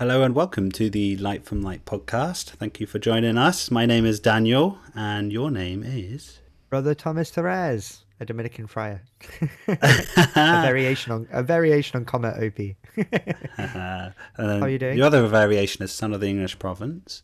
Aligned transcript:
Hello 0.00 0.22
and 0.22 0.34
welcome 0.34 0.72
to 0.72 0.88
the 0.88 1.14
Light 1.18 1.44
from 1.44 1.60
Light 1.60 1.84
podcast. 1.84 2.52
Thank 2.52 2.80
you 2.80 2.86
for 2.86 2.98
joining 2.98 3.36
us. 3.36 3.70
My 3.70 3.84
name 3.84 4.06
is 4.06 4.18
Daniel, 4.18 4.78
and 4.94 5.30
your 5.30 5.50
name 5.50 5.82
is 5.82 6.38
Brother 6.70 6.94
Thomas 6.94 7.30
Therese, 7.30 8.06
a 8.18 8.24
Dominican 8.24 8.66
friar. 8.66 9.02
a 9.68 9.76
variation 10.34 11.12
on 11.12 11.28
a 11.30 11.42
variation 11.42 11.98
on 11.98 12.06
Comet 12.06 12.42
OP. 12.42 12.76
Um, 13.58 14.14
How 14.38 14.60
are 14.60 14.70
you 14.70 14.78
doing? 14.78 14.96
Your 14.96 15.04
other 15.04 15.26
variation 15.26 15.84
is 15.84 15.92
Son 15.92 16.14
of 16.14 16.20
the 16.20 16.28
English 16.28 16.58
Province. 16.58 17.22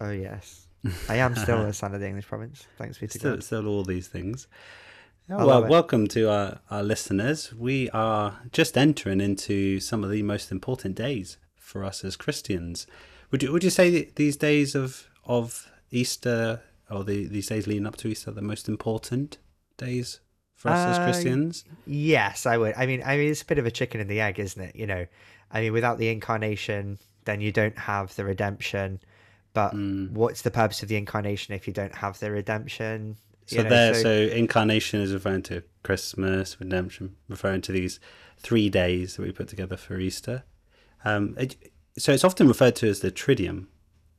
Oh 0.00 0.10
yes, 0.10 0.68
I 1.06 1.16
am 1.16 1.36
still 1.36 1.60
a 1.60 1.72
son 1.82 1.94
of 1.94 2.00
the 2.00 2.06
English 2.06 2.28
province. 2.28 2.66
Thanks 2.78 2.96
to 2.96 3.08
Still, 3.10 3.42
still 3.42 3.68
all 3.68 3.84
these 3.84 4.08
things. 4.08 4.46
I 5.28 5.34
oh, 5.34 5.46
well, 5.46 5.66
welcome 5.66 6.06
to 6.08 6.30
our, 6.30 6.60
our 6.70 6.82
listeners. 6.82 7.52
We 7.52 7.90
are 7.90 8.40
just 8.52 8.78
entering 8.78 9.20
into 9.20 9.80
some 9.80 10.02
of 10.02 10.10
the 10.10 10.22
most 10.22 10.50
important 10.50 10.94
days 10.94 11.36
for 11.70 11.84
us 11.84 12.04
as 12.04 12.16
Christians. 12.16 12.86
Would 13.30 13.42
you 13.42 13.52
would 13.52 13.64
you 13.64 13.70
say 13.70 14.10
these 14.16 14.36
days 14.36 14.74
of 14.74 15.08
of 15.24 15.70
Easter 15.90 16.60
or 16.90 17.04
the, 17.04 17.26
these 17.26 17.46
days 17.48 17.66
leading 17.66 17.86
up 17.86 17.96
to 17.98 18.08
Easter 18.08 18.30
are 18.30 18.34
the 18.34 18.42
most 18.42 18.68
important 18.68 19.38
days 19.76 20.20
for 20.54 20.70
us 20.70 20.86
as 20.88 20.98
Uh, 20.98 21.02
Christians? 21.04 21.64
Yes, 21.86 22.46
I 22.46 22.56
would. 22.58 22.74
I 22.76 22.86
mean, 22.86 23.02
I 23.04 23.16
mean, 23.16 23.30
it's 23.30 23.42
a 23.42 23.46
bit 23.46 23.58
of 23.58 23.66
a 23.66 23.70
chicken 23.70 24.00
and 24.00 24.10
the 24.10 24.20
egg, 24.20 24.38
isn't 24.40 24.60
it? 24.62 24.74
You 24.76 24.86
know, 24.86 25.06
I 25.52 25.60
mean, 25.60 25.72
without 25.72 25.98
the 25.98 26.08
incarnation, 26.08 26.98
then 27.24 27.40
you 27.40 27.52
don't 27.52 27.78
have 27.78 28.14
the 28.16 28.24
redemption. 28.24 29.00
But 29.54 29.74
Mm. 29.74 30.12
what's 30.12 30.42
the 30.42 30.50
purpose 30.50 30.82
of 30.82 30.88
the 30.88 30.96
incarnation 30.96 31.54
if 31.54 31.66
you 31.66 31.72
don't 31.72 31.94
have 31.94 32.18
the 32.18 32.30
redemption? 32.30 33.16
You 33.48 33.56
So 33.58 33.62
know, 33.64 33.68
there, 33.68 33.94
so, 33.94 34.10
incarnation 34.12 35.00
is 35.00 35.12
referring 35.12 35.42
to 35.44 35.62
Christmas, 35.82 36.60
redemption, 36.60 37.16
referring 37.28 37.62
to 37.62 37.72
these 37.72 37.98
three 38.38 38.68
days 38.68 39.16
that 39.16 39.22
we 39.22 39.32
put 39.32 39.48
together 39.48 39.76
for 39.76 39.98
Easter. 39.98 40.44
Um, 41.04 41.34
it, 41.38 41.56
so 41.98 42.12
it's 42.12 42.24
often 42.24 42.48
referred 42.48 42.76
to 42.76 42.88
as 42.88 43.00
the 43.00 43.10
Triduum, 43.10 43.66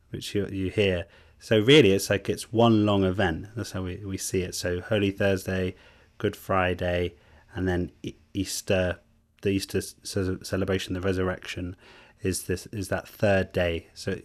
which 0.10 0.36
you 0.36 0.48
you 0.48 0.70
hear. 0.70 1.06
So 1.40 1.60
really, 1.60 1.92
it's 1.92 2.10
like 2.10 2.30
it's 2.30 2.54
one 2.54 2.86
long 2.86 3.04
event. 3.04 3.48
That's 3.56 3.72
how 3.72 3.84
we, 3.84 4.04
we 4.06 4.18
see 4.18 4.42
it. 4.42 4.54
So 4.54 4.82
Holy 4.82 5.12
Thursday, 5.12 5.76
Good 6.18 6.36
Friday, 6.36 7.16
and 7.56 7.68
then 7.68 7.92
Easter, 8.34 9.00
the 9.42 9.50
Easter 9.50 9.82
celebration, 9.82 10.94
the 10.94 11.02
resurrection, 11.02 11.76
is 12.22 12.44
this 12.44 12.68
is 12.68 12.90
that 12.90 13.08
third 13.08 13.52
day. 13.52 13.88
So 13.94 14.20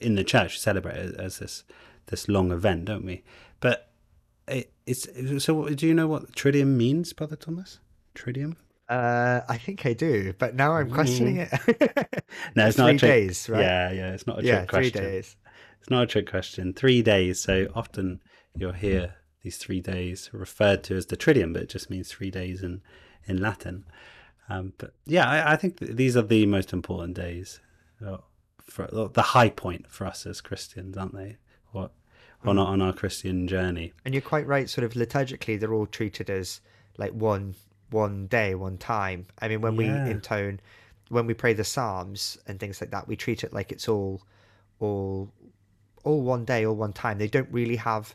in 0.00 0.14
the 0.14 0.24
church, 0.24 0.54
we 0.54 0.58
celebrate 0.58 0.96
it 0.96 1.14
as 1.18 1.38
this 1.38 1.64
this 2.06 2.28
long 2.28 2.52
event, 2.52 2.84
don't 2.86 3.04
we? 3.04 3.22
But 3.60 3.90
it, 4.46 4.72
it's 4.86 5.08
so. 5.44 5.68
Do 5.68 5.86
you 5.86 5.94
know 5.94 6.06
what 6.06 6.32
Triduum 6.32 6.68
means, 6.68 7.12
Brother 7.12 7.36
Thomas? 7.36 7.80
Triduum? 8.14 8.56
Uh, 8.88 9.40
I 9.48 9.58
think 9.58 9.84
I 9.86 9.92
do, 9.92 10.32
but 10.38 10.54
now 10.54 10.72
I'm 10.74 10.90
questioning 10.90 11.36
it. 11.38 11.50
No, 12.56 12.66
it's 12.66 12.78
not 12.78 12.88
a 12.88 12.90
Three 12.92 12.98
trick. 12.98 13.10
days, 13.10 13.48
right? 13.48 13.60
Yeah, 13.60 13.92
yeah, 13.92 14.12
it's 14.12 14.26
not 14.26 14.38
a 14.38 14.42
trick 14.42 14.46
yeah, 14.52 14.60
three 14.60 14.90
question. 14.90 15.02
days. 15.02 15.36
It's 15.80 15.90
not 15.90 16.02
a 16.02 16.06
trick 16.06 16.28
question. 16.30 16.72
Three 16.72 17.02
days. 17.02 17.40
So 17.40 17.68
often 17.74 18.20
you'll 18.56 18.72
hear 18.72 19.14
these 19.42 19.56
three 19.58 19.80
days 19.80 20.30
referred 20.32 20.82
to 20.84 20.96
as 20.96 21.06
the 21.06 21.16
Triduum, 21.16 21.52
but 21.52 21.62
it 21.62 21.68
just 21.68 21.88
means 21.90 22.08
three 22.10 22.30
days 22.30 22.62
in 22.62 22.82
in 23.26 23.40
Latin. 23.40 23.84
Um, 24.48 24.72
but 24.78 24.94
yeah, 25.06 25.28
I, 25.28 25.52
I 25.52 25.56
think 25.56 25.78
th- 25.78 25.92
these 25.96 26.16
are 26.16 26.22
the 26.22 26.46
most 26.46 26.72
important 26.72 27.14
days, 27.14 27.60
uh, 28.04 28.18
for 28.62 28.86
the 28.90 29.22
high 29.22 29.50
point 29.50 29.86
for 29.90 30.06
us 30.06 30.24
as 30.26 30.40
Christians, 30.40 30.96
aren't 30.96 31.14
they? 31.14 31.36
What 31.72 31.92
on 32.44 32.56
Mm. 32.56 32.60
our, 32.60 32.66
on 32.72 32.80
our 32.82 32.92
Christian 32.92 33.46
journey? 33.48 33.92
And 34.04 34.14
you're 34.14 34.20
quite 34.22 34.46
right. 34.46 34.68
Sort 34.70 34.84
of 34.84 34.92
liturgically, 34.94 35.58
they're 35.60 35.74
all 35.74 35.86
treated 35.86 36.30
as 36.30 36.60
like 36.96 37.12
one 37.12 37.54
one 37.90 38.26
day, 38.26 38.54
one 38.54 38.78
time. 38.78 39.26
I 39.40 39.48
mean, 39.48 39.60
when 39.60 39.76
Yeah. 39.76 40.02
we 40.04 40.10
intone, 40.10 40.60
when 41.08 41.26
we 41.26 41.34
pray 41.34 41.52
the 41.54 41.64
psalms 41.64 42.38
and 42.46 42.60
things 42.60 42.80
like 42.80 42.90
that, 42.90 43.08
we 43.08 43.16
treat 43.16 43.44
it 43.44 43.52
like 43.52 43.72
it's 43.72 43.88
all 43.88 44.22
all 44.80 45.32
all 46.04 46.22
one 46.22 46.44
day, 46.44 46.64
all 46.64 46.76
one 46.76 46.92
time. 46.92 47.18
They 47.18 47.28
don't 47.28 47.48
really 47.50 47.76
have 47.76 48.14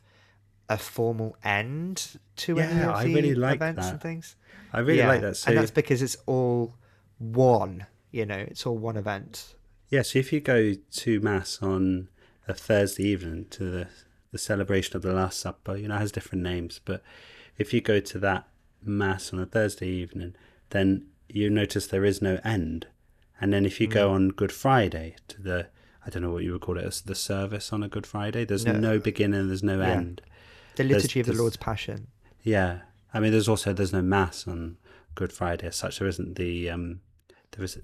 a 0.70 0.78
formal 0.78 1.36
end 1.44 2.20
to 2.38 2.60
any 2.60 2.82
Yeah, 2.82 2.90
of 2.92 2.98
I 2.98 3.04
the 3.04 3.14
really 3.14 3.36
like 3.36 3.58
events 3.58 3.86
that. 3.86 3.92
and 3.94 4.02
things. 4.02 4.36
I 4.72 4.80
really 4.80 5.00
yeah, 5.00 5.08
like 5.08 5.22
that. 5.22 5.38
So 5.38 5.50
and 5.50 5.58
that's 5.58 5.72
because 5.72 6.02
it's 6.02 6.18
all 6.26 6.76
one. 7.20 7.86
You 8.12 8.26
know, 8.26 8.38
it's 8.38 8.66
all 8.66 8.78
one 8.78 8.98
event. 8.98 9.56
Yeah, 9.90 10.02
so 10.04 10.20
if 10.20 10.32
you 10.34 10.40
go 10.40 10.74
to 10.74 11.20
mass 11.20 11.60
on 11.62 12.10
a 12.48 12.54
Thursday 12.54 13.04
evening 13.04 13.46
to 13.52 13.64
the 13.70 13.88
the 14.32 14.38
celebration 14.40 14.96
of 14.96 15.04
the 15.04 15.14
Last 15.14 15.40
Supper, 15.40 15.76
you 15.78 15.88
know, 15.88 15.96
it 15.96 16.00
has 16.00 16.12
different 16.12 16.44
names, 16.44 16.80
but 16.84 17.04
if 17.60 17.72
you 17.72 17.82
go 17.82 18.00
to 18.00 18.18
that 18.20 18.48
mass 18.86 19.34
on 19.34 19.40
a 19.40 19.46
Thursday 19.46 19.88
evening, 19.88 20.36
then 20.70 21.08
you 21.30 21.50
notice 21.50 21.88
there 21.88 22.06
is 22.06 22.22
no 22.22 22.40
end. 22.44 22.88
And 23.42 23.52
then 23.52 23.66
if 23.66 23.82
you 23.82 23.88
go 23.88 24.12
on 24.12 24.30
Good 24.30 24.52
Friday 24.52 25.16
to 25.30 25.42
the 25.42 25.68
I 26.06 26.10
don't 26.10 26.22
know 26.22 26.32
what 26.32 26.44
you 26.44 26.52
would 26.52 26.62
call 26.62 26.78
it, 26.78 26.84
as 26.84 27.00
the 27.02 27.16
service 27.16 27.72
on 27.72 27.82
a 27.82 27.88
Good 27.88 28.06
Friday, 28.06 28.44
there's 28.44 28.66
no, 28.66 28.74
No. 28.74 29.00
beginning, 29.00 29.48
there's 29.48 29.64
no 29.64 29.80
Yeah. 29.80 29.88
end. 29.92 30.22
The 30.76 30.84
There's- 30.84 31.04
liturgy 31.04 31.22
of 31.22 31.28
the 31.28 31.34
Lord's 31.34 31.56
Passion. 31.56 32.08
Yeah, 32.42 32.82
I 33.14 33.22
mean, 33.22 33.32
there's 33.32 33.48
also 33.48 33.72
there's 33.72 33.94
no 33.94 34.02
mass 34.02 34.46
on 34.48 34.78
Good 35.16 35.32
Friday 35.32 35.68
as 35.68 35.78
such. 35.78 36.00
There 36.00 36.08
isn't 36.08 36.36
the 36.36 36.70
um, 36.70 37.00
there 37.52 37.64
is 37.64 37.80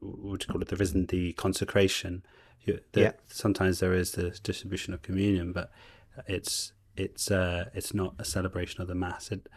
what 0.00 0.40
do 0.40 0.46
you 0.46 0.52
call 0.52 0.62
it? 0.62 0.68
There 0.68 0.80
isn't 0.80 1.08
the 1.10 1.32
consecration. 1.34 2.24
You, 2.62 2.80
the, 2.92 3.00
Yeah. 3.00 3.12
Sometimes 3.26 3.80
there 3.80 3.92
is 3.94 4.12
the 4.12 4.30
distribution 4.42 4.94
of 4.94 5.02
communion, 5.02 5.52
but 5.52 5.72
it's 6.28 6.72
it's 6.96 7.30
uh, 7.30 7.70
it's 7.74 7.92
not 7.92 8.14
a 8.20 8.24
celebration 8.24 8.82
of 8.82 8.88
the 8.88 8.94
mass. 8.94 9.32
It, 9.32 9.48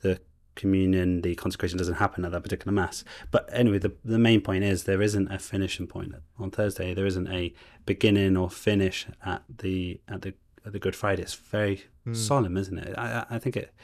the 0.00 0.20
communion, 0.54 1.20
the 1.20 1.34
consecration 1.34 1.76
doesn't 1.78 1.94
happen 1.94 2.24
at 2.24 2.32
that 2.32 2.42
particular 2.42 2.72
mass. 2.72 3.04
But 3.30 3.48
anyway, 3.52 3.78
the 3.78 3.92
the 4.04 4.18
main 4.18 4.40
point 4.40 4.64
is 4.64 4.84
there 4.84 5.02
isn't 5.02 5.30
a 5.30 5.38
finishing 5.38 5.86
point 5.86 6.12
on 6.38 6.50
Thursday. 6.50 6.94
There 6.94 7.06
isn't 7.06 7.28
a 7.28 7.52
beginning 7.84 8.36
or 8.36 8.48
finish 8.50 9.06
at 9.24 9.42
the 9.58 10.00
at 10.08 10.22
the 10.22 10.34
at 10.64 10.72
the 10.72 10.78
Good 10.78 10.96
Friday. 10.96 11.22
It's 11.22 11.34
very 11.34 11.84
solemn, 12.12 12.56
isn't 12.56 12.78
it? 12.78 12.94
I 12.96 13.06
I- 13.20 13.34
I 13.36 13.38
think 13.38 13.56
it 13.56 13.74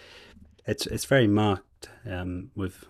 it's 0.66 0.86
it's 0.86 1.04
very 1.04 1.26
marked 1.26 1.88
um, 2.06 2.50
with 2.54 2.84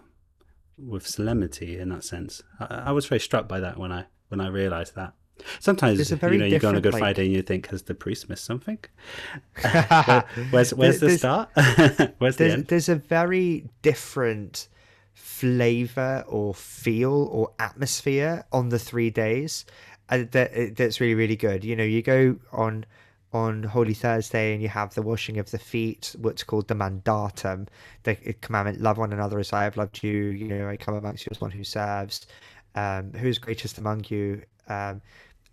with 0.78 1.06
solemnity 1.06 1.78
in 1.78 1.88
that 1.90 2.04
sense. 2.04 2.42
I, 2.60 2.66
I 2.86 2.92
was 2.92 3.06
very 3.06 3.20
struck 3.20 3.48
by 3.48 3.60
that 3.60 3.78
when 3.78 3.90
I 3.92 4.06
when 4.28 4.40
I 4.40 4.48
realised 4.48 4.94
that. 4.94 5.14
Sometimes 5.60 6.10
you 6.10 6.16
know 6.16 6.44
you 6.44 6.58
go 6.58 6.68
on 6.68 6.76
a 6.76 6.80
Good 6.80 6.92
like- 6.92 7.00
Friday 7.00 7.26
and 7.26 7.34
you 7.34 7.42
think, 7.42 7.68
has 7.68 7.82
the 7.82 7.94
priest 7.94 8.28
missed 8.28 8.44
something? 8.44 8.78
Where- 9.62 10.24
where's 10.50 10.74
where's 10.74 11.00
the 11.00 11.16
start? 11.18 11.50
where's 11.54 12.36
the 12.36 12.44
there's, 12.44 12.52
end? 12.54 12.66
there's 12.68 12.88
a 12.88 12.96
very 12.96 13.68
different 13.82 14.68
flavor 15.14 16.24
or 16.26 16.54
feel 16.54 17.28
or 17.30 17.50
atmosphere 17.58 18.44
on 18.52 18.70
the 18.70 18.78
three 18.78 19.10
days 19.10 19.64
uh, 20.08 20.24
that 20.30 20.52
uh, 20.56 20.66
that's 20.76 21.00
really 21.00 21.14
really 21.14 21.36
good 21.36 21.64
you 21.64 21.76
know 21.76 21.84
you 21.84 22.02
go 22.02 22.36
on 22.52 22.84
on 23.32 23.62
holy 23.62 23.94
thursday 23.94 24.52
and 24.52 24.62
you 24.62 24.68
have 24.68 24.94
the 24.94 25.02
washing 25.02 25.38
of 25.38 25.50
the 25.50 25.58
feet 25.58 26.14
what's 26.18 26.42
called 26.42 26.66
the 26.68 26.74
mandatum 26.74 27.66
the 28.04 28.14
commandment 28.40 28.80
love 28.80 28.98
one 28.98 29.12
another 29.12 29.38
as 29.38 29.52
i 29.52 29.64
have 29.64 29.76
loved 29.76 30.02
you 30.02 30.28
you 30.28 30.48
know 30.48 30.68
i 30.68 30.76
come 30.76 30.94
amongst 30.94 31.26
you 31.26 31.30
as 31.30 31.40
one 31.40 31.50
who 31.50 31.64
serves 31.64 32.26
um 32.74 33.12
who 33.12 33.28
is 33.28 33.38
greatest 33.38 33.78
among 33.78 34.04
you 34.08 34.42
um 34.68 35.00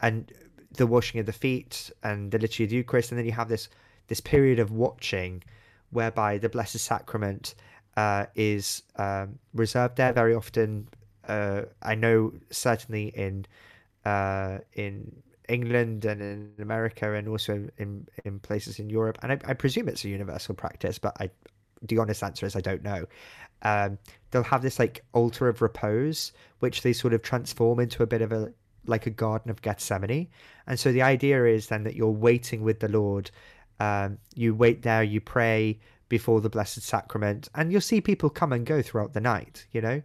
and 0.01 0.31
the 0.73 0.87
washing 0.87 1.19
of 1.19 1.25
the 1.25 1.33
feet 1.33 1.91
and 2.03 2.31
the 2.31 2.37
liturgy 2.37 2.63
of 2.63 2.69
the 2.69 2.75
eucharist 2.75 3.11
and 3.11 3.17
then 3.17 3.25
you 3.25 3.31
have 3.31 3.49
this 3.49 3.69
this 4.07 4.19
period 4.21 4.59
of 4.59 4.71
watching 4.71 5.43
whereby 5.91 6.37
the 6.37 6.49
Blessed 6.49 6.79
Sacrament 6.79 7.55
uh, 7.95 8.25
is 8.35 8.83
um, 8.97 9.39
reserved 9.53 9.97
there 9.97 10.13
very 10.13 10.35
often. 10.35 10.87
Uh, 11.27 11.63
I 11.81 11.95
know 11.95 12.33
certainly 12.49 13.07
in 13.07 13.45
uh, 14.05 14.59
in 14.73 15.21
England 15.47 16.05
and 16.05 16.21
in 16.21 16.53
America 16.59 17.13
and 17.13 17.27
also 17.27 17.67
in 17.77 18.07
in 18.25 18.39
places 18.39 18.79
in 18.79 18.89
Europe, 18.89 19.17
and 19.21 19.31
I, 19.31 19.39
I 19.45 19.53
presume 19.53 19.87
it's 19.87 20.05
a 20.05 20.09
universal 20.09 20.55
practice, 20.55 20.99
but 20.99 21.15
I 21.19 21.29
the 21.81 21.97
honest 21.97 22.23
answer 22.23 22.45
is 22.45 22.55
I 22.55 22.61
don't 22.61 22.83
know. 22.83 23.05
Um, 23.61 23.97
they'll 24.31 24.43
have 24.43 24.61
this 24.61 24.79
like 24.79 25.03
altar 25.13 25.49
of 25.49 25.61
repose, 25.61 26.31
which 26.59 26.81
they 26.81 26.93
sort 26.93 27.13
of 27.13 27.21
transform 27.21 27.79
into 27.79 28.03
a 28.03 28.07
bit 28.07 28.21
of 28.21 28.31
a 28.31 28.53
like 28.89 29.05
a 29.05 29.11
garden 29.11 29.51
of 29.51 29.61
Gethsemane, 29.61 30.27
and 30.67 30.79
so 30.79 30.91
the 30.91 31.01
idea 31.01 31.45
is 31.45 31.67
then 31.67 31.83
that 31.83 31.95
you're 31.95 32.09
waiting 32.09 32.63
with 32.63 32.79
the 32.79 32.89
Lord. 32.89 33.31
Um, 33.79 34.17
you 34.35 34.53
wait 34.53 34.81
there, 34.81 35.03
you 35.03 35.21
pray 35.21 35.79
before 36.09 36.41
the 36.41 36.49
Blessed 36.49 36.81
Sacrament, 36.81 37.47
and 37.55 37.71
you'll 37.71 37.81
see 37.81 38.01
people 38.01 38.29
come 38.29 38.51
and 38.51 38.65
go 38.65 38.81
throughout 38.81 39.13
the 39.13 39.21
night, 39.21 39.65
you 39.71 39.81
know. 39.81 40.01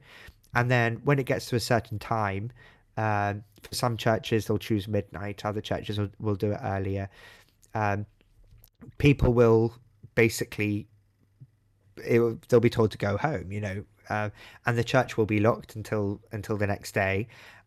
And 0.54 0.70
then 0.70 1.00
when 1.04 1.18
it 1.18 1.26
gets 1.26 1.46
to 1.46 1.56
a 1.56 1.60
certain 1.60 1.98
time, 1.98 2.52
um, 2.96 3.42
for 3.62 3.74
some 3.74 3.96
churches 3.96 4.46
they'll 4.46 4.58
choose 4.58 4.86
midnight, 4.86 5.44
other 5.44 5.60
churches 5.60 5.98
will, 5.98 6.10
will 6.20 6.36
do 6.36 6.52
it 6.52 6.60
earlier. 6.62 7.08
Um, 7.74 8.06
people 8.98 9.32
will 9.32 9.74
basically 10.14 10.86
it, 11.96 12.48
they'll 12.48 12.60
be 12.60 12.70
told 12.70 12.90
to 12.92 12.98
go 12.98 13.16
home, 13.16 13.50
you 13.50 13.60
know, 13.60 13.84
uh, 14.08 14.30
and 14.66 14.76
the 14.78 14.84
church 14.84 15.16
will 15.16 15.26
be 15.26 15.40
locked 15.40 15.76
until 15.76 16.20
until 16.32 16.56
the 16.56 16.66
next 16.66 16.92
day. 16.92 17.26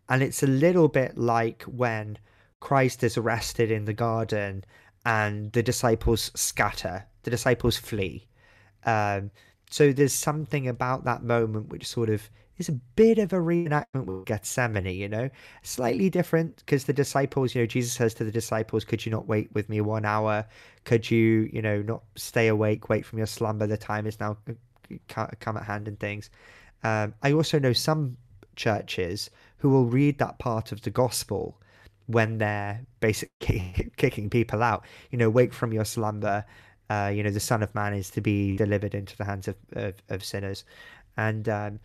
And 0.09 0.24
it's 0.24 0.44
a 0.44 0.48
little 0.48 0.88
bit 0.88 1.18
like 1.18 1.63
when 1.63 2.18
Christ 2.59 3.04
is 3.04 3.18
arrested 3.18 3.71
in 3.71 3.86
the 3.86 3.94
garden 3.94 4.63
and 5.06 5.51
the 5.51 5.63
disciples 5.63 6.31
scatter, 6.36 7.06
the 7.24 7.31
disciples 7.31 7.77
flee. 7.77 8.27
Um, 8.86 9.31
so 9.69 9.92
there's 9.92 10.13
something 10.13 10.68
about 10.68 11.04
that 11.04 11.24
moment 11.24 11.69
which 11.69 11.88
sort 11.88 12.09
of 12.09 12.30
is 12.57 12.69
a 12.69 12.74
bit 12.95 13.19
of 13.19 13.33
a 13.33 13.38
reenactment 13.38 14.06
with 14.06 14.25
Gethsemane, 14.25 14.95
you 14.95 15.07
know, 15.07 15.30
slightly 15.62 16.10
different 16.10 16.57
because 16.57 16.86
the 16.86 16.94
disciples, 16.94 17.53
you 17.53 17.62
know, 17.62 17.68
Jesus 17.68 17.94
says 17.94 18.13
to 18.15 18.24
the 18.24 18.31
disciples, 18.31 18.83
"Could 18.83 19.06
you 19.06 19.12
not 19.12 19.27
wait 19.27 19.53
with 19.53 19.69
me 19.69 19.81
one 19.81 20.06
hour? 20.06 20.45
Could 20.83 21.12
you, 21.12 21.50
you 21.53 21.62
know, 21.62 21.81
not 21.81 22.03
stay 22.15 22.48
awake, 22.48 22.89
wait 22.89 23.06
from 23.06 23.19
your 23.19 23.27
slumber? 23.27 23.68
The 23.68 23.77
time 23.77 24.07
is 24.07 24.19
now 24.19 24.38
uh, 24.50 25.27
come 25.39 25.57
at 25.57 25.63
hand." 25.63 25.88
And 25.88 26.00
things. 26.00 26.30
Um, 26.83 27.13
I 27.21 27.33
also 27.33 27.60
know 27.60 27.74
some 27.74 28.18
churches 28.56 29.30
who 29.57 29.69
will 29.69 29.86
read 29.86 30.19
that 30.19 30.39
part 30.39 30.71
of 30.71 30.81
the 30.81 30.89
gospel 30.89 31.59
when 32.07 32.38
they're 32.38 32.81
basically 33.00 33.92
kicking 33.98 34.30
people 34.30 34.63
out. 34.63 34.86
You 35.12 35.18
know, 35.18 35.30
wake 35.30 35.54
from 35.54 35.74
your 35.74 35.86
slumber. 35.86 36.45
Uh, 36.89 37.12
you 37.13 37.21
know, 37.21 37.31
the 37.31 37.39
Son 37.39 37.62
of 37.62 37.74
Man 37.75 37.94
is 37.94 38.09
to 38.12 38.21
be 38.21 38.56
delivered 38.56 38.95
into 38.95 39.18
the 39.18 39.25
hands 39.25 39.48
of, 39.48 39.56
of, 39.74 39.95
of 40.09 40.24
sinners. 40.24 40.63
And 41.18 41.50
um, 41.50 41.80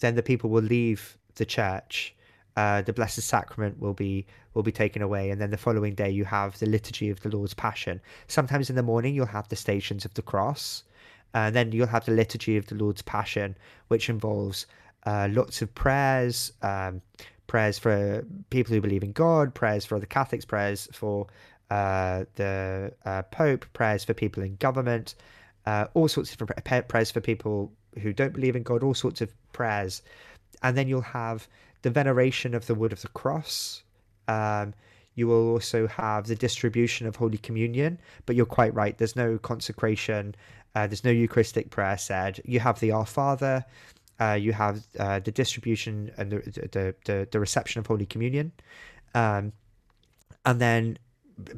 then 0.00 0.14
the 0.14 0.22
people 0.22 0.50
will 0.50 0.62
leave 0.62 1.18
the 1.34 1.44
church. 1.44 2.14
Uh, 2.56 2.82
the 2.82 2.92
Blessed 2.92 3.22
Sacrament 3.22 3.78
will 3.78 3.94
be 3.94 4.26
will 4.54 4.64
be 4.64 4.72
taken 4.72 5.02
away, 5.02 5.30
and 5.30 5.40
then 5.40 5.52
the 5.52 5.56
following 5.56 5.94
day 5.94 6.10
you 6.10 6.24
have 6.24 6.58
the 6.58 6.66
liturgy 6.66 7.08
of 7.10 7.20
the 7.20 7.28
Lord's 7.28 7.54
Passion. 7.54 8.00
Sometimes 8.26 8.68
in 8.68 8.74
the 8.74 8.82
morning 8.82 9.14
you'll 9.14 9.26
have 9.26 9.48
the 9.48 9.54
Stations 9.54 10.04
of 10.04 10.14
the 10.14 10.22
Cross, 10.22 10.82
and 11.34 11.54
then 11.54 11.70
you'll 11.70 11.86
have 11.86 12.04
the 12.04 12.12
liturgy 12.12 12.56
of 12.56 12.66
the 12.66 12.74
Lord's 12.74 13.02
Passion, 13.02 13.56
which 13.86 14.08
involves 14.10 14.66
uh, 15.08 15.26
lots 15.32 15.62
of 15.62 15.74
prayers, 15.74 16.52
um, 16.60 17.00
prayers 17.46 17.78
for 17.78 18.26
people 18.50 18.74
who 18.74 18.80
believe 18.82 19.02
in 19.02 19.12
God, 19.12 19.54
prayers 19.54 19.86
for 19.86 19.98
the 19.98 20.06
Catholics, 20.06 20.44
prayers 20.44 20.86
for 20.92 21.26
uh, 21.70 22.24
the 22.34 22.92
uh, 23.06 23.22
Pope, 23.22 23.64
prayers 23.72 24.04
for 24.04 24.12
people 24.12 24.42
in 24.42 24.56
government, 24.56 25.14
uh, 25.64 25.86
all 25.94 26.08
sorts 26.08 26.30
of 26.34 26.46
prayers 26.88 27.10
for 27.10 27.22
people 27.22 27.72
who 28.02 28.12
don't 28.12 28.34
believe 28.34 28.54
in 28.54 28.62
God, 28.62 28.82
all 28.82 28.92
sorts 28.92 29.22
of 29.22 29.32
prayers. 29.54 30.02
And 30.62 30.76
then 30.76 30.88
you'll 30.88 31.00
have 31.00 31.48
the 31.80 31.90
veneration 31.90 32.54
of 32.54 32.66
the 32.66 32.74
wood 32.74 32.92
of 32.92 33.00
the 33.00 33.08
cross. 33.08 33.82
Um, 34.28 34.74
you 35.14 35.26
will 35.26 35.48
also 35.52 35.86
have 35.86 36.26
the 36.26 36.36
distribution 36.36 37.06
of 37.06 37.16
Holy 37.16 37.38
Communion, 37.38 37.98
but 38.26 38.36
you're 38.36 38.44
quite 38.44 38.74
right. 38.74 38.98
There's 38.98 39.16
no 39.16 39.38
consecration. 39.38 40.34
Uh, 40.74 40.86
there's 40.86 41.02
no 41.02 41.10
Eucharistic 41.10 41.70
prayer 41.70 41.96
said. 41.96 42.42
You 42.44 42.60
have 42.60 42.78
the 42.78 42.92
Our 42.92 43.06
Father. 43.06 43.64
Uh, 44.20 44.32
you 44.32 44.52
have 44.52 44.84
uh, 44.98 45.20
the 45.20 45.30
distribution 45.30 46.10
and 46.16 46.32
the, 46.32 46.38
the, 46.72 46.94
the 47.04 47.28
the 47.30 47.40
reception 47.40 47.78
of 47.78 47.86
Holy 47.86 48.06
Communion, 48.06 48.52
um, 49.14 49.52
and 50.44 50.60
then 50.60 50.98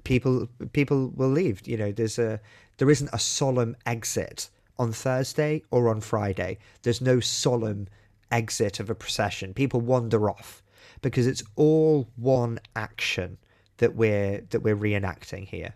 people 0.04 0.48
people 0.72 1.08
will 1.14 1.30
leave. 1.30 1.66
You 1.66 1.76
know, 1.76 1.92
there's 1.92 2.18
a 2.18 2.40
there 2.78 2.90
isn't 2.90 3.10
a 3.12 3.18
solemn 3.18 3.76
exit 3.86 4.50
on 4.78 4.92
Thursday 4.92 5.62
or 5.70 5.88
on 5.88 6.00
Friday. 6.00 6.58
There's 6.82 7.00
no 7.00 7.20
solemn 7.20 7.88
exit 8.30 8.80
of 8.80 8.90
a 8.90 8.94
procession. 8.94 9.54
People 9.54 9.80
wander 9.80 10.30
off 10.30 10.62
because 11.02 11.26
it's 11.26 11.42
all 11.56 12.08
one 12.16 12.60
action 12.76 13.38
that 13.78 13.94
we're 13.94 14.42
that 14.50 14.60
we're 14.60 14.76
reenacting 14.76 15.46
here. 15.46 15.74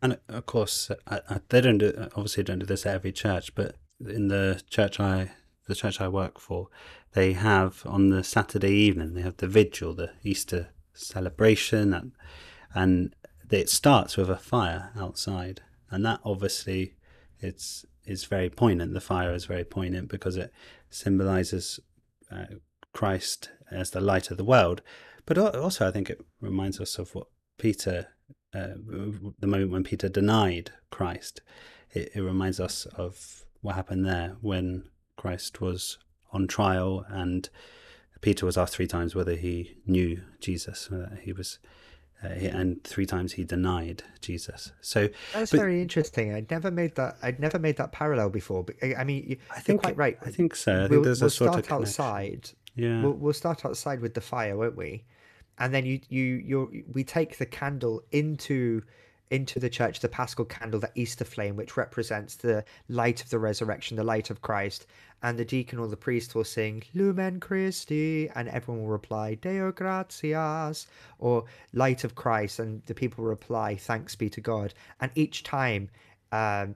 And 0.00 0.18
of 0.28 0.46
course, 0.46 0.90
I, 1.06 1.20
I, 1.28 1.40
they 1.48 1.60
don't 1.60 1.78
do, 1.78 2.08
obviously 2.16 2.42
don't 2.42 2.58
do 2.58 2.66
this 2.66 2.84
at 2.86 2.94
every 2.94 3.12
church, 3.12 3.54
but 3.54 3.76
in 4.04 4.28
the 4.28 4.60
church 4.68 4.98
I 4.98 5.30
the 5.72 5.80
church 5.80 6.00
I 6.00 6.08
work 6.08 6.38
for, 6.38 6.68
they 7.12 7.32
have 7.32 7.82
on 7.86 8.10
the 8.10 8.22
Saturday 8.22 8.72
evening 8.72 9.14
they 9.14 9.22
have 9.22 9.38
the 9.38 9.48
vigil, 9.48 9.94
the 9.94 10.10
Easter 10.22 10.68
celebration, 10.94 11.94
and 11.94 12.12
and 12.74 13.14
it 13.50 13.68
starts 13.68 14.16
with 14.16 14.30
a 14.30 14.36
fire 14.36 14.90
outside, 14.96 15.62
and 15.90 16.04
that 16.04 16.20
obviously 16.24 16.94
it's 17.40 17.84
is 18.04 18.24
very 18.24 18.50
poignant. 18.50 18.94
The 18.94 19.00
fire 19.00 19.32
is 19.32 19.44
very 19.44 19.64
poignant 19.64 20.08
because 20.08 20.36
it 20.36 20.52
symbolizes 20.90 21.80
uh, 22.30 22.46
Christ 22.92 23.50
as 23.70 23.90
the 23.90 24.00
light 24.00 24.30
of 24.30 24.36
the 24.36 24.44
world. 24.44 24.82
But 25.24 25.38
also, 25.38 25.86
I 25.86 25.92
think 25.92 26.10
it 26.10 26.20
reminds 26.40 26.80
us 26.80 26.98
of 26.98 27.14
what 27.14 27.28
Peter, 27.58 28.08
uh, 28.54 28.74
the 29.38 29.46
moment 29.46 29.70
when 29.70 29.84
Peter 29.84 30.08
denied 30.08 30.72
Christ. 30.90 31.40
It, 31.92 32.10
it 32.14 32.22
reminds 32.22 32.58
us 32.58 32.86
of 32.86 33.44
what 33.60 33.76
happened 33.76 34.04
there 34.04 34.36
when 34.40 34.84
Christ 35.22 35.60
was 35.60 35.98
on 36.32 36.48
trial 36.48 37.06
and 37.08 37.48
Peter 38.22 38.44
was 38.44 38.58
asked 38.58 38.74
three 38.74 38.88
times 38.88 39.14
whether 39.14 39.36
he 39.36 39.76
knew 39.86 40.20
Jesus. 40.40 40.90
Uh, 40.90 41.14
he 41.22 41.32
was 41.32 41.60
uh, 42.24 42.26
and 42.26 42.82
three 42.82 43.06
times 43.06 43.34
he 43.34 43.44
denied 43.44 44.02
Jesus. 44.20 44.72
So 44.80 45.08
that's 45.32 45.52
but, 45.52 45.58
very 45.58 45.80
interesting. 45.80 46.34
I'd 46.34 46.50
never 46.50 46.72
made 46.72 46.96
that. 46.96 47.18
I'd 47.22 47.38
never 47.38 47.60
made 47.60 47.76
that 47.76 47.92
parallel 47.92 48.30
before. 48.30 48.64
But 48.64 48.74
I 48.82 49.04
mean, 49.04 49.38
I 49.54 49.60
think 49.60 49.82
quite 49.82 49.96
right. 49.96 50.18
I 50.22 50.30
think 50.30 50.56
so. 50.56 50.72
I 50.72 50.86
we'll, 50.88 51.02
there's 51.02 51.20
we'll 51.20 51.28
a 51.28 51.30
sort 51.30 51.52
start 51.52 51.66
of 51.66 51.72
outside. 51.72 52.50
Yeah, 52.74 53.02
we'll, 53.02 53.12
we'll 53.12 53.32
start 53.32 53.64
outside 53.64 54.00
with 54.00 54.14
the 54.14 54.20
fire, 54.20 54.56
won't 54.56 54.76
we? 54.76 55.04
And 55.58 55.72
then 55.72 55.86
you 55.86 56.00
you 56.08 56.24
you 56.44 56.84
we 56.92 57.04
take 57.04 57.38
the 57.38 57.46
candle 57.46 58.02
into 58.10 58.82
into 59.32 59.58
the 59.58 59.70
church 59.70 60.00
the 60.00 60.08
paschal 60.08 60.44
candle, 60.44 60.78
the 60.78 60.90
Easter 60.94 61.24
flame, 61.24 61.56
which 61.56 61.76
represents 61.76 62.36
the 62.36 62.62
light 62.88 63.24
of 63.24 63.30
the 63.30 63.38
resurrection, 63.38 63.96
the 63.96 64.04
light 64.04 64.28
of 64.30 64.42
Christ. 64.42 64.86
And 65.22 65.38
the 65.38 65.44
deacon 65.44 65.78
or 65.78 65.86
the 65.86 65.96
priest 65.96 66.34
will 66.34 66.44
sing 66.44 66.82
Lumen 66.94 67.40
Christi, 67.40 68.28
and 68.34 68.48
everyone 68.48 68.82
will 68.82 68.90
reply 68.90 69.34
Deo 69.34 69.72
gratias, 69.72 70.86
or 71.18 71.44
Light 71.72 72.04
of 72.04 72.14
Christ, 72.14 72.58
and 72.58 72.82
the 72.86 72.94
people 72.94 73.24
reply 73.24 73.76
Thanks 73.76 74.16
be 74.16 74.28
to 74.30 74.40
God. 74.40 74.74
And 75.00 75.12
each 75.14 75.42
time, 75.42 75.90
um, 76.32 76.74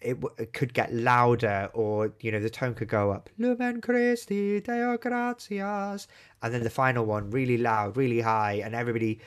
it, 0.00 0.16
it, 0.38 0.52
could 0.52 0.72
get 0.72 0.94
louder 0.94 1.68
or 1.74 2.12
you 2.20 2.30
know 2.30 2.38
the 2.38 2.48
tone 2.48 2.72
could 2.72 2.86
go 2.86 3.10
up 3.10 3.28
lumen 3.36 3.80
christi 3.80 4.60
deo 4.60 4.96
gratias 4.96 6.06
and 6.40 6.54
then 6.54 6.62
the 6.62 6.70
final 6.70 7.04
one 7.04 7.28
really 7.32 7.58
loud 7.58 7.96
really 7.96 8.20
high 8.20 8.62
and 8.64 8.76
everybody 8.76 9.18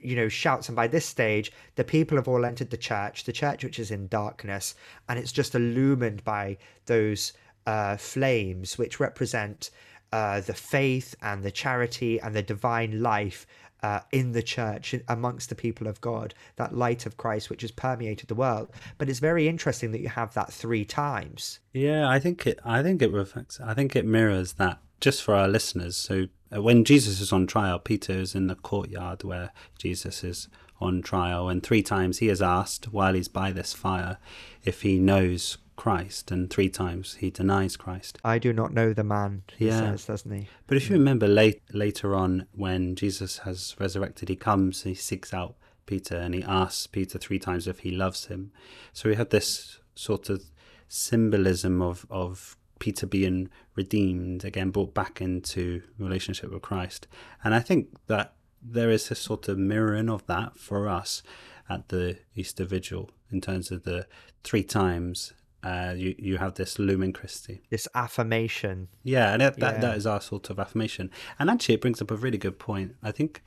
you 0.00 0.16
know, 0.16 0.28
shouts. 0.28 0.68
And 0.68 0.76
by 0.76 0.86
this 0.86 1.06
stage, 1.06 1.52
the 1.74 1.84
people 1.84 2.16
have 2.16 2.28
all 2.28 2.44
entered 2.44 2.70
the 2.70 2.76
church, 2.76 3.24
the 3.24 3.32
church 3.32 3.64
which 3.64 3.78
is 3.78 3.90
in 3.90 4.08
darkness, 4.08 4.74
and 5.08 5.18
it's 5.18 5.32
just 5.32 5.54
illumined 5.54 6.24
by 6.24 6.56
those 6.86 7.32
uh, 7.68 7.98
flames 7.98 8.78
which 8.78 8.98
represent 8.98 9.70
uh, 10.10 10.40
the 10.40 10.54
faith 10.54 11.14
and 11.20 11.42
the 11.42 11.50
charity 11.50 12.18
and 12.18 12.34
the 12.34 12.42
divine 12.42 13.02
life 13.02 13.46
uh, 13.82 14.00
in 14.10 14.32
the 14.32 14.42
church 14.42 14.94
amongst 15.06 15.50
the 15.50 15.54
people 15.54 15.86
of 15.86 16.00
God, 16.00 16.32
that 16.56 16.74
light 16.74 17.04
of 17.04 17.18
Christ 17.18 17.50
which 17.50 17.60
has 17.60 17.70
permeated 17.70 18.28
the 18.28 18.34
world. 18.34 18.70
But 18.96 19.10
it's 19.10 19.18
very 19.18 19.46
interesting 19.48 19.92
that 19.92 20.00
you 20.00 20.08
have 20.08 20.32
that 20.32 20.50
three 20.50 20.86
times. 20.86 21.60
Yeah, 21.74 22.08
I 22.08 22.18
think 22.18 22.46
it. 22.46 22.58
I 22.64 22.82
think 22.82 23.02
it 23.02 23.12
reflects. 23.12 23.60
I 23.60 23.74
think 23.74 23.94
it 23.94 24.06
mirrors 24.06 24.54
that 24.54 24.78
just 24.98 25.22
for 25.22 25.34
our 25.34 25.46
listeners. 25.46 25.94
So 25.94 26.28
uh, 26.50 26.62
when 26.62 26.84
Jesus 26.84 27.20
is 27.20 27.34
on 27.34 27.46
trial, 27.46 27.78
Peter 27.78 28.14
is 28.14 28.34
in 28.34 28.46
the 28.46 28.54
courtyard 28.54 29.24
where 29.24 29.52
Jesus 29.78 30.24
is 30.24 30.48
on 30.80 31.02
trial, 31.02 31.50
and 31.50 31.62
three 31.62 31.82
times 31.82 32.18
he 32.18 32.30
is 32.30 32.40
asked 32.40 32.86
while 32.86 33.12
he's 33.12 33.28
by 33.28 33.52
this 33.52 33.74
fire 33.74 34.16
if 34.64 34.80
he 34.82 34.98
knows 34.98 35.58
Christ, 35.78 36.32
and 36.32 36.50
three 36.50 36.68
times 36.68 37.14
he 37.20 37.30
denies 37.30 37.76
Christ. 37.76 38.18
I 38.24 38.40
do 38.40 38.52
not 38.52 38.74
know 38.74 38.92
the 38.92 39.04
man, 39.04 39.44
he 39.56 39.68
yeah. 39.68 39.78
says, 39.78 40.06
doesn't 40.06 40.32
he? 40.32 40.48
But 40.66 40.76
if 40.76 40.90
you 40.90 40.96
hmm. 40.96 41.02
remember 41.02 41.28
late, 41.28 41.62
later 41.72 42.16
on, 42.16 42.46
when 42.52 42.96
Jesus 42.96 43.38
has 43.38 43.76
resurrected, 43.78 44.28
he 44.28 44.34
comes, 44.34 44.82
he 44.82 44.94
seeks 44.94 45.32
out 45.32 45.54
Peter, 45.86 46.16
and 46.16 46.34
he 46.34 46.42
asks 46.42 46.88
Peter 46.88 47.16
three 47.16 47.38
times 47.38 47.68
if 47.68 47.78
he 47.78 47.92
loves 47.92 48.26
him. 48.26 48.50
So 48.92 49.08
we 49.08 49.14
had 49.14 49.30
this 49.30 49.78
sort 49.94 50.28
of 50.28 50.42
symbolism 50.88 51.80
of, 51.80 52.04
of 52.10 52.56
Peter 52.80 53.06
being 53.06 53.48
redeemed, 53.76 54.44
again 54.44 54.70
brought 54.70 54.94
back 54.94 55.20
into 55.20 55.82
relationship 55.96 56.52
with 56.52 56.62
Christ. 56.62 57.06
And 57.44 57.54
I 57.54 57.60
think 57.60 57.90
that 58.08 58.34
there 58.60 58.90
is 58.90 59.12
a 59.12 59.14
sort 59.14 59.46
of 59.46 59.58
mirroring 59.58 60.10
of 60.10 60.26
that 60.26 60.58
for 60.58 60.88
us 60.88 61.22
at 61.70 61.88
the 61.90 62.18
Easter 62.34 62.64
Vigil 62.64 63.10
in 63.30 63.40
terms 63.40 63.70
of 63.70 63.84
the 63.84 64.08
three 64.42 64.64
times 64.64 65.34
uh, 65.62 65.94
you 65.96 66.14
you 66.18 66.38
have 66.38 66.54
this 66.54 66.78
lumen 66.78 67.12
Christi, 67.12 67.62
this 67.70 67.88
affirmation. 67.94 68.88
Yeah, 69.02 69.32
and 69.32 69.42
that, 69.42 69.58
yeah. 69.58 69.78
that 69.78 69.96
is 69.96 70.06
our 70.06 70.20
sort 70.20 70.50
of 70.50 70.58
affirmation. 70.58 71.10
And 71.38 71.50
actually, 71.50 71.76
it 71.76 71.80
brings 71.80 72.00
up 72.00 72.10
a 72.10 72.16
really 72.16 72.38
good 72.38 72.58
point. 72.58 72.96
I 73.02 73.12
think 73.12 73.42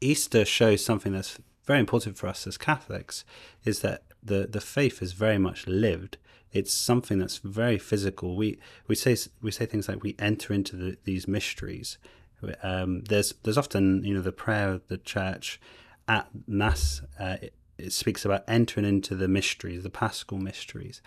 Easter 0.00 0.44
shows 0.44 0.84
something 0.84 1.12
that's 1.12 1.38
very 1.64 1.80
important 1.80 2.16
for 2.16 2.28
us 2.28 2.46
as 2.46 2.56
Catholics, 2.56 3.24
is 3.64 3.80
that 3.80 4.02
the 4.22 4.46
the 4.46 4.60
faith 4.60 5.02
is 5.02 5.12
very 5.12 5.38
much 5.38 5.66
lived 5.66 6.18
it's 6.56 6.72
something 6.72 7.18
that's 7.18 7.38
very 7.38 7.78
physical. 7.78 8.34
We 8.34 8.58
we 8.88 8.94
say 8.94 9.16
we 9.42 9.50
say 9.50 9.66
things 9.66 9.88
like 9.88 10.02
we 10.02 10.16
enter 10.18 10.54
into 10.54 10.74
the, 10.74 10.96
these 11.04 11.28
mysteries. 11.28 11.98
Um, 12.62 13.02
there's 13.02 13.34
there's 13.42 13.58
often 13.58 14.02
you 14.04 14.14
know 14.14 14.22
the 14.22 14.32
prayer 14.32 14.70
of 14.70 14.86
the 14.88 14.96
church 14.96 15.60
at 16.08 16.28
mass. 16.46 17.02
Uh, 17.20 17.36
it, 17.42 17.54
it 17.78 17.92
speaks 17.92 18.24
about 18.24 18.42
entering 18.48 18.86
into 18.86 19.14
the 19.14 19.28
mysteries, 19.28 19.82
the 19.82 19.90
Paschal 19.90 20.38
mysteries, 20.38 21.02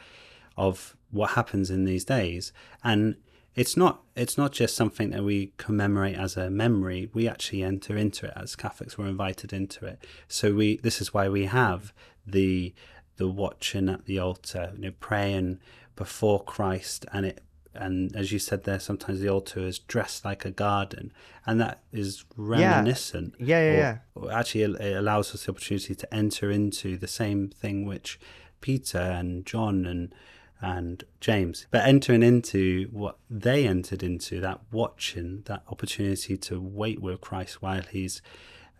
of 0.59 0.95
what 1.09 1.31
happens 1.31 1.71
in 1.71 1.85
these 1.85 2.05
days, 2.05 2.53
and 2.83 3.15
it's 3.55 3.75
not 3.75 4.03
it's 4.15 4.37
not 4.37 4.51
just 4.51 4.75
something 4.75 5.09
that 5.09 5.23
we 5.23 5.53
commemorate 5.57 6.15
as 6.15 6.37
a 6.37 6.51
memory 6.51 7.09
we 7.15 7.27
actually 7.27 7.63
enter 7.63 7.97
into 7.97 8.27
it 8.27 8.33
as 8.35 8.55
catholics 8.55 8.95
we're 8.95 9.07
invited 9.07 9.51
into 9.51 9.87
it 9.87 9.97
so 10.27 10.53
we 10.53 10.77
this 10.77 11.01
is 11.01 11.15
why 11.15 11.27
we 11.27 11.45
have 11.45 11.91
the 12.27 12.71
the 13.19 13.27
watching 13.27 13.89
at 13.89 14.05
the 14.05 14.17
altar, 14.17 14.71
you 14.75 14.81
know, 14.81 14.93
praying 14.99 15.59
before 15.95 16.43
Christ, 16.43 17.05
and 17.13 17.27
it 17.27 17.43
and 17.75 18.15
as 18.15 18.31
you 18.31 18.39
said 18.39 18.63
there, 18.63 18.79
sometimes 18.79 19.19
the 19.19 19.29
altar 19.29 19.59
is 19.59 19.77
dressed 19.77 20.25
like 20.25 20.43
a 20.43 20.51
garden, 20.51 21.13
and 21.45 21.61
that 21.61 21.83
is 21.91 22.25
reminiscent. 22.35 23.35
Yeah, 23.39 23.71
yeah, 23.71 23.77
yeah. 23.77 23.97
Or, 24.15 24.23
or 24.23 24.31
actually, 24.31 24.63
it 24.63 24.97
allows 24.97 25.35
us 25.35 25.45
the 25.45 25.51
opportunity 25.51 25.93
to 25.93 26.13
enter 26.13 26.49
into 26.49 26.97
the 26.97 27.07
same 27.07 27.49
thing 27.49 27.85
which 27.85 28.19
Peter 28.59 28.97
and 28.97 29.45
John 29.45 29.85
and 29.85 30.15
and 30.61 31.03
James, 31.21 31.67
but 31.71 31.85
entering 31.85 32.23
into 32.23 32.89
what 32.91 33.17
they 33.29 33.65
entered 33.65 34.03
into, 34.03 34.41
that 34.41 34.59
watching, 34.71 35.43
that 35.45 35.63
opportunity 35.69 36.37
to 36.37 36.59
wait 36.59 37.01
with 37.01 37.21
Christ 37.21 37.61
while 37.61 37.83
he's 37.83 38.21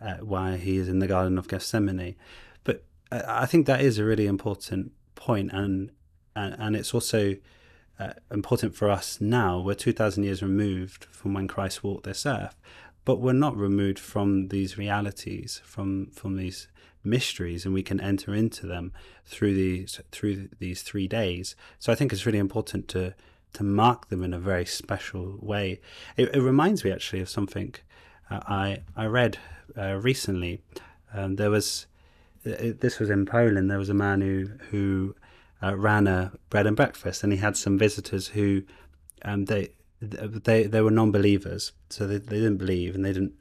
uh, 0.00 0.14
while 0.16 0.56
he 0.56 0.78
is 0.78 0.88
in 0.88 0.98
the 0.98 1.06
Garden 1.06 1.38
of 1.38 1.48
Gethsemane. 1.48 2.16
But 2.64 2.84
uh, 3.12 3.22
I 3.26 3.46
think 3.46 3.66
that 3.66 3.80
is 3.80 3.98
a 3.98 4.04
really 4.04 4.26
important 4.26 4.92
point, 5.14 5.52
and 5.52 5.90
and, 6.36 6.54
and 6.58 6.76
it's 6.76 6.94
also 6.94 7.36
uh, 7.98 8.12
important 8.30 8.74
for 8.74 8.90
us 8.90 9.20
now. 9.20 9.60
We're 9.60 9.74
2,000 9.74 10.24
years 10.24 10.42
removed 10.42 11.04
from 11.10 11.34
when 11.34 11.48
Christ 11.48 11.84
walked 11.84 12.04
this 12.04 12.24
earth, 12.24 12.56
but 13.04 13.20
we're 13.20 13.32
not 13.32 13.56
removed 13.56 13.98
from 13.98 14.48
these 14.48 14.78
realities, 14.78 15.60
from, 15.64 16.06
from 16.06 16.36
these 16.36 16.68
mysteries, 17.04 17.64
and 17.64 17.74
we 17.74 17.82
can 17.82 18.00
enter 18.00 18.34
into 18.34 18.66
them 18.66 18.92
through 19.24 19.54
these 19.54 20.00
through 20.10 20.48
these 20.58 20.82
three 20.82 21.08
days. 21.08 21.56
So 21.78 21.92
I 21.92 21.94
think 21.94 22.12
it's 22.12 22.26
really 22.26 22.38
important 22.38 22.88
to 22.88 23.14
to 23.52 23.64
mark 23.64 24.08
them 24.08 24.22
in 24.22 24.32
a 24.32 24.38
very 24.38 24.64
special 24.64 25.38
way. 25.40 25.80
It, 26.16 26.34
it 26.34 26.40
reminds 26.40 26.84
me 26.84 26.92
actually 26.92 27.20
of 27.20 27.28
something 27.28 27.74
uh, 28.30 28.40
I 28.46 28.82
I 28.96 29.06
read 29.06 29.38
uh, 29.76 29.94
recently. 29.94 30.60
Um, 31.12 31.36
there 31.36 31.50
was 31.50 31.86
uh, 32.46 32.72
this 32.80 32.98
was 32.98 33.10
in 33.10 33.26
Poland. 33.26 33.70
There 33.70 33.78
was 33.78 33.88
a 33.88 33.94
man 33.94 34.20
who 34.20 34.50
who 34.70 35.14
uh, 35.62 35.76
ran 35.76 36.06
a 36.06 36.32
bread 36.48 36.66
and 36.66 36.76
breakfast, 36.76 37.22
and 37.22 37.32
he 37.32 37.38
had 37.38 37.56
some 37.56 37.78
visitors 37.78 38.28
who 38.28 38.62
um, 39.22 39.46
they 39.46 39.70
they 40.00 40.64
they 40.64 40.80
were 40.80 40.90
non-believers, 40.90 41.72
so 41.90 42.06
they, 42.06 42.18
they 42.18 42.36
didn't 42.36 42.56
believe 42.56 42.94
and 42.94 43.04
they 43.04 43.12
didn't 43.12 43.34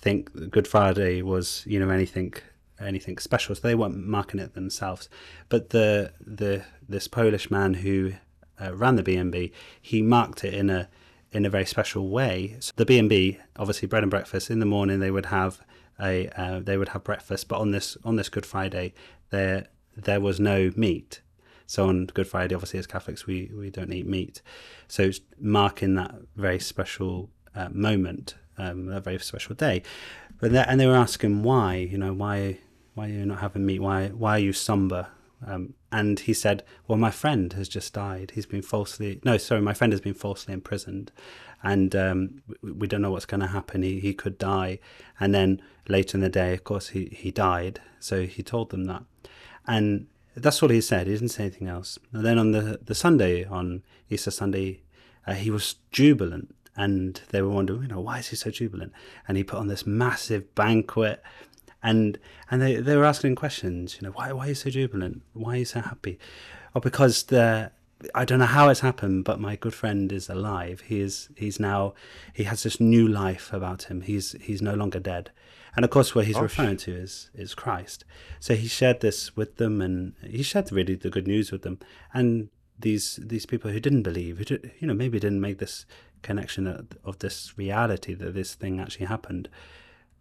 think 0.00 0.50
Good 0.50 0.66
Friday 0.66 1.22
was 1.22 1.62
you 1.66 1.78
know 1.78 1.90
anything 1.90 2.34
anything 2.80 3.18
special, 3.18 3.54
so 3.54 3.60
they 3.62 3.74
weren't 3.74 4.06
marking 4.06 4.40
it 4.40 4.54
themselves. 4.54 5.08
But 5.48 5.70
the 5.70 6.12
the 6.20 6.64
this 6.88 7.08
Polish 7.08 7.50
man 7.50 7.74
who 7.74 8.14
uh, 8.60 8.74
ran 8.74 8.96
the 8.96 9.02
B 9.02 9.16
and 9.16 9.32
B, 9.32 9.52
he 9.80 10.02
marked 10.02 10.44
it 10.44 10.54
in 10.54 10.70
a 10.70 10.88
in 11.32 11.46
a 11.46 11.50
very 11.50 11.66
special 11.66 12.08
way. 12.08 12.56
So 12.60 12.72
the 12.76 12.86
B 12.86 12.98
and 12.98 13.08
B, 13.08 13.38
obviously 13.56 13.88
bread 13.88 14.02
and 14.02 14.10
breakfast 14.10 14.50
in 14.50 14.58
the 14.58 14.66
morning, 14.66 15.00
they 15.00 15.10
would 15.10 15.26
have 15.26 15.60
a 16.00 16.28
uh, 16.36 16.60
they 16.60 16.76
would 16.76 16.90
have 16.90 17.04
breakfast, 17.04 17.48
but 17.48 17.60
on 17.60 17.70
this 17.70 17.96
on 18.04 18.16
this 18.16 18.28
Good 18.28 18.46
Friday, 18.46 18.94
there 19.30 19.68
there 19.96 20.20
was 20.20 20.40
no 20.40 20.72
meat. 20.76 21.20
So 21.66 21.88
on 21.88 22.06
Good 22.06 22.26
Friday, 22.26 22.56
obviously 22.56 22.80
as 22.80 22.88
Catholics, 22.88 23.28
we, 23.28 23.48
we 23.54 23.70
don't 23.70 23.92
eat 23.92 24.04
meat. 24.04 24.42
So 24.88 25.04
it's 25.04 25.20
marking 25.38 25.94
that 25.94 26.12
very 26.34 26.58
special 26.58 27.30
uh, 27.54 27.68
moment, 27.70 28.34
um, 28.58 28.88
a 28.88 29.00
very 29.00 29.20
special 29.20 29.54
day. 29.54 29.84
But 30.40 30.52
and 30.52 30.80
they 30.80 30.86
were 30.88 30.96
asking 30.96 31.44
why, 31.44 31.76
you 31.76 31.96
know, 31.96 32.12
why 32.12 32.58
why 32.94 33.06
are 33.06 33.08
you 33.08 33.26
not 33.26 33.40
having 33.40 33.66
meat? 33.66 33.80
Why 33.80 34.08
why 34.08 34.32
are 34.36 34.40
you 34.40 34.52
somber? 34.52 35.08
Um, 35.46 35.72
and 35.90 36.20
he 36.20 36.34
said, 36.34 36.64
well, 36.86 36.98
my 36.98 37.10
friend 37.10 37.54
has 37.54 37.66
just 37.66 37.94
died. 37.94 38.32
He's 38.34 38.44
been 38.44 38.60
falsely 38.60 39.20
no, 39.24 39.38
sorry, 39.38 39.62
my 39.62 39.72
friend 39.72 39.92
has 39.92 40.00
been 40.00 40.14
falsely 40.14 40.52
imprisoned, 40.52 41.12
and 41.62 41.96
um, 41.96 42.42
we, 42.62 42.72
we, 42.72 42.86
don't 42.86 43.00
know 43.00 43.10
what's 43.10 43.26
going 43.26 43.40
to 43.40 43.46
happen. 43.46 43.82
He 43.82 44.00
he 44.00 44.12
could 44.12 44.36
die, 44.38 44.78
and 45.18 45.34
then 45.34 45.62
later 45.88 46.16
in 46.16 46.20
the 46.20 46.28
day, 46.28 46.52
of 46.54 46.64
course, 46.64 46.88
he 46.90 47.06
he 47.06 47.30
died. 47.30 47.80
So 48.00 48.26
he 48.26 48.42
told 48.42 48.70
them 48.70 48.84
that, 48.84 49.02
and 49.66 50.06
that's 50.36 50.62
all 50.62 50.68
he 50.68 50.80
said. 50.80 51.06
He 51.06 51.14
didn't 51.14 51.28
say 51.28 51.44
anything 51.44 51.68
else. 51.68 51.98
And 52.12 52.24
then 52.24 52.38
on 52.38 52.52
the, 52.52 52.80
the 52.82 52.94
Sunday, 52.94 53.44
on 53.44 53.82
Easter 54.08 54.30
Sunday, 54.30 54.82
uh, 55.26 55.34
he 55.34 55.50
was 55.50 55.76
jubilant. 55.90 56.54
And 56.76 57.20
they 57.30 57.42
were 57.42 57.50
wondering, 57.50 57.82
you 57.82 57.88
know, 57.88 58.00
why 58.00 58.20
is 58.20 58.28
he 58.28 58.36
so 58.36 58.50
jubilant? 58.50 58.92
And 59.28 59.36
he 59.36 59.44
put 59.44 59.58
on 59.58 59.66
this 59.66 59.86
massive 59.86 60.54
banquet. 60.54 61.22
And 61.82 62.18
and 62.50 62.60
they, 62.60 62.76
they 62.76 62.96
were 62.96 63.04
asking 63.04 63.36
questions, 63.36 63.96
you 63.96 64.06
know, 64.06 64.12
why 64.12 64.32
why 64.32 64.46
are 64.46 64.48
you 64.48 64.54
so 64.54 64.70
jubilant? 64.70 65.22
Why 65.32 65.54
are 65.54 65.58
you 65.58 65.64
so 65.64 65.80
happy? 65.80 66.18
Oh, 66.74 66.80
because 66.80 67.24
the 67.24 67.72
I 68.14 68.24
don't 68.24 68.38
know 68.38 68.46
how 68.46 68.68
it's 68.68 68.80
happened, 68.80 69.24
but 69.24 69.40
my 69.40 69.56
good 69.56 69.74
friend 69.74 70.10
is 70.12 70.28
alive. 70.28 70.82
He 70.86 71.00
is 71.00 71.28
he's 71.36 71.60
now 71.60 71.94
he 72.32 72.44
has 72.44 72.62
this 72.62 72.80
new 72.80 73.06
life 73.06 73.52
about 73.52 73.84
him. 73.84 74.02
He's 74.02 74.32
he's 74.40 74.62
no 74.62 74.74
longer 74.74 75.00
dead. 75.00 75.30
And 75.76 75.84
of 75.84 75.90
course, 75.90 76.14
what 76.14 76.26
he's 76.26 76.38
referring 76.38 76.78
to 76.78 76.92
is 76.92 77.30
is 77.34 77.54
Christ. 77.54 78.04
So 78.40 78.54
he 78.54 78.66
shared 78.66 79.00
this 79.00 79.36
with 79.36 79.56
them, 79.56 79.80
and 79.80 80.14
he 80.22 80.42
shared 80.42 80.72
really 80.72 80.94
the 80.94 81.10
good 81.10 81.26
news 81.26 81.52
with 81.52 81.62
them. 81.62 81.78
And 82.12 82.48
these 82.78 83.20
these 83.22 83.46
people 83.46 83.70
who 83.70 83.80
didn't 83.80 84.02
believe, 84.02 84.38
who 84.38 84.44
did, 84.44 84.72
you 84.80 84.86
know 84.86 84.94
maybe 84.94 85.20
didn't 85.20 85.40
make 85.40 85.58
this 85.58 85.86
connection 86.22 86.66
of, 86.66 86.86
of 87.04 87.18
this 87.20 87.56
reality 87.56 88.14
that 88.14 88.34
this 88.34 88.54
thing 88.54 88.80
actually 88.80 89.06
happened, 89.06 89.48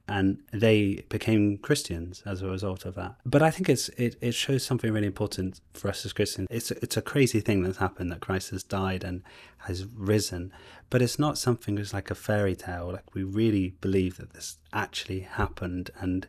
and 0.09 0.39
they 0.51 1.03
became 1.09 1.57
Christians 1.57 2.23
as 2.25 2.41
a 2.41 2.47
result 2.47 2.85
of 2.85 2.95
that. 2.95 3.15
But 3.25 3.41
I 3.41 3.51
think 3.51 3.69
it's 3.69 3.89
it, 3.89 4.15
it 4.21 4.33
shows 4.33 4.63
something 4.63 4.91
really 4.91 5.07
important 5.07 5.61
for 5.73 5.87
us 5.87 6.05
as 6.05 6.13
Christians. 6.13 6.47
It's 6.49 6.71
it's 6.71 6.97
a 6.97 7.01
crazy 7.01 7.39
thing 7.39 7.63
that's 7.63 7.77
happened 7.77 8.11
that 8.11 8.19
Christ 8.19 8.49
has 8.49 8.63
died 8.63 9.03
and 9.03 9.21
has 9.59 9.85
risen, 9.85 10.51
but 10.89 11.01
it's 11.01 11.19
not 11.19 11.37
something 11.37 11.75
that's 11.75 11.93
like 11.93 12.09
a 12.09 12.15
fairy 12.15 12.55
tale. 12.55 12.91
Like 12.91 13.13
we 13.13 13.23
really 13.23 13.75
believe 13.81 14.17
that 14.17 14.33
this 14.33 14.57
actually 14.73 15.21
happened 15.21 15.91
and 15.99 16.27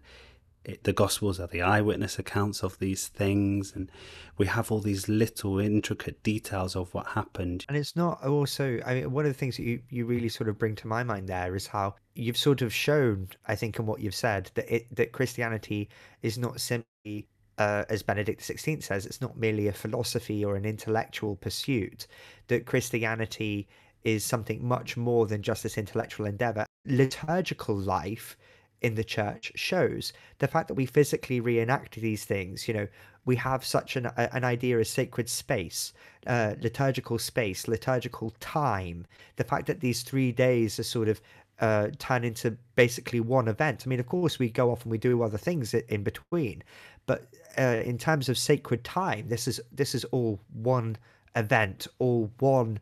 it, 0.70 0.84
the 0.84 0.92
Gospels 0.92 1.38
are 1.40 1.46
the 1.46 1.62
eyewitness 1.62 2.18
accounts 2.18 2.62
of 2.62 2.78
these 2.78 3.08
things, 3.08 3.72
and 3.74 3.90
we 4.38 4.46
have 4.46 4.70
all 4.70 4.80
these 4.80 5.08
little 5.08 5.58
intricate 5.58 6.22
details 6.22 6.76
of 6.76 6.92
what 6.94 7.08
happened. 7.08 7.64
And 7.68 7.76
it's 7.76 7.96
not 7.96 8.24
also, 8.24 8.80
I 8.86 8.94
mean, 8.94 9.12
one 9.12 9.26
of 9.26 9.32
the 9.32 9.38
things 9.38 9.56
that 9.56 9.64
you, 9.64 9.82
you 9.88 10.06
really 10.06 10.28
sort 10.28 10.48
of 10.48 10.58
bring 10.58 10.74
to 10.76 10.86
my 10.86 11.02
mind 11.02 11.28
there 11.28 11.54
is 11.54 11.66
how 11.66 11.94
you've 12.14 12.36
sort 12.36 12.62
of 12.62 12.72
shown, 12.72 13.28
I 13.46 13.54
think, 13.54 13.78
in 13.78 13.86
what 13.86 14.00
you've 14.00 14.14
said, 14.14 14.50
that 14.54 14.74
it, 14.74 14.94
that 14.96 15.12
Christianity 15.12 15.88
is 16.22 16.38
not 16.38 16.60
simply 16.60 17.28
uh, 17.58 17.84
as 17.90 18.02
Benedict 18.02 18.40
XVI 18.40 18.82
says, 18.82 19.04
it's 19.04 19.20
not 19.20 19.36
merely 19.36 19.68
a 19.68 19.72
philosophy 19.72 20.42
or 20.42 20.56
an 20.56 20.64
intellectual 20.64 21.36
pursuit, 21.36 22.06
that 22.48 22.64
Christianity 22.64 23.68
is 24.02 24.24
something 24.24 24.66
much 24.66 24.96
more 24.96 25.26
than 25.26 25.42
just 25.42 25.62
this 25.62 25.76
intellectual 25.76 26.24
endeavor. 26.24 26.64
Liturgical 26.86 27.76
life 27.76 28.38
in 28.82 28.94
the 28.94 29.04
church 29.04 29.52
shows 29.54 30.12
the 30.38 30.49
fact 30.49 30.68
that 30.68 30.75
we 30.75 30.87
physically 30.87 31.40
reenact 31.40 31.96
these 31.96 32.25
things 32.25 32.66
you 32.66 32.75
know 32.75 32.88
we 33.26 33.37
have 33.37 33.64
such 33.64 33.96
an, 33.96 34.06
an 34.16 34.44
idea 34.44 34.78
of 34.78 34.87
sacred 34.87 35.28
space 35.28 35.92
uh, 36.26 36.54
liturgical 36.60 37.18
space 37.18 37.68
liturgical 37.68 38.32
time 38.40 39.06
the 39.37 39.44
fact 39.44 39.66
that 39.66 39.80
these 39.80 40.02
three 40.02 40.32
days 40.32 40.78
are 40.78 40.84
sort 40.84 41.08
of 41.08 41.20
uh, 41.60 41.88
turn 41.99 42.25
into 42.25 42.56
basically 42.75 43.20
one 43.20 43.46
event. 43.46 43.82
I 43.84 43.88
mean, 43.88 44.00
of 44.00 44.06
course, 44.06 44.38
we 44.38 44.49
go 44.49 44.70
off 44.70 44.82
and 44.82 44.90
we 44.90 44.99
do 44.99 45.22
other 45.22 45.38
things 45.38 45.75
in 45.75 46.02
between, 46.02 46.62
but 47.06 47.26
uh, 47.58 47.82
in 47.84 47.99
terms 47.99 48.28
of 48.28 48.38
sacred 48.38 48.82
time, 48.82 49.28
this 49.28 49.46
is 49.46 49.60
this 49.70 49.94
is 49.94 50.04
all 50.04 50.40
one 50.52 50.96
event, 51.37 51.87
all 51.99 52.30
one 52.38 52.78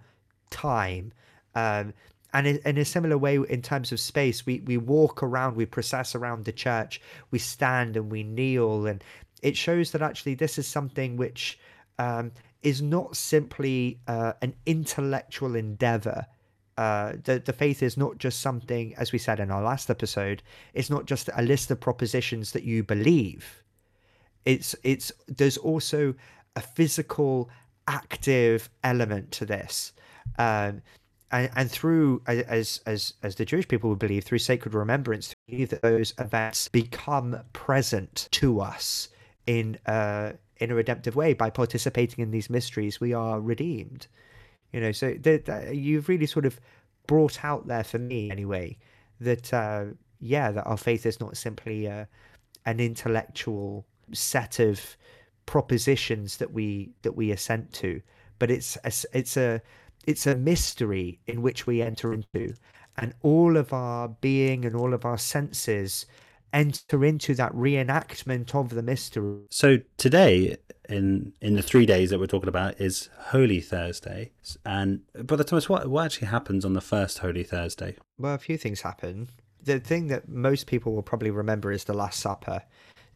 time. 0.51 1.13
Um, 1.55 1.93
and 2.33 2.47
in, 2.47 2.79
a 2.79 2.85
similar 2.85 3.17
way 3.17 3.37
in 3.37 3.63
terms 3.63 3.91
of 3.93 4.01
space 4.01 4.45
we 4.45 4.61
we 4.61 4.77
walk 4.77 5.23
around 5.23 5.57
we 5.57 5.65
process 5.65 6.15
around 6.15 6.45
the 6.45 6.53
church 6.53 7.01
we 7.31 7.39
stand 7.39 7.97
and 7.97 8.11
we 8.11 8.23
kneel. 8.23 8.87
And 8.87 9.03
it 9.43 9.57
shows 9.57 9.93
that 9.93 10.03
actually 10.03 10.35
this 10.35 10.59
is 10.59 10.67
something 10.67 11.17
which 11.17 11.59
um, 11.99 12.33
is 12.63 12.83
not 12.83 13.17
simply 13.17 14.01
uh, 14.07 14.35
an 14.43 14.55
intellectual 14.67 15.55
endeavor. 15.55 16.27
Uh, 16.77 17.15
the, 17.25 17.41
the 17.45 17.53
faith 17.53 17.83
is 17.83 17.97
not 17.97 18.19
just 18.19 18.41
something 18.41 18.95
as 18.97 19.11
we 19.11 19.19
said 19.19 19.41
in 19.41 19.51
our 19.51 19.63
last 19.63 19.91
episode 19.91 20.45
it's 20.75 20.89
not 20.89 21.07
just 21.07 21.29
a 21.35 21.43
list 21.43 21.73
of 21.73 21.81
propositions 21.81 22.53
that 22.53 22.63
you 22.63 22.83
believe. 22.83 23.63
It's 24.45 24.77
it's 24.83 25.13
there's 25.27 25.57
also 25.57 26.15
a 26.57 26.61
physical 26.61 27.51
active 27.87 28.69
element 28.85 29.31
to 29.33 29.47
this. 29.47 29.93
Um, 30.39 30.83
and, 31.31 31.51
and 31.57 31.71
through 31.71 32.23
as 32.27 32.81
as 32.87 33.15
as 33.23 33.35
the 33.37 33.45
Jewish 33.45 33.69
people 33.69 33.91
would 33.91 33.99
believe 33.99 34.25
through 34.25 34.39
sacred 34.39 34.75
remembrance, 34.75 35.35
believe 35.47 35.71
that 35.71 35.83
those 35.83 36.15
events 36.19 36.69
become 36.69 37.41
present 37.53 38.29
to 38.33 38.61
us 38.61 39.09
in 39.47 39.79
uh, 39.87 40.33
in 40.59 40.71
a 40.71 40.75
redemptive 40.75 41.17
way 41.17 41.35
by 41.35 41.51
participating 41.51 42.23
in 42.23 42.31
these 42.31 42.51
mysteries. 42.51 43.01
We 43.01 43.13
are 43.13 43.41
redeemed, 43.41 44.07
you 44.73 44.81
know. 44.81 44.93
So 44.93 45.15
the, 45.15 45.71
you've 45.73 46.09
really 46.09 46.27
sort 46.27 46.47
of 46.47 46.61
brought 47.07 47.45
out 47.45 47.67
there 47.67 47.85
for 47.85 47.99
me 47.99 48.31
anyway 48.31 48.77
that 49.21 49.53
uh, 49.53 49.85
yeah 50.21 50.51
that 50.51 50.65
our 50.65 50.77
faith 50.77 51.07
is 51.07 51.21
not 51.21 51.37
simply 51.37 51.89
uh, 51.89 52.05
an 52.67 52.81
intellectual 52.81 53.87
set 54.13 54.59
of 54.59 54.97
propositions 55.47 56.37
that 56.39 56.53
we 56.53 56.91
that 57.03 57.13
we 57.13 57.31
assent 57.33 57.73
to, 57.75 58.01
but 58.39 58.51
it's 58.51 58.77
a, 58.85 58.93
it's 59.19 59.37
a 59.37 59.61
it's 60.07 60.27
a 60.27 60.37
mystery 60.37 61.21
in 61.27 61.43
which 61.43 61.67
we 61.67 61.83
enter 61.83 62.13
into 62.13 62.55
and 62.99 63.15
all 63.23 63.57
of 63.57 63.73
our 63.73 64.09
being 64.09 64.65
and 64.65 64.75
all 64.75 64.93
of 64.93 65.05
our 65.05 65.19
senses 65.19 66.07
enter 66.53 67.05
into 67.05 67.35
that 67.35 67.53
reenactment 67.53 68.55
of 68.55 68.71
the 68.71 68.83
mystery. 68.83 69.43
So 69.51 69.79
today, 69.97 70.57
in 70.89 71.33
in 71.41 71.55
the 71.55 71.63
three 71.63 71.87
days 71.87 72.11
that 72.11 72.19
we're 72.19 72.27
talking 72.27 72.49
about, 72.49 72.81
is 72.81 73.11
Holy 73.19 73.61
Thursday, 73.61 74.33
and 74.65 75.01
Brother 75.15 75.45
Thomas, 75.45 75.69
what 75.69 75.89
what 75.89 76.07
actually 76.07 76.29
happens 76.29 76.65
on 76.65 76.73
the 76.73 76.81
first 76.81 77.19
Holy 77.19 77.45
Thursday? 77.45 77.97
Well, 78.19 78.35
a 78.35 78.39
few 78.39 78.59
things 78.59 78.81
happen. 78.81 79.29
The 79.63 79.79
thing 79.79 80.09
that 80.09 80.29
most 80.29 80.67
people 80.67 80.95
will 80.95 81.03
probably 81.03 81.31
remember 81.31 81.71
is 81.71 81.85
the 81.85 81.95
Last 81.95 82.21
Supper. 82.21 82.63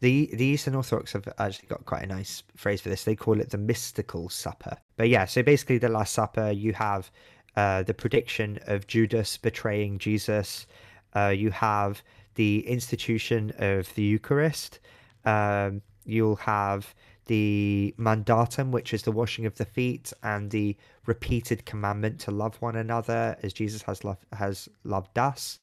The 0.03 0.29
the 0.33 0.43
Eastern 0.43 0.75
Orthodox 0.75 1.13
have 1.13 1.29
actually 1.37 1.69
got 1.69 1.85
quite 1.85 2.03
a 2.03 2.07
nice 2.07 2.43
phrase 2.57 2.81
for 2.81 2.89
this. 2.89 3.05
They 3.05 3.15
call 3.15 3.39
it 3.39 3.51
the 3.51 3.57
mystical 3.57 4.27
supper. 4.27 4.75
But 4.97 5.07
yeah, 5.07 5.23
so 5.23 5.41
basically 5.41 5.77
the 5.77 5.87
Last 5.87 6.13
Supper, 6.13 6.51
you 6.51 6.73
have 6.73 7.09
uh, 7.55 7.83
the 7.83 7.93
prediction 7.93 8.59
of 8.67 8.85
Judas 8.85 9.37
betraying 9.37 9.99
Jesus. 9.99 10.67
Uh, 11.15 11.29
you 11.29 11.51
have 11.51 12.01
the 12.35 12.67
institution 12.67 13.53
of 13.59 13.95
the 13.95 14.03
Eucharist. 14.03 14.81
Um, 15.23 15.81
you'll 16.03 16.35
have 16.35 16.93
the 17.27 17.95
mandatum, 17.97 18.71
which 18.71 18.93
is 18.93 19.03
the 19.03 19.13
washing 19.13 19.45
of 19.45 19.55
the 19.55 19.63
feet, 19.63 20.11
and 20.21 20.51
the 20.51 20.75
repeated 21.05 21.65
commandment 21.65 22.19
to 22.19 22.31
love 22.31 22.57
one 22.61 22.75
another 22.75 23.37
as 23.41 23.53
Jesus 23.53 23.81
has 23.83 24.03
loved 24.03 24.25
has 24.33 24.67
loved 24.83 25.17
us. 25.17 25.59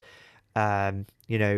Um, 0.61 1.07
you 1.26 1.38
know, 1.38 1.57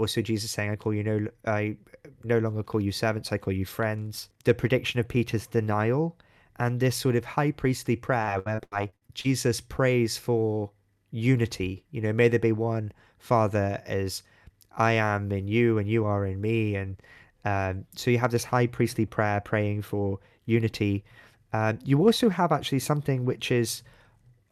also 0.00 0.20
Jesus 0.22 0.50
saying, 0.50 0.70
"I 0.70 0.76
call 0.76 0.94
you 0.94 1.04
no, 1.10 1.16
I 1.46 1.76
no 2.22 2.38
longer 2.38 2.62
call 2.62 2.80
you 2.80 2.92
servants, 2.92 3.32
I 3.32 3.38
call 3.38 3.54
you 3.60 3.66
friends." 3.78 4.28
The 4.44 4.54
prediction 4.54 5.00
of 5.00 5.08
Peter's 5.08 5.46
denial, 5.46 6.16
and 6.56 6.80
this 6.80 6.96
sort 6.96 7.16
of 7.16 7.24
high 7.24 7.52
priestly 7.52 7.96
prayer 7.96 8.40
whereby 8.40 8.90
Jesus 9.14 9.60
prays 9.60 10.16
for 10.16 10.70
unity. 11.10 11.84
You 11.90 12.00
know, 12.02 12.12
may 12.12 12.28
there 12.28 12.48
be 12.50 12.52
one 12.52 12.92
Father 13.18 13.82
as 13.86 14.22
I 14.76 14.92
am 14.92 15.32
in 15.32 15.48
you 15.48 15.78
and 15.78 15.88
you 15.88 16.04
are 16.04 16.26
in 16.26 16.40
me, 16.40 16.76
and 16.76 16.96
um, 17.44 17.84
so 17.94 18.10
you 18.10 18.18
have 18.18 18.32
this 18.32 18.44
high 18.44 18.66
priestly 18.66 19.06
prayer 19.06 19.40
praying 19.40 19.82
for 19.82 20.18
unity. 20.44 21.04
Um, 21.52 21.78
you 21.84 21.98
also 22.04 22.28
have 22.28 22.52
actually 22.52 22.80
something 22.80 23.24
which 23.24 23.50
is 23.50 23.82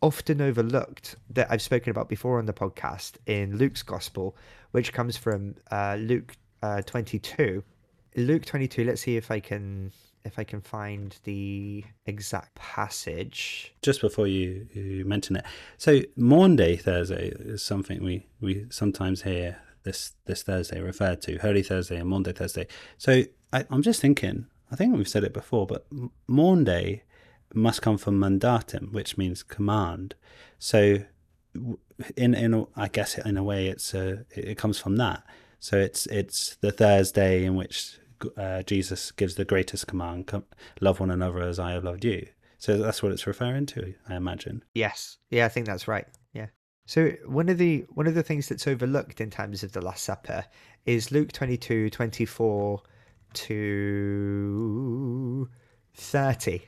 often 0.05 0.43
overlooked 0.43 1.17
that 1.31 1.51
I've 1.51 1.63
spoken 1.63 1.91
about 1.91 2.11
before 2.11 2.39
on 2.39 2.45
the 2.45 2.53
podcast 2.53 3.13
in 3.25 3.57
Luke's 3.57 3.83
Gospel, 3.83 4.37
which 4.73 4.93
comes 4.93 5.17
from 5.17 5.55
uh, 5.71 5.97
Luke 5.99 6.37
uh, 6.63 6.83
22. 6.83 7.65
Luke 8.15 8.45
22. 8.45 8.85
Let's 8.85 9.01
see 9.01 9.17
if 9.17 9.31
I 9.31 9.41
can 9.41 9.93
if 10.27 10.39
I 10.39 10.45
can 10.45 10.61
find 10.61 11.19
the 11.25 11.85
exact 12.05 12.55
passage. 12.55 13.75
Just 13.81 14.03
before 14.03 14.27
you, 14.27 14.67
you 14.75 15.05
mention 15.07 15.37
it, 15.37 15.45
so 15.79 16.01
Maundy 16.17 16.77
Thursday 16.77 17.29
is 17.39 17.63
something 17.63 18.05
we 18.05 18.27
we 18.43 18.67
sometimes 18.69 19.23
hear 19.23 19.57
this 19.85 20.13
this 20.27 20.43
Thursday 20.43 20.83
referred 20.83 21.23
to 21.23 21.39
Holy 21.39 21.63
Thursday 21.63 21.97
and 21.97 22.11
Maundy 22.11 22.33
Thursday. 22.33 22.67
So 22.99 23.23
I, 23.55 23.65
I'm 23.71 23.83
just 23.83 24.03
thinking. 24.03 24.49
I 24.71 24.77
think 24.77 24.95
we've 24.97 25.09
said 25.09 25.25
it 25.25 25.33
before, 25.33 25.67
but 25.67 25.87
Maundy 26.27 27.03
must 27.55 27.83
come 27.83 27.99
from 27.99 28.21
mandatum, 28.21 28.93
which 28.93 29.17
means 29.17 29.43
command. 29.43 30.15
So, 30.59 30.99
in 32.17 32.35
in 32.35 32.67
I 32.77 32.89
guess 32.89 33.19
in 33.19 33.37
a 33.37 33.43
way, 33.43 33.69
it's 33.69 33.95
a, 33.95 34.25
it 34.31 34.59
comes 34.59 34.79
from 34.79 34.97
that. 34.97 35.25
So 35.61 35.79
it's 35.79 36.07
it's 36.07 36.57
the 36.57 36.73
Thursday 36.73 37.45
in 37.45 37.55
which 37.55 37.99
uh, 38.37 38.63
Jesus 38.63 39.13
gives 39.13 39.37
the 39.37 39.45
greatest 39.45 39.87
command: 39.87 40.31
love 40.81 41.01
one 41.01 41.11
another 41.11 41.41
as 41.41 41.59
I 41.59 41.73
have 41.73 41.85
loved 41.85 42.05
you. 42.05 42.27
So 42.59 42.79
that's 42.79 43.03
what 43.03 43.13
it's 43.13 43.27
referring 43.27 43.67
to, 43.67 43.95
I 44.09 44.17
imagine. 44.17 44.65
Yes, 44.75 45.19
yeah, 45.31 45.45
I 45.45 45.49
think 45.49 45.67
that's 45.67 45.89
right. 45.89 46.07
Yeah. 46.33 46.47
So 46.87 47.11
one 47.27 47.49
of 47.49 47.59
the 47.59 47.85
one 47.91 48.07
of 48.07 48.15
the 48.15 48.23
things 48.23 48.49
that's 48.49 48.67
overlooked 48.67 49.21
in 49.21 49.31
terms 49.31 49.63
of 49.63 49.73
the 49.73 49.81
Last 49.81 50.05
Supper 50.05 50.45
is 50.85 51.13
Luke 51.13 51.33
22, 51.33 51.91
24 51.91 52.83
to 53.35 55.49
30. 55.95 56.63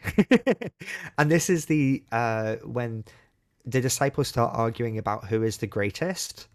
and 1.18 1.30
this 1.30 1.50
is 1.50 1.66
the 1.66 2.02
uh, 2.12 2.56
when 2.56 3.04
the 3.64 3.80
disciples 3.80 4.28
start 4.28 4.54
arguing 4.54 4.99
about 4.99 5.26
who 5.26 5.42
is 5.42 5.59
the 5.59 5.66
greatest. 5.66 6.49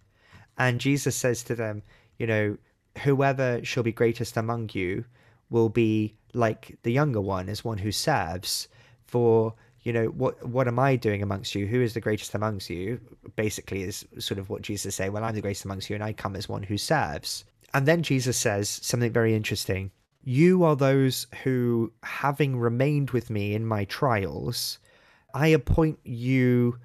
And 0.57 0.79
Jesus 0.79 1.15
says 1.15 1.43
to 1.43 1.55
them, 1.55 1.83
you 2.17 2.27
know, 2.27 2.57
whoever 2.99 3.63
shall 3.63 3.83
be 3.83 3.91
greatest 3.91 4.37
among 4.37 4.69
you 4.73 5.05
will 5.49 5.69
be 5.69 6.15
like 6.33 6.77
the 6.83 6.91
younger 6.91 7.21
one 7.21 7.49
as 7.49 7.63
one 7.63 7.77
who 7.77 7.91
serves. 7.91 8.67
For, 9.05 9.53
you 9.81 9.91
know, 9.91 10.05
what 10.05 10.45
what 10.47 10.67
am 10.67 10.79
I 10.79 10.95
doing 10.95 11.21
amongst 11.21 11.53
you? 11.53 11.67
Who 11.67 11.81
is 11.81 11.93
the 11.93 12.01
greatest 12.01 12.33
amongst 12.33 12.69
you? 12.69 12.99
Basically 13.35 13.83
is 13.83 14.05
sort 14.19 14.39
of 14.39 14.49
what 14.49 14.61
Jesus 14.61 14.95
say, 14.95 15.09
well, 15.09 15.23
I'm 15.23 15.35
the 15.35 15.41
greatest 15.41 15.65
amongst 15.65 15.89
you, 15.89 15.95
and 15.95 16.03
I 16.03 16.13
come 16.13 16.35
as 16.35 16.47
one 16.47 16.63
who 16.63 16.77
serves. 16.77 17.43
And 17.73 17.85
then 17.85 18.03
Jesus 18.03 18.37
says 18.37 18.69
something 18.69 19.11
very 19.11 19.35
interesting. 19.35 19.91
You 20.23 20.63
are 20.63 20.75
those 20.75 21.27
who, 21.43 21.91
having 22.03 22.59
remained 22.59 23.11
with 23.11 23.29
me 23.29 23.55
in 23.55 23.65
my 23.65 23.85
trials, 23.85 24.79
I 25.33 25.47
appoint 25.47 25.99
you 26.03 26.77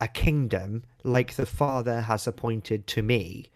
a 0.00 0.08
kingdom 0.08 0.84
like 1.04 1.34
the 1.34 1.46
Father 1.46 2.02
has 2.02 2.26
appointed 2.26 2.86
to 2.88 3.02
me, 3.02 3.46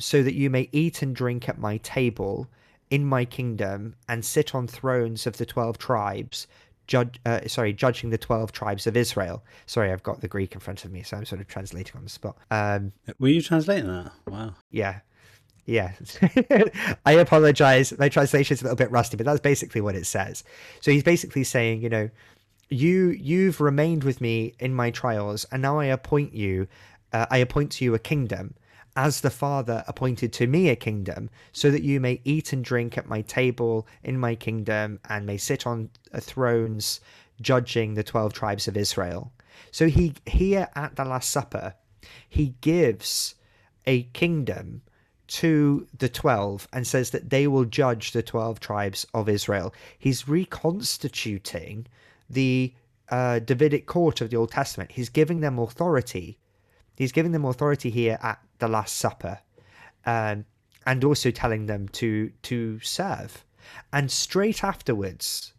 so 0.00 0.22
that 0.22 0.34
you 0.34 0.50
may 0.50 0.68
eat 0.72 1.02
and 1.02 1.14
drink 1.14 1.48
at 1.48 1.58
my 1.58 1.76
table 1.78 2.48
in 2.90 3.04
my 3.04 3.24
kingdom 3.24 3.94
and 4.08 4.24
sit 4.24 4.54
on 4.54 4.66
thrones 4.66 5.26
of 5.26 5.36
the 5.36 5.46
12 5.46 5.78
tribes 5.78 6.46
judge 6.86 7.20
uh, 7.26 7.40
sorry 7.46 7.72
judging 7.72 8.10
the 8.10 8.18
12 8.18 8.50
tribes 8.50 8.86
of 8.86 8.96
israel. 8.96 9.44
Sorry 9.66 9.92
i've 9.92 10.02
got 10.02 10.20
the 10.20 10.28
greek 10.28 10.54
in 10.54 10.60
front 10.60 10.84
of 10.84 10.90
me 10.90 11.02
so 11.02 11.18
i'm 11.18 11.24
sort 11.26 11.40
of 11.40 11.46
translating 11.46 11.96
on 11.96 12.04
the 12.04 12.10
spot. 12.10 12.36
Um 12.50 12.92
were 13.18 13.28
you 13.28 13.42
translating 13.42 13.88
that? 13.88 14.12
Wow. 14.26 14.54
Yeah 14.70 15.00
yeah, 15.68 15.92
I 17.04 17.12
apologize. 17.12 17.92
My 17.98 18.08
translation 18.08 18.54
is 18.54 18.62
a 18.62 18.64
little 18.64 18.76
bit 18.76 18.90
rusty, 18.90 19.18
but 19.18 19.26
that's 19.26 19.40
basically 19.40 19.82
what 19.82 19.94
it 19.94 20.06
says. 20.06 20.42
So 20.80 20.90
he's 20.90 21.02
basically 21.02 21.44
saying, 21.44 21.82
you 21.82 21.90
know, 21.90 22.08
you 22.70 23.10
you've 23.10 23.60
remained 23.60 24.02
with 24.02 24.22
me 24.22 24.54
in 24.58 24.72
my 24.72 24.90
trials, 24.90 25.44
and 25.52 25.60
now 25.60 25.78
I 25.78 25.84
appoint 25.86 26.32
you. 26.32 26.68
Uh, 27.12 27.26
I 27.30 27.38
appoint 27.38 27.70
to 27.72 27.84
you 27.84 27.94
a 27.94 27.98
kingdom, 27.98 28.54
as 28.96 29.20
the 29.20 29.28
Father 29.28 29.84
appointed 29.86 30.32
to 30.34 30.46
me 30.46 30.70
a 30.70 30.76
kingdom, 30.76 31.28
so 31.52 31.70
that 31.70 31.82
you 31.82 32.00
may 32.00 32.22
eat 32.24 32.54
and 32.54 32.64
drink 32.64 32.96
at 32.96 33.06
my 33.06 33.20
table 33.20 33.86
in 34.02 34.18
my 34.18 34.34
kingdom, 34.34 35.00
and 35.06 35.26
may 35.26 35.36
sit 35.36 35.66
on 35.66 35.90
uh, 36.14 36.20
thrones, 36.20 37.00
judging 37.42 37.92
the 37.92 38.02
twelve 38.02 38.32
tribes 38.32 38.68
of 38.68 38.76
Israel. 38.76 39.32
So 39.70 39.88
he 39.88 40.14
here 40.24 40.68
at 40.74 40.96
the 40.96 41.04
Last 41.04 41.30
Supper, 41.30 41.74
he 42.26 42.54
gives 42.62 43.34
a 43.86 44.04
kingdom 44.04 44.80
to 45.28 45.86
the 45.96 46.08
12 46.08 46.66
and 46.72 46.86
says 46.86 47.10
that 47.10 47.30
they 47.30 47.46
will 47.46 47.64
judge 47.64 48.12
the 48.12 48.22
12 48.22 48.60
tribes 48.60 49.06
of 49.14 49.28
Israel. 49.28 49.74
He's 49.98 50.26
reconstituting 50.26 51.86
the 52.28 52.72
uh, 53.10 53.38
Davidic 53.40 53.86
court 53.86 54.20
of 54.20 54.30
the 54.30 54.36
Old 54.36 54.50
Testament. 54.50 54.92
He's 54.92 55.08
giving 55.08 55.40
them 55.40 55.58
authority. 55.58 56.38
He's 56.96 57.12
giving 57.12 57.32
them 57.32 57.44
authority 57.44 57.90
here 57.90 58.18
at 58.22 58.40
the 58.58 58.68
Last 58.68 58.96
Supper, 58.96 59.38
um, 60.04 60.44
and 60.86 61.04
also 61.04 61.30
telling 61.30 61.66
them 61.66 61.88
to 61.88 62.30
to 62.42 62.80
serve. 62.80 63.44
And 63.92 64.10
straight 64.10 64.64
afterwards, 64.64 65.52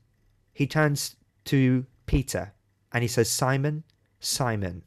he 0.51 0.67
turns 0.67 1.15
to 1.45 1.85
Peter 2.05 2.53
and 2.91 3.03
he 3.03 3.07
says, 3.07 3.29
"Simon, 3.29 3.83
Simon, 4.19 4.83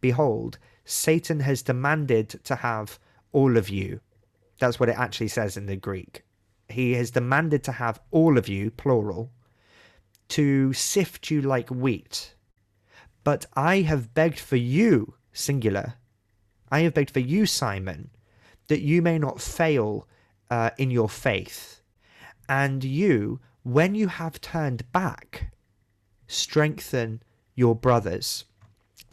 behold, 0.00 0.58
Satan 0.84 1.40
has 1.40 1.62
demanded 1.62 2.28
to 2.44 2.56
have 2.56 2.98
all 3.34 3.58
of 3.58 3.68
you. 3.68 4.00
That's 4.58 4.80
what 4.80 4.88
it 4.88 4.98
actually 4.98 5.28
says 5.28 5.58
in 5.58 5.66
the 5.66 5.76
Greek. 5.76 6.22
He 6.68 6.92
has 6.92 7.10
demanded 7.10 7.62
to 7.64 7.72
have 7.72 8.00
all 8.10 8.38
of 8.38 8.48
you, 8.48 8.70
plural, 8.70 9.30
to 10.28 10.72
sift 10.72 11.30
you 11.30 11.42
like 11.42 11.68
wheat. 11.68 12.34
But 13.24 13.44
I 13.54 13.82
have 13.82 14.14
begged 14.14 14.38
for 14.38 14.56
you, 14.56 15.14
singular. 15.32 15.94
I 16.70 16.80
have 16.80 16.94
begged 16.94 17.10
for 17.10 17.20
you, 17.20 17.44
Simon, 17.44 18.10
that 18.68 18.80
you 18.80 19.02
may 19.02 19.18
not 19.18 19.40
fail 19.40 20.08
uh, 20.50 20.70
in 20.78 20.90
your 20.90 21.08
faith. 21.08 21.80
And 22.48 22.84
you, 22.84 23.40
when 23.62 23.94
you 23.94 24.08
have 24.08 24.40
turned 24.40 24.90
back, 24.92 25.52
strengthen 26.26 27.22
your 27.54 27.74
brothers. 27.74 28.44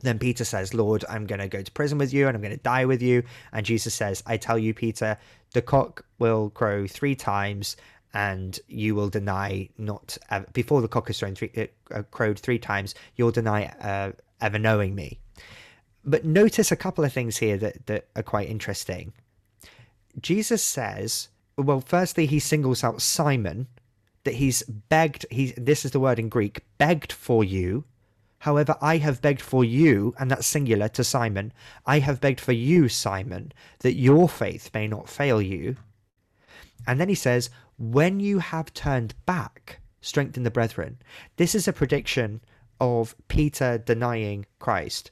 Then 0.01 0.19
Peter 0.19 0.43
says, 0.43 0.73
Lord, 0.73 1.05
I'm 1.09 1.25
going 1.25 1.39
to 1.41 1.47
go 1.47 1.61
to 1.61 1.71
prison 1.71 1.97
with 1.97 2.13
you 2.13 2.27
and 2.27 2.35
I'm 2.35 2.41
going 2.41 2.55
to 2.55 2.63
die 2.63 2.85
with 2.85 3.01
you. 3.01 3.23
And 3.53 3.65
Jesus 3.65 3.93
says, 3.93 4.23
I 4.25 4.37
tell 4.37 4.57
you, 4.57 4.73
Peter, 4.73 5.17
the 5.53 5.61
cock 5.61 6.05
will 6.19 6.49
crow 6.49 6.87
three 6.87 7.15
times 7.15 7.77
and 8.13 8.59
you 8.67 8.95
will 8.95 9.09
deny 9.09 9.69
not 9.77 10.17
before 10.53 10.81
the 10.81 10.87
cock 10.87 11.07
has 11.07 11.19
thrown 11.19 11.35
three, 11.35 11.51
uh, 11.57 11.65
uh, 11.93 12.03
crowed 12.11 12.39
three 12.39 12.59
times 12.59 12.95
you'll 13.15 13.31
deny 13.31 13.65
uh, 13.81 14.11
ever 14.41 14.59
knowing 14.59 14.93
me 14.95 15.17
but 16.03 16.25
notice 16.25 16.71
a 16.71 16.75
couple 16.75 17.03
of 17.03 17.13
things 17.13 17.37
here 17.37 17.57
that, 17.57 17.85
that 17.85 18.07
are 18.15 18.23
quite 18.23 18.49
interesting 18.49 19.13
jesus 20.19 20.61
says 20.61 21.29
well 21.57 21.81
firstly 21.81 22.25
he 22.25 22.39
singles 22.39 22.83
out 22.83 23.01
simon 23.01 23.67
that 24.23 24.35
he's 24.35 24.61
begged 24.63 25.25
he 25.31 25.51
this 25.57 25.85
is 25.85 25.91
the 25.91 25.99
word 25.99 26.19
in 26.19 26.27
greek 26.27 26.63
begged 26.77 27.11
for 27.11 27.43
you 27.43 27.83
However, 28.41 28.75
I 28.81 28.97
have 28.97 29.21
begged 29.21 29.41
for 29.41 29.63
you, 29.63 30.15
and 30.17 30.31
that's 30.31 30.47
singular 30.47 30.89
to 30.89 31.03
Simon, 31.03 31.53
I 31.85 31.99
have 31.99 32.19
begged 32.19 32.41
for 32.41 32.53
you, 32.53 32.89
Simon, 32.89 33.51
that 33.81 33.93
your 33.93 34.27
faith 34.27 34.71
may 34.73 34.87
not 34.87 35.07
fail 35.07 35.39
you. 35.39 35.75
And 36.87 36.99
then 36.99 37.07
he 37.07 37.13
says, 37.13 37.51
When 37.77 38.19
you 38.19 38.39
have 38.39 38.73
turned 38.73 39.13
back, 39.27 39.79
strengthen 40.01 40.41
the 40.41 40.49
brethren. 40.49 40.97
This 41.37 41.53
is 41.53 41.67
a 41.67 41.73
prediction 41.73 42.41
of 42.79 43.15
Peter 43.27 43.77
denying 43.77 44.47
Christ. 44.57 45.11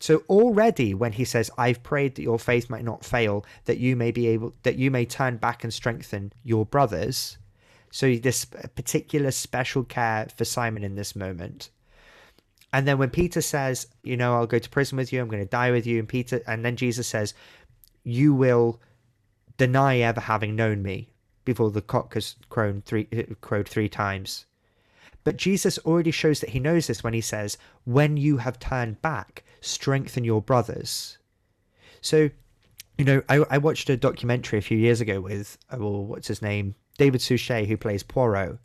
So 0.00 0.24
already 0.28 0.94
when 0.94 1.12
he 1.12 1.24
says, 1.24 1.52
I've 1.56 1.84
prayed 1.84 2.16
that 2.16 2.22
your 2.22 2.40
faith 2.40 2.68
might 2.68 2.84
not 2.84 3.04
fail, 3.04 3.46
that 3.66 3.78
you 3.78 3.94
may 3.94 4.10
be 4.10 4.26
able 4.26 4.52
that 4.64 4.74
you 4.74 4.90
may 4.90 5.04
turn 5.04 5.36
back 5.36 5.62
and 5.62 5.72
strengthen 5.72 6.32
your 6.42 6.66
brothers. 6.66 7.38
So 7.92 8.16
this 8.16 8.44
particular 8.44 9.30
special 9.30 9.84
care 9.84 10.26
for 10.36 10.44
Simon 10.44 10.82
in 10.82 10.96
this 10.96 11.14
moment. 11.14 11.70
And 12.74 12.88
then 12.88 12.98
when 12.98 13.10
Peter 13.10 13.40
says, 13.40 13.86
you 14.02 14.16
know, 14.16 14.34
I'll 14.34 14.48
go 14.48 14.58
to 14.58 14.68
prison 14.68 14.98
with 14.98 15.12
you, 15.12 15.20
I'm 15.20 15.28
going 15.28 15.44
to 15.44 15.48
die 15.48 15.70
with 15.70 15.86
you, 15.86 16.00
and 16.00 16.08
Peter, 16.08 16.42
and 16.44 16.64
then 16.64 16.74
Jesus 16.74 17.06
says, 17.06 17.32
you 18.02 18.34
will 18.34 18.80
deny 19.56 19.98
ever 19.98 20.20
having 20.20 20.56
known 20.56 20.82
me 20.82 21.14
before 21.44 21.70
the 21.70 21.80
cock 21.80 22.14
has 22.14 22.34
crowed 22.48 22.84
three, 22.84 23.04
crowed 23.40 23.68
three 23.68 23.88
times. 23.88 24.46
But 25.22 25.36
Jesus 25.36 25.78
already 25.78 26.10
shows 26.10 26.40
that 26.40 26.50
he 26.50 26.58
knows 26.58 26.88
this 26.88 27.04
when 27.04 27.14
he 27.14 27.20
says, 27.20 27.58
when 27.84 28.16
you 28.16 28.38
have 28.38 28.58
turned 28.58 29.00
back, 29.00 29.44
strengthen 29.60 30.24
your 30.24 30.42
brothers. 30.42 31.18
So, 32.00 32.28
you 32.98 33.04
know, 33.04 33.22
I, 33.28 33.44
I 33.50 33.58
watched 33.58 33.88
a 33.88 33.96
documentary 33.96 34.58
a 34.58 34.62
few 34.62 34.78
years 34.78 35.00
ago 35.00 35.20
with, 35.20 35.58
uh, 35.70 35.76
well, 35.78 36.04
what's 36.04 36.26
his 36.26 36.42
name? 36.42 36.74
David 36.98 37.20
Suchet, 37.20 37.66
who 37.66 37.76
plays 37.76 38.02
Poirot, 38.02 38.58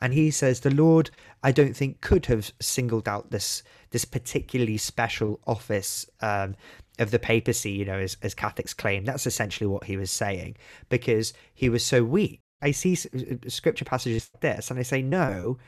and 0.00 0.12
he 0.12 0.30
says 0.30 0.60
the 0.60 0.74
Lord, 0.74 1.10
I 1.42 1.52
don't 1.52 1.76
think, 1.76 2.00
could 2.00 2.26
have 2.26 2.52
singled 2.60 3.08
out 3.08 3.30
this 3.30 3.62
this 3.90 4.04
particularly 4.04 4.76
special 4.76 5.40
office 5.46 6.06
um, 6.20 6.56
of 6.98 7.10
the 7.10 7.18
papacy, 7.18 7.70
you 7.70 7.84
know, 7.84 7.98
as, 7.98 8.16
as 8.22 8.34
Catholics 8.34 8.74
claim. 8.74 9.04
That's 9.04 9.26
essentially 9.26 9.66
what 9.66 9.84
he 9.84 9.96
was 9.96 10.10
saying 10.10 10.56
because 10.88 11.32
he 11.54 11.68
was 11.68 11.84
so 11.84 12.04
weak. 12.04 12.40
I 12.62 12.72
see 12.72 12.94
uh, 12.94 13.48
scripture 13.48 13.84
passages 13.84 14.30
like 14.34 14.40
this, 14.40 14.70
and 14.70 14.78
I 14.78 14.82
say, 14.82 15.02
no, 15.02 15.58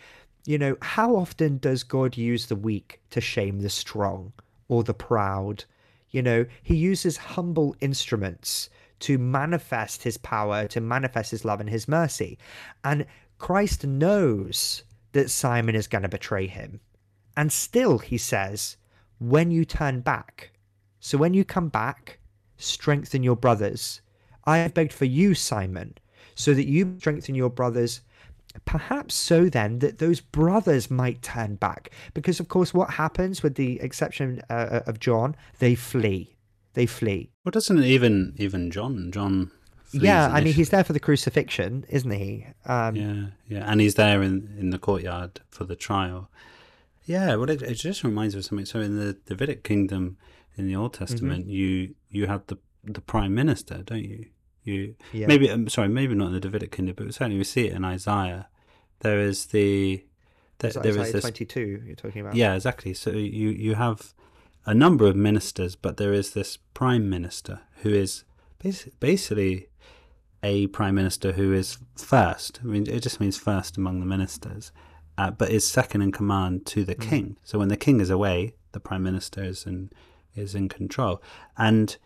you 0.46 0.58
know, 0.58 0.76
how 0.80 1.16
often 1.16 1.58
does 1.58 1.82
God 1.82 2.16
use 2.16 2.46
the 2.46 2.56
weak 2.56 3.00
to 3.10 3.20
shame 3.20 3.60
the 3.60 3.70
strong 3.70 4.32
or 4.68 4.82
the 4.82 4.94
proud? 4.94 5.64
You 6.10 6.22
know, 6.22 6.46
he 6.62 6.74
uses 6.74 7.16
humble 7.18 7.76
instruments 7.80 8.70
to 9.00 9.18
manifest 9.18 10.02
his 10.02 10.16
power, 10.16 10.66
to 10.68 10.80
manifest 10.80 11.30
his 11.30 11.44
love 11.44 11.60
and 11.60 11.70
his 11.70 11.88
mercy. 11.88 12.38
And 12.84 13.06
Christ 13.38 13.86
knows 13.86 14.82
that 15.12 15.30
Simon 15.30 15.74
is 15.74 15.86
going 15.86 16.02
to 16.02 16.08
betray 16.08 16.46
him. 16.46 16.80
And 17.36 17.52
still, 17.52 17.98
he 17.98 18.18
says, 18.18 18.76
when 19.18 19.50
you 19.50 19.64
turn 19.64 20.00
back, 20.00 20.52
so 21.00 21.16
when 21.18 21.34
you 21.34 21.44
come 21.44 21.68
back, 21.68 22.18
strengthen 22.56 23.22
your 23.22 23.36
brothers. 23.36 24.00
I 24.44 24.58
have 24.58 24.74
begged 24.74 24.92
for 24.92 25.04
you, 25.04 25.34
Simon, 25.34 25.94
so 26.34 26.54
that 26.54 26.66
you 26.66 26.96
strengthen 26.98 27.34
your 27.34 27.50
brothers 27.50 28.00
perhaps 28.64 29.14
so 29.14 29.48
then 29.48 29.78
that 29.80 29.98
those 29.98 30.20
brothers 30.20 30.90
might 30.90 31.22
turn 31.22 31.54
back 31.56 31.90
because 32.14 32.40
of 32.40 32.48
course 32.48 32.72
what 32.74 32.90
happens 32.90 33.42
with 33.42 33.54
the 33.54 33.80
exception 33.80 34.42
uh, 34.50 34.80
of 34.86 34.98
john 34.98 35.36
they 35.58 35.74
flee 35.74 36.34
they 36.78 36.86
flee. 36.86 37.32
Well, 37.44 37.50
doesn't 37.50 37.82
even 37.82 38.34
even 38.36 38.70
John 38.70 39.10
John? 39.10 39.50
Yeah, 39.90 40.28
I 40.28 40.40
mean 40.40 40.54
he's 40.54 40.70
there 40.70 40.84
for 40.84 40.92
the 40.92 41.00
crucifixion, 41.00 41.84
isn't 41.88 42.10
he? 42.10 42.46
Um, 42.66 42.94
yeah, 42.94 43.26
yeah, 43.48 43.70
and 43.70 43.80
he's 43.80 43.96
there 43.96 44.22
in 44.22 44.54
in 44.58 44.70
the 44.70 44.78
courtyard 44.78 45.40
for 45.50 45.64
the 45.64 45.74
trial. 45.74 46.30
Yeah, 47.04 47.34
well, 47.36 47.50
it, 47.50 47.62
it 47.62 47.74
just 47.74 48.04
reminds 48.04 48.34
me 48.34 48.40
of 48.40 48.44
something. 48.44 48.66
So 48.66 48.80
in 48.80 48.96
the 48.96 49.14
Davidic 49.26 49.64
kingdom 49.64 50.18
in 50.56 50.66
the 50.68 50.76
Old 50.76 50.92
mm-hmm. 50.92 51.04
Testament, 51.04 51.42
mm-hmm. 51.44 51.50
you 51.50 51.94
you 52.10 52.26
have 52.26 52.46
the 52.46 52.58
the 52.84 53.00
prime 53.00 53.34
minister, 53.34 53.78
don't 53.82 54.04
you? 54.04 54.26
You 54.62 54.94
yeah. 55.12 55.26
maybe 55.26 55.48
I'm 55.48 55.62
um, 55.62 55.68
sorry, 55.68 55.88
maybe 55.88 56.14
not 56.14 56.28
in 56.28 56.34
the 56.34 56.40
Davidic 56.40 56.70
kingdom, 56.70 56.94
but 56.96 57.12
certainly 57.12 57.38
we 57.38 57.44
see 57.44 57.66
it 57.66 57.72
in 57.72 57.84
Isaiah. 57.84 58.48
There 59.00 59.18
is 59.18 59.46
the 59.46 60.04
there, 60.58 60.70
there 60.70 60.98
is 60.98 61.12
this, 61.12 61.22
22 61.22 61.82
you're 61.86 61.96
talking 61.96 62.20
about. 62.20 62.36
Yeah, 62.36 62.54
exactly. 62.54 62.94
So 62.94 63.10
you 63.10 63.48
you 63.48 63.74
have 63.74 64.14
a 64.68 64.74
number 64.74 65.06
of 65.06 65.16
ministers, 65.16 65.74
but 65.74 65.96
there 65.96 66.12
is 66.12 66.32
this 66.32 66.58
prime 66.74 67.08
minister 67.08 67.62
who 67.82 67.88
is 67.88 68.24
basically 69.00 69.68
a 70.42 70.66
prime 70.66 70.94
minister 70.94 71.32
who 71.32 71.54
is 71.54 71.78
first. 71.96 72.60
I 72.62 72.66
mean, 72.66 72.86
it 72.86 73.00
just 73.00 73.18
means 73.18 73.38
first 73.38 73.78
among 73.78 74.00
the 74.00 74.06
ministers, 74.06 74.70
uh, 75.16 75.30
but 75.30 75.48
is 75.48 75.66
second 75.66 76.02
in 76.02 76.12
command 76.12 76.66
to 76.66 76.84
the 76.84 76.94
mm. 76.94 77.00
king. 77.00 77.38
So 77.44 77.58
when 77.58 77.68
the 77.68 77.78
king 77.78 77.98
is 77.98 78.10
away, 78.10 78.56
the 78.72 78.78
prime 78.78 79.02
minister 79.02 79.42
is 79.42 79.64
in 79.64 79.90
is 80.36 80.54
in 80.54 80.68
control. 80.68 81.22
And 81.56 81.96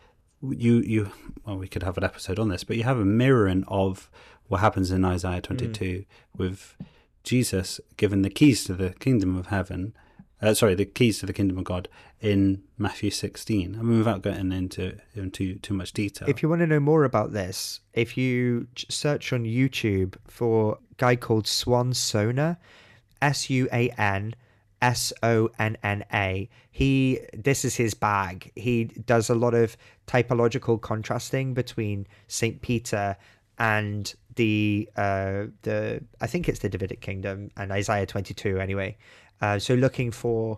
you 0.41 0.77
you 0.83 1.11
well, 1.45 1.59
we 1.59 1.67
could 1.67 1.83
have 1.83 1.99
an 1.99 2.05
episode 2.05 2.39
on 2.39 2.49
this, 2.49 2.63
but 2.63 2.77
you 2.77 2.85
have 2.85 3.01
a 3.01 3.05
mirroring 3.05 3.65
of 3.67 4.09
what 4.47 4.61
happens 4.61 4.93
in 4.93 5.05
Isaiah 5.05 5.41
twenty 5.41 5.67
two 5.67 5.99
mm. 5.99 6.07
with 6.37 6.77
Jesus 7.25 7.81
given 7.97 8.23
the 8.23 8.31
keys 8.31 8.63
to 8.65 8.75
the 8.75 8.91
kingdom 8.91 9.37
of 9.37 9.47
heaven 9.47 9.95
uh, 10.43 10.55
sorry, 10.55 10.75
the 10.75 10.85
keys 10.85 11.21
to 11.21 11.27
the 11.27 11.33
kingdom 11.33 11.57
of 11.59 11.65
God 11.65 11.89
in 12.21 12.63
Matthew 12.77 13.11
16. 13.11 13.77
I 13.79 13.83
mean, 13.83 13.99
without 13.99 14.23
getting 14.23 14.53
into 14.53 14.99
into 15.15 15.55
too 15.57 15.75
much 15.75 15.93
detail. 15.93 16.29
If 16.29 16.43
you 16.43 16.49
want 16.49 16.61
to 16.61 16.67
know 16.67 16.81
more 16.81 17.05
about 17.05 17.33
this, 17.33 17.81
if 17.95 18.17
you 18.17 18.67
search 18.77 19.33
on 19.33 19.45
YouTube 19.45 20.17
for 20.27 20.75
a 20.75 20.95
guy 20.97 21.17
called 21.17 21.47
Suan 21.47 21.93
Sonna, 21.93 22.57
S 23.23 23.49
U 23.49 23.69
A 23.73 23.89
N 23.91 24.35
S 24.83 25.13
O 25.23 25.49
N 25.59 25.79
N 25.83 26.05
A. 26.13 26.51
He 26.73 27.21
this 27.33 27.65
is 27.65 27.77
his 27.77 27.95
bag. 27.95 28.51
He 28.57 28.85
does 28.85 29.31
a 29.31 29.35
lot 29.35 29.55
of 29.55 29.77
typological 30.07 30.81
contrasting 30.81 31.55
between 31.55 32.07
Saint 32.27 32.61
Peter 32.61 33.17
and 33.59 34.13
the 34.35 34.89
uh 34.97 35.45
the 35.63 36.03
I 36.21 36.27
think 36.27 36.49
it's 36.49 36.59
the 36.59 36.69
Davidic 36.69 37.01
kingdom 37.01 37.51
and 37.57 37.71
Isaiah 37.71 38.07
22 38.07 38.59
anyway. 38.59 38.97
Uh, 39.43 39.59
so 39.59 39.75
looking 39.75 40.11
for 40.11 40.57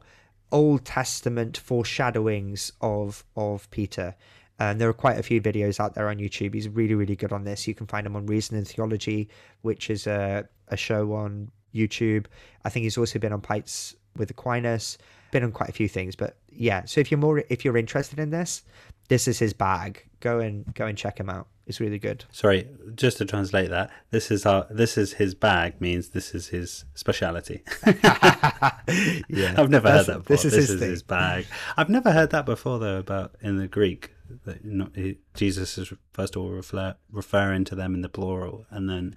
Old 0.52 0.84
Testament 0.84 1.56
foreshadowings 1.56 2.70
of 2.80 3.24
of 3.36 3.68
Peter. 3.70 4.14
And 4.60 4.80
there 4.80 4.88
are 4.88 4.92
quite 4.92 5.18
a 5.18 5.22
few 5.22 5.40
videos 5.40 5.80
out 5.80 5.94
there 5.94 6.08
on 6.08 6.18
YouTube. 6.18 6.54
He's 6.54 6.68
really, 6.68 6.94
really 6.94 7.16
good 7.16 7.32
on 7.32 7.42
this. 7.42 7.66
You 7.66 7.74
can 7.74 7.88
find 7.88 8.06
him 8.06 8.14
on 8.14 8.26
Reason 8.26 8.56
and 8.56 8.68
Theology, 8.68 9.28
which 9.62 9.90
is 9.90 10.06
a, 10.06 10.48
a 10.68 10.76
show 10.76 11.12
on 11.14 11.50
YouTube. 11.74 12.26
I 12.64 12.68
think 12.68 12.84
he's 12.84 12.96
also 12.96 13.18
been 13.18 13.32
on 13.32 13.40
Pints 13.40 13.96
with 14.16 14.30
Aquinas, 14.30 14.96
been 15.32 15.42
on 15.42 15.50
quite 15.50 15.70
a 15.70 15.72
few 15.72 15.88
things. 15.88 16.14
But 16.14 16.36
yeah, 16.50 16.84
so 16.84 17.00
if 17.00 17.10
you're 17.10 17.18
more 17.18 17.42
if 17.48 17.64
you're 17.64 17.76
interested 17.76 18.20
in 18.20 18.30
this, 18.30 18.62
this 19.08 19.26
is 19.26 19.40
his 19.40 19.52
bag. 19.52 20.04
Go 20.20 20.38
and 20.38 20.72
go 20.74 20.86
and 20.86 20.96
check 20.96 21.18
him 21.18 21.28
out. 21.28 21.48
It's 21.66 21.80
really 21.80 21.98
good. 21.98 22.26
Sorry, 22.30 22.68
just 22.94 23.18
to 23.18 23.24
translate 23.24 23.70
that, 23.70 23.90
this 24.10 24.30
is 24.30 24.44
our 24.44 24.66
this 24.70 24.98
is 24.98 25.14
his 25.14 25.34
bag 25.34 25.80
means 25.80 26.10
this 26.10 26.34
is 26.34 26.48
his 26.48 26.84
speciality. 26.94 27.62
yeah, 27.86 29.54
I've 29.56 29.70
never 29.70 29.90
heard 29.90 30.06
that 30.06 30.18
before. 30.18 30.36
This 30.36 30.44
is, 30.44 30.52
this 30.52 30.68
his, 30.68 30.70
is 30.70 30.80
his, 30.80 31.02
bag. 31.02 31.46
I've 31.76 31.88
never 31.88 32.12
heard 32.12 32.30
that 32.30 32.44
before 32.44 32.78
though 32.78 32.98
about 32.98 33.34
in 33.40 33.56
the 33.56 33.66
Greek 33.66 34.10
that 34.44 34.64
not, 34.64 34.94
he, 34.94 35.18
Jesus 35.32 35.78
is 35.78 35.92
first 36.12 36.36
of 36.36 36.42
all 36.42 36.50
refer, 36.50 36.96
referring 37.10 37.64
to 37.64 37.74
them 37.74 37.94
in 37.94 38.02
the 38.02 38.10
plural 38.10 38.66
and 38.70 38.88
then 38.88 39.16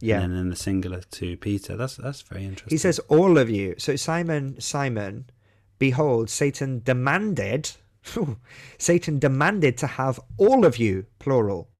yeah, 0.00 0.20
and 0.20 0.32
then 0.32 0.40
in 0.40 0.50
the 0.50 0.56
singular 0.56 1.00
to 1.00 1.36
Peter. 1.36 1.76
That's 1.76 1.96
that's 1.96 2.22
very 2.22 2.44
interesting. 2.44 2.74
He 2.74 2.78
says 2.78 2.98
all 3.08 3.38
of 3.38 3.48
you. 3.48 3.76
So 3.78 3.94
Simon, 3.94 4.60
Simon, 4.60 5.30
behold, 5.78 6.28
Satan 6.28 6.82
demanded. 6.84 7.70
Satan 8.78 9.18
demanded 9.18 9.78
to 9.78 9.86
have 9.86 10.20
all 10.36 10.66
of 10.66 10.76
you, 10.76 11.06
plural, 11.18 11.70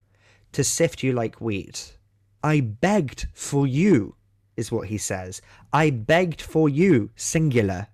to 0.55 0.65
sift 0.65 1.03
you 1.03 1.13
like 1.13 1.41
wheat. 1.41 1.97
I 2.43 2.61
begged 2.61 3.27
for 3.35 3.67
you, 3.67 4.17
is 4.57 4.73
what 4.73 4.89
he 4.89 4.99
says. 4.99 5.41
I 5.73 5.91
begged 5.91 6.41
for 6.41 6.69
you, 6.69 7.11
singular. 7.17 7.89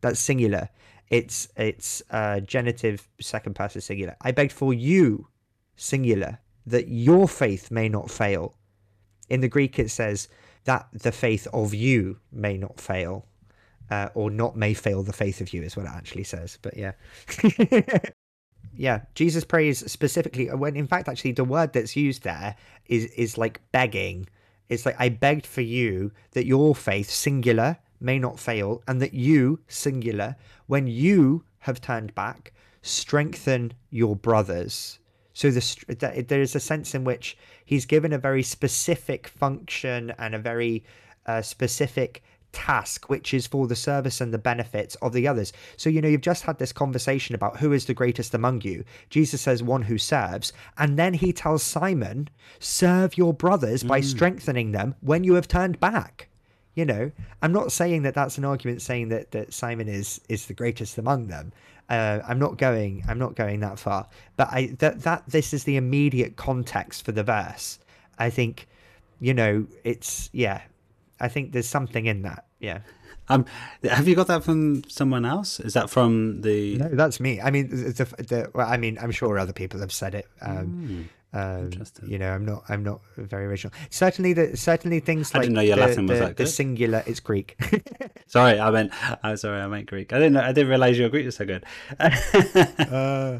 That's 0.00 0.20
singular. 0.20 0.68
It's 1.10 1.48
it's 1.56 2.02
uh, 2.10 2.40
genitive 2.40 3.08
second 3.20 3.54
person 3.54 3.80
singular. 3.80 4.16
I 4.20 4.32
begged 4.32 4.52
for 4.52 4.74
you, 4.74 5.28
singular, 5.76 6.38
that 6.66 6.88
your 6.88 7.28
faith 7.28 7.70
may 7.70 7.88
not 7.88 8.10
fail. 8.10 8.54
In 9.28 9.40
the 9.40 9.48
Greek, 9.48 9.78
it 9.78 9.90
says 9.90 10.28
that 10.64 10.86
the 10.92 11.12
faith 11.12 11.46
of 11.52 11.74
you 11.74 12.18
may 12.30 12.58
not 12.58 12.78
fail, 12.78 13.26
uh, 13.90 14.10
or 14.14 14.30
not 14.30 14.56
may 14.56 14.74
fail 14.74 15.02
the 15.02 15.12
faith 15.12 15.40
of 15.40 15.52
you, 15.52 15.62
is 15.62 15.76
what 15.76 15.86
it 15.86 15.92
actually 15.92 16.24
says. 16.24 16.58
But 16.60 16.76
yeah. 16.76 16.92
yeah 18.74 19.00
jesus 19.14 19.44
prays 19.44 19.90
specifically 19.90 20.46
when 20.48 20.76
in 20.76 20.86
fact 20.86 21.08
actually 21.08 21.32
the 21.32 21.44
word 21.44 21.72
that's 21.72 21.96
used 21.96 22.22
there 22.22 22.54
is 22.86 23.06
is 23.12 23.36
like 23.38 23.60
begging. 23.72 24.26
It's 24.68 24.84
like 24.84 24.96
i 24.98 25.08
begged 25.08 25.46
for 25.46 25.62
you 25.62 26.12
that 26.32 26.46
your 26.46 26.74
faith 26.74 27.10
singular 27.10 27.78
may 28.00 28.18
not 28.18 28.38
fail 28.38 28.82
and 28.86 29.00
that 29.00 29.14
you 29.14 29.60
singular 29.66 30.36
when 30.66 30.86
you 30.86 31.44
have 31.60 31.80
turned 31.80 32.14
back 32.14 32.52
strengthen 32.82 33.72
your 33.90 34.16
brothers. 34.16 34.98
So 35.32 35.50
the, 35.50 36.24
there 36.26 36.40
is 36.40 36.56
a 36.56 36.60
sense 36.60 36.94
in 36.94 37.04
which 37.04 37.36
he's 37.64 37.86
given 37.86 38.12
a 38.12 38.18
very 38.18 38.42
specific 38.42 39.28
function 39.28 40.12
and 40.18 40.34
a 40.34 40.38
very 40.38 40.84
uh, 41.26 41.42
specific 41.42 42.22
task 42.58 43.08
which 43.08 43.32
is 43.32 43.46
for 43.46 43.68
the 43.68 43.76
service 43.76 44.20
and 44.20 44.34
the 44.34 44.38
benefits 44.38 44.96
of 44.96 45.12
the 45.12 45.28
others. 45.28 45.52
So, 45.76 45.88
you 45.88 46.02
know, 46.02 46.08
you've 46.08 46.20
just 46.32 46.42
had 46.42 46.58
this 46.58 46.72
conversation 46.72 47.36
about 47.36 47.56
who 47.58 47.72
is 47.72 47.84
the 47.84 47.94
greatest 47.94 48.34
among 48.34 48.62
you. 48.62 48.82
Jesus 49.10 49.40
says, 49.40 49.62
one 49.62 49.82
who 49.82 49.96
serves. 49.96 50.52
And 50.76 50.98
then 50.98 51.14
he 51.14 51.32
tells 51.32 51.62
Simon, 51.62 52.28
serve 52.58 53.16
your 53.16 53.32
brothers 53.32 53.84
by 53.84 54.00
strengthening 54.00 54.72
them 54.72 54.96
when 55.00 55.22
you 55.22 55.34
have 55.34 55.46
turned 55.46 55.78
back. 55.78 56.28
You 56.74 56.84
know, 56.84 57.10
I'm 57.42 57.52
not 57.52 57.70
saying 57.70 58.02
that 58.02 58.14
that's 58.14 58.38
an 58.38 58.44
argument 58.44 58.82
saying 58.82 59.08
that, 59.08 59.30
that 59.30 59.52
Simon 59.52 59.88
is 59.88 60.20
is 60.28 60.46
the 60.46 60.54
greatest 60.54 60.98
among 60.98 61.26
them. 61.28 61.52
Uh, 61.88 62.20
I'm 62.28 62.38
not 62.38 62.58
going. 62.58 63.02
I'm 63.08 63.18
not 63.18 63.34
going 63.34 63.60
that 63.60 63.78
far. 63.78 64.06
But 64.36 64.48
I 64.52 64.76
that 64.78 65.02
that 65.02 65.24
this 65.28 65.52
is 65.52 65.64
the 65.64 65.76
immediate 65.76 66.36
context 66.36 67.04
for 67.04 67.12
the 67.12 67.24
verse. 67.24 67.78
I 68.18 68.30
think, 68.30 68.68
you 69.20 69.34
know, 69.34 69.66
it's 69.84 70.30
yeah. 70.32 70.60
I 71.20 71.28
think 71.28 71.50
there's 71.52 71.68
something 71.68 72.06
in 72.06 72.22
that. 72.22 72.44
Yeah. 72.60 72.80
Um, 73.30 73.44
have 73.84 74.08
you 74.08 74.14
got 74.14 74.26
that 74.28 74.42
from 74.42 74.84
someone 74.88 75.24
else? 75.24 75.60
Is 75.60 75.74
that 75.74 75.90
from 75.90 76.40
the? 76.40 76.78
No, 76.78 76.88
that's 76.88 77.20
me. 77.20 77.40
I 77.40 77.50
mean, 77.50 77.68
the, 77.68 77.92
the, 77.92 78.22
the 78.22 78.50
well, 78.54 78.66
I 78.66 78.76
mean, 78.78 78.98
I'm 79.00 79.10
sure 79.10 79.38
other 79.38 79.52
people 79.52 79.80
have 79.80 79.92
said 79.92 80.14
it. 80.14 80.26
Um, 80.40 81.08
um, 81.34 81.64
Interesting. 81.66 82.08
You 82.10 82.18
know, 82.18 82.30
I'm 82.32 82.46
not. 82.46 82.64
I'm 82.70 82.82
not 82.82 83.00
very 83.18 83.44
original. 83.44 83.74
Certainly, 83.90 84.32
the 84.32 84.56
certainly 84.56 85.00
things 85.00 85.30
I 85.34 85.38
like 85.38 85.42
didn't 85.42 85.56
know 85.56 85.60
your 85.60 85.76
the, 85.76 85.82
Latin 85.82 86.06
was 86.06 86.20
the, 86.20 86.24
that 86.26 86.36
the 86.38 86.46
singular. 86.46 87.02
It's 87.06 87.20
Greek. 87.20 87.56
Sorry, 88.28 88.58
I 88.58 88.70
meant. 88.70 88.92
I'm 89.22 89.36
sorry, 89.36 89.60
I 89.60 89.66
meant 89.66 89.86
Greek. 89.86 90.12
I 90.12 90.16
didn't. 90.18 90.34
know- 90.34 90.42
I 90.42 90.52
didn't 90.52 90.68
realize 90.68 90.98
your 90.98 91.08
Greek 91.10 91.26
was 91.26 91.36
so 91.36 91.44
good. 91.46 91.64
Uh, 92.00 93.38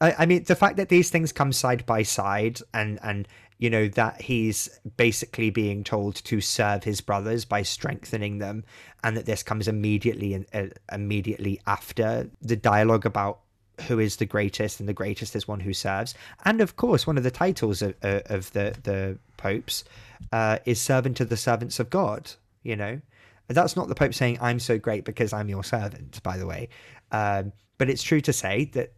I, 0.00 0.14
I 0.18 0.26
mean, 0.26 0.42
the 0.44 0.56
fact 0.56 0.76
that 0.78 0.88
these 0.88 1.10
things 1.10 1.32
come 1.32 1.52
side 1.52 1.86
by 1.86 2.02
side, 2.02 2.60
and 2.74 2.98
and 3.04 3.28
you 3.62 3.70
know 3.70 3.86
that 3.86 4.20
he's 4.20 4.80
basically 4.96 5.48
being 5.48 5.84
told 5.84 6.16
to 6.16 6.40
serve 6.40 6.82
his 6.82 7.00
brothers 7.00 7.44
by 7.44 7.62
strengthening 7.62 8.38
them, 8.38 8.64
and 9.04 9.16
that 9.16 9.24
this 9.24 9.44
comes 9.44 9.68
immediately 9.68 10.34
and 10.34 10.46
uh, 10.52 10.66
immediately 10.92 11.60
after 11.68 12.28
the 12.40 12.56
dialogue 12.56 13.06
about 13.06 13.38
who 13.82 14.00
is 14.00 14.16
the 14.16 14.26
greatest, 14.26 14.80
and 14.80 14.88
the 14.88 14.92
greatest 14.92 15.36
is 15.36 15.46
one 15.46 15.60
who 15.60 15.72
serves, 15.72 16.12
and 16.44 16.60
of 16.60 16.74
course, 16.74 17.06
one 17.06 17.16
of 17.16 17.22
the 17.22 17.30
titles 17.30 17.82
of 17.82 17.94
uh, 18.02 18.22
of 18.26 18.52
the 18.52 18.74
the 18.82 19.16
popes 19.36 19.84
uh, 20.32 20.58
is 20.64 20.80
servant 20.80 21.20
of 21.20 21.28
the 21.28 21.36
servants 21.36 21.78
of 21.78 21.88
God. 21.88 22.32
You 22.64 22.74
know, 22.74 23.00
that's 23.46 23.76
not 23.76 23.86
the 23.86 23.94
Pope 23.94 24.12
saying, 24.12 24.38
I'm 24.40 24.58
so 24.58 24.76
great 24.76 25.04
because 25.04 25.32
I'm 25.32 25.48
your 25.48 25.62
servant, 25.62 26.20
by 26.24 26.36
the 26.36 26.46
way. 26.46 26.68
Um, 27.12 27.52
but 27.78 27.88
it's 27.88 28.02
true 28.02 28.20
to 28.22 28.32
say 28.32 28.64
that 28.72 28.92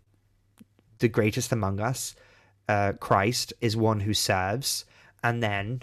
the 1.00 1.09
greatest 1.09 1.53
among 1.53 1.81
us, 1.81 2.14
uh, 2.68 2.92
Christ, 3.00 3.53
is 3.61 3.77
one 3.77 4.00
who 4.00 4.14
serves. 4.14 4.85
And 5.22 5.42
then, 5.42 5.83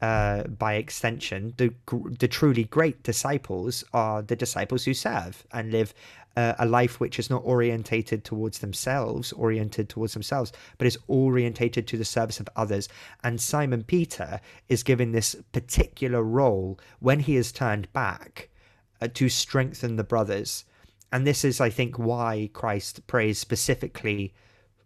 uh, 0.00 0.44
by 0.44 0.74
extension, 0.74 1.54
the, 1.56 1.72
the 2.18 2.28
truly 2.28 2.64
great 2.64 3.02
disciples 3.02 3.84
are 3.92 4.22
the 4.22 4.36
disciples 4.36 4.84
who 4.84 4.94
serve 4.94 5.44
and 5.52 5.70
live 5.70 5.94
uh, 6.36 6.54
a 6.58 6.66
life 6.66 6.98
which 6.98 7.18
is 7.18 7.30
not 7.30 7.42
orientated 7.44 8.24
towards 8.24 8.58
themselves, 8.58 9.32
oriented 9.32 9.88
towards 9.88 10.14
themselves, 10.14 10.52
but 10.78 10.86
is 10.86 10.98
orientated 11.06 11.86
to 11.86 11.98
the 11.98 12.04
service 12.04 12.40
of 12.40 12.48
others. 12.56 12.88
And 13.22 13.40
Simon 13.40 13.84
Peter 13.84 14.40
is 14.68 14.82
given 14.82 15.12
this 15.12 15.36
particular 15.52 16.22
role 16.22 16.78
when 17.00 17.20
he 17.20 17.36
is 17.36 17.52
turned 17.52 17.92
back 17.92 18.48
uh, 19.00 19.08
to 19.14 19.28
strengthen 19.28 19.96
the 19.96 20.04
brothers. 20.04 20.64
And 21.12 21.26
this 21.26 21.44
is, 21.44 21.60
I 21.60 21.68
think, 21.68 21.98
why 21.98 22.48
Christ 22.52 23.06
prays 23.06 23.38
specifically 23.38 24.32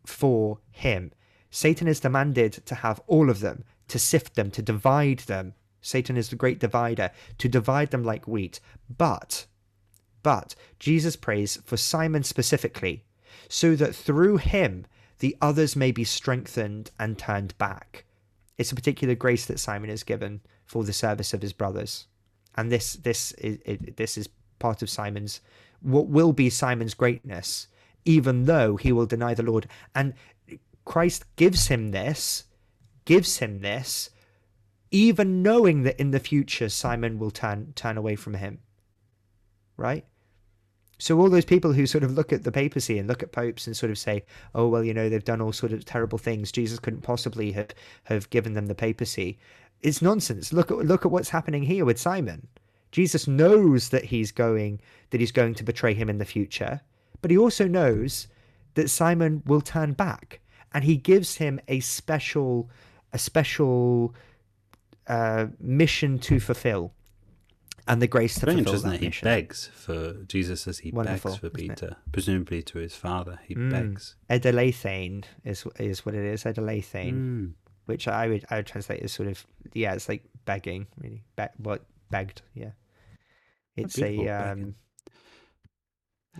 for 0.04 0.58
him. 0.70 1.12
Satan 1.56 1.88
is 1.88 2.00
demanded 2.00 2.52
to 2.66 2.74
have 2.74 3.00
all 3.06 3.30
of 3.30 3.40
them, 3.40 3.64
to 3.88 3.98
sift 3.98 4.34
them, 4.34 4.50
to 4.50 4.60
divide 4.60 5.20
them. 5.20 5.54
Satan 5.80 6.18
is 6.18 6.28
the 6.28 6.36
great 6.36 6.58
divider, 6.58 7.10
to 7.38 7.48
divide 7.48 7.92
them 7.92 8.04
like 8.04 8.28
wheat. 8.28 8.60
But, 8.94 9.46
but 10.22 10.54
Jesus 10.78 11.16
prays 11.16 11.56
for 11.64 11.78
Simon 11.78 12.24
specifically, 12.24 13.04
so 13.48 13.74
that 13.74 13.94
through 13.94 14.36
him 14.36 14.84
the 15.20 15.34
others 15.40 15.74
may 15.74 15.92
be 15.92 16.04
strengthened 16.04 16.90
and 16.98 17.16
turned 17.16 17.56
back. 17.56 18.04
It's 18.58 18.72
a 18.72 18.74
particular 18.74 19.14
grace 19.14 19.46
that 19.46 19.58
Simon 19.58 19.88
is 19.88 20.02
given 20.02 20.42
for 20.66 20.84
the 20.84 20.92
service 20.92 21.32
of 21.32 21.40
his 21.40 21.54
brothers, 21.54 22.06
and 22.54 22.70
this 22.70 22.92
this 22.92 23.32
is 23.32 23.60
it, 23.64 23.96
this 23.96 24.18
is 24.18 24.28
part 24.58 24.82
of 24.82 24.90
Simon's 24.90 25.40
what 25.80 26.08
will 26.08 26.34
be 26.34 26.50
Simon's 26.50 26.92
greatness, 26.92 27.68
even 28.04 28.44
though 28.44 28.76
he 28.76 28.92
will 28.92 29.06
deny 29.06 29.32
the 29.32 29.42
Lord. 29.42 29.68
And 29.94 30.12
Christ 30.86 31.24
gives 31.36 31.66
him 31.66 31.90
this, 31.90 32.44
gives 33.04 33.38
him 33.38 33.60
this, 33.60 34.08
even 34.90 35.42
knowing 35.42 35.82
that 35.82 36.00
in 36.00 36.12
the 36.12 36.20
future 36.20 36.70
Simon 36.70 37.18
will 37.18 37.30
turn 37.30 37.74
turn 37.74 37.98
away 37.98 38.16
from 38.16 38.34
him. 38.34 38.60
Right? 39.76 40.06
So 40.98 41.18
all 41.20 41.28
those 41.28 41.44
people 41.44 41.74
who 41.74 41.86
sort 41.86 42.04
of 42.04 42.12
look 42.12 42.32
at 42.32 42.44
the 42.44 42.52
papacy 42.52 42.98
and 42.98 43.06
look 43.06 43.22
at 43.22 43.32
popes 43.32 43.66
and 43.66 43.76
sort 43.76 43.90
of 43.90 43.98
say, 43.98 44.24
"Oh 44.54 44.68
well, 44.68 44.82
you 44.82 44.94
know, 44.94 45.10
they've 45.10 45.22
done 45.22 45.42
all 45.42 45.52
sort 45.52 45.72
of 45.72 45.84
terrible 45.84 46.16
things. 46.18 46.50
Jesus 46.50 46.78
couldn't 46.78 47.02
possibly 47.02 47.52
have 47.52 47.74
have 48.04 48.30
given 48.30 48.54
them 48.54 48.66
the 48.66 48.74
papacy." 48.74 49.38
It's 49.82 50.00
nonsense. 50.00 50.52
Look 50.52 50.70
at 50.70 50.78
look 50.78 51.04
at 51.04 51.10
what's 51.10 51.30
happening 51.30 51.64
here 51.64 51.84
with 51.84 51.98
Simon. 51.98 52.46
Jesus 52.92 53.26
knows 53.26 53.90
that 53.90 54.04
he's 54.04 54.32
going 54.32 54.80
that 55.10 55.20
he's 55.20 55.32
going 55.32 55.54
to 55.56 55.64
betray 55.64 55.92
him 55.92 56.08
in 56.08 56.18
the 56.18 56.24
future, 56.24 56.80
but 57.20 57.30
he 57.30 57.36
also 57.36 57.66
knows 57.66 58.28
that 58.74 58.88
Simon 58.88 59.42
will 59.44 59.60
turn 59.60 59.92
back, 59.92 60.40
and 60.76 60.84
he 60.84 60.96
gives 60.98 61.36
him 61.36 61.58
a 61.68 61.80
special 61.80 62.68
a 63.12 63.18
special 63.18 64.14
uh, 65.06 65.46
mission 65.58 66.18
to 66.18 66.38
fulfill, 66.38 66.92
and 67.88 68.02
the 68.02 68.06
grace 68.06 68.34
to 68.40 68.46
fulfill 68.46 68.80
that 68.90 69.00
he 69.00 69.06
mission. 69.06 69.24
begs 69.26 69.68
for 69.74 70.12
Jesus 70.34 70.68
as 70.68 70.78
he 70.80 70.90
Wonderful, 70.90 71.30
begs 71.30 71.40
for? 71.40 71.48
Peter, 71.50 71.96
presumably 72.12 72.62
to 72.64 72.78
his 72.78 72.94
father. 72.94 73.38
He 73.48 73.54
Mm. 73.54 73.70
begs. 73.70 74.16
Edelathane 74.28 75.24
is 75.44 75.64
is 75.78 76.04
what 76.04 76.14
it 76.14 76.24
is. 76.34 76.44
Edelathane, 76.44 77.14
Mm. 77.14 77.52
which 77.86 78.06
I 78.06 78.28
would 78.28 78.44
I 78.50 78.56
would 78.56 78.66
translate 78.66 79.02
as 79.02 79.12
sort 79.12 79.28
of 79.28 79.46
yeah, 79.72 79.94
it's 79.94 80.08
like 80.10 80.24
begging 80.44 80.86
really. 80.98 81.22
Be- 81.36 81.56
what 81.56 81.86
begged? 82.10 82.42
Yeah, 82.54 82.72
it's 83.76 83.98
a 83.98 84.28
um. 84.28 84.74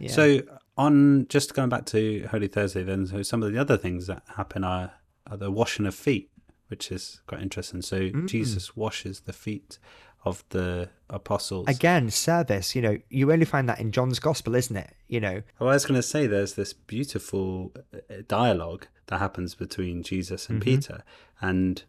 Yeah. 0.00 0.11
So 0.12 0.42
on 0.76 1.26
just 1.28 1.54
going 1.54 1.68
back 1.68 1.87
to 1.87 2.26
Holy 2.30 2.48
Thursday, 2.48 2.82
then 2.82 3.06
so 3.06 3.22
some 3.22 3.42
of 3.42 3.52
the 3.52 3.59
other 3.59 3.76
things 3.76 4.06
that 4.09 4.22
happen 4.37 4.62
are, 4.64 4.92
are 5.30 5.37
the 5.37 5.50
washing 5.50 5.87
of 5.87 5.94
feet, 5.94 6.30
which 6.68 6.92
is 6.92 7.20
quite 7.26 7.40
interesting. 7.42 7.82
So 7.82 8.00
Mm. 8.11 8.28
Jesus 8.28 8.76
washes 8.76 9.20
the 9.20 9.32
feet 9.32 9.78
of 10.24 10.42
the 10.50 10.88
apostles. 11.09 11.68
again, 11.68 12.11
service. 12.11 12.74
You 12.74 12.82
know, 12.82 12.98
you 13.11 13.30
only 13.32 13.44
find 13.44 13.68
that 13.68 13.78
in 13.78 13.92
John's 13.92 14.18
Gospel, 14.18 14.56
isn't 14.56 14.76
it? 14.76 14.92
You 15.06 15.20
know, 15.20 15.42
Well, 15.61 15.70
I 15.70 15.74
was 15.74 15.87
going 15.87 15.98
to 15.98 16.02
say 16.02 16.26
there's 16.26 16.54
this 16.54 16.72
beautiful 16.72 17.72
uh, 17.94 18.16
dialogue 18.26 18.87
that 19.06 19.18
happens 19.18 19.54
between 19.54 20.02
Jesus 20.02 20.48
and 20.48 20.61
Mhm. 20.61 20.64
Peter, 20.64 21.04
and 21.40 21.85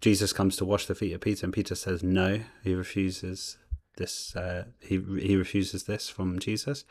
Jesus 0.00 0.32
comes 0.32 0.56
to 0.56 0.64
wash 0.64 0.86
the 0.86 0.94
feet 0.94 1.12
of 1.14 1.20
Peter, 1.20 1.44
and 1.46 1.52
Peter 1.52 1.74
says 1.74 2.02
no. 2.04 2.40
He 2.62 2.74
refuses 2.76 3.58
this. 3.96 4.36
Uh, 4.36 4.66
he 4.80 5.02
he 5.20 5.34
refuses 5.36 5.84
this 5.84 6.08
from 6.08 6.38
Jesus, 6.38 6.84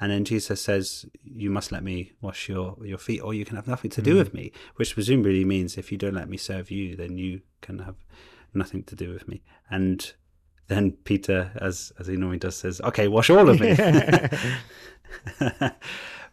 and 0.00 0.10
then 0.10 0.24
Jesus 0.24 0.60
says, 0.60 1.06
"You 1.24 1.50
must 1.50 1.72
let 1.72 1.84
me 1.84 2.12
wash 2.20 2.48
your 2.48 2.76
your 2.82 2.98
feet, 2.98 3.20
or 3.20 3.34
you 3.34 3.44
can 3.44 3.56
have 3.56 3.68
nothing 3.68 3.90
to 3.92 4.02
do 4.02 4.14
mm. 4.14 4.18
with 4.18 4.34
me." 4.34 4.52
Which 4.76 4.94
presumably 4.94 5.44
means 5.44 5.76
if 5.76 5.92
you 5.92 5.98
don't 5.98 6.14
let 6.14 6.28
me 6.28 6.36
serve 6.36 6.70
you, 6.70 6.96
then 6.96 7.18
you 7.18 7.42
can 7.60 7.80
have 7.80 7.96
nothing 8.52 8.82
to 8.84 8.96
do 8.96 9.12
with 9.12 9.28
me. 9.28 9.42
And 9.70 10.12
then 10.68 10.92
Peter, 10.92 11.52
as 11.56 11.92
as 11.98 12.06
he 12.06 12.16
normally 12.16 12.38
does, 12.38 12.56
says, 12.56 12.80
"Okay, 12.80 13.08
wash 13.08 13.30
all 13.30 13.48
of 13.48 13.60
me." 13.60 13.76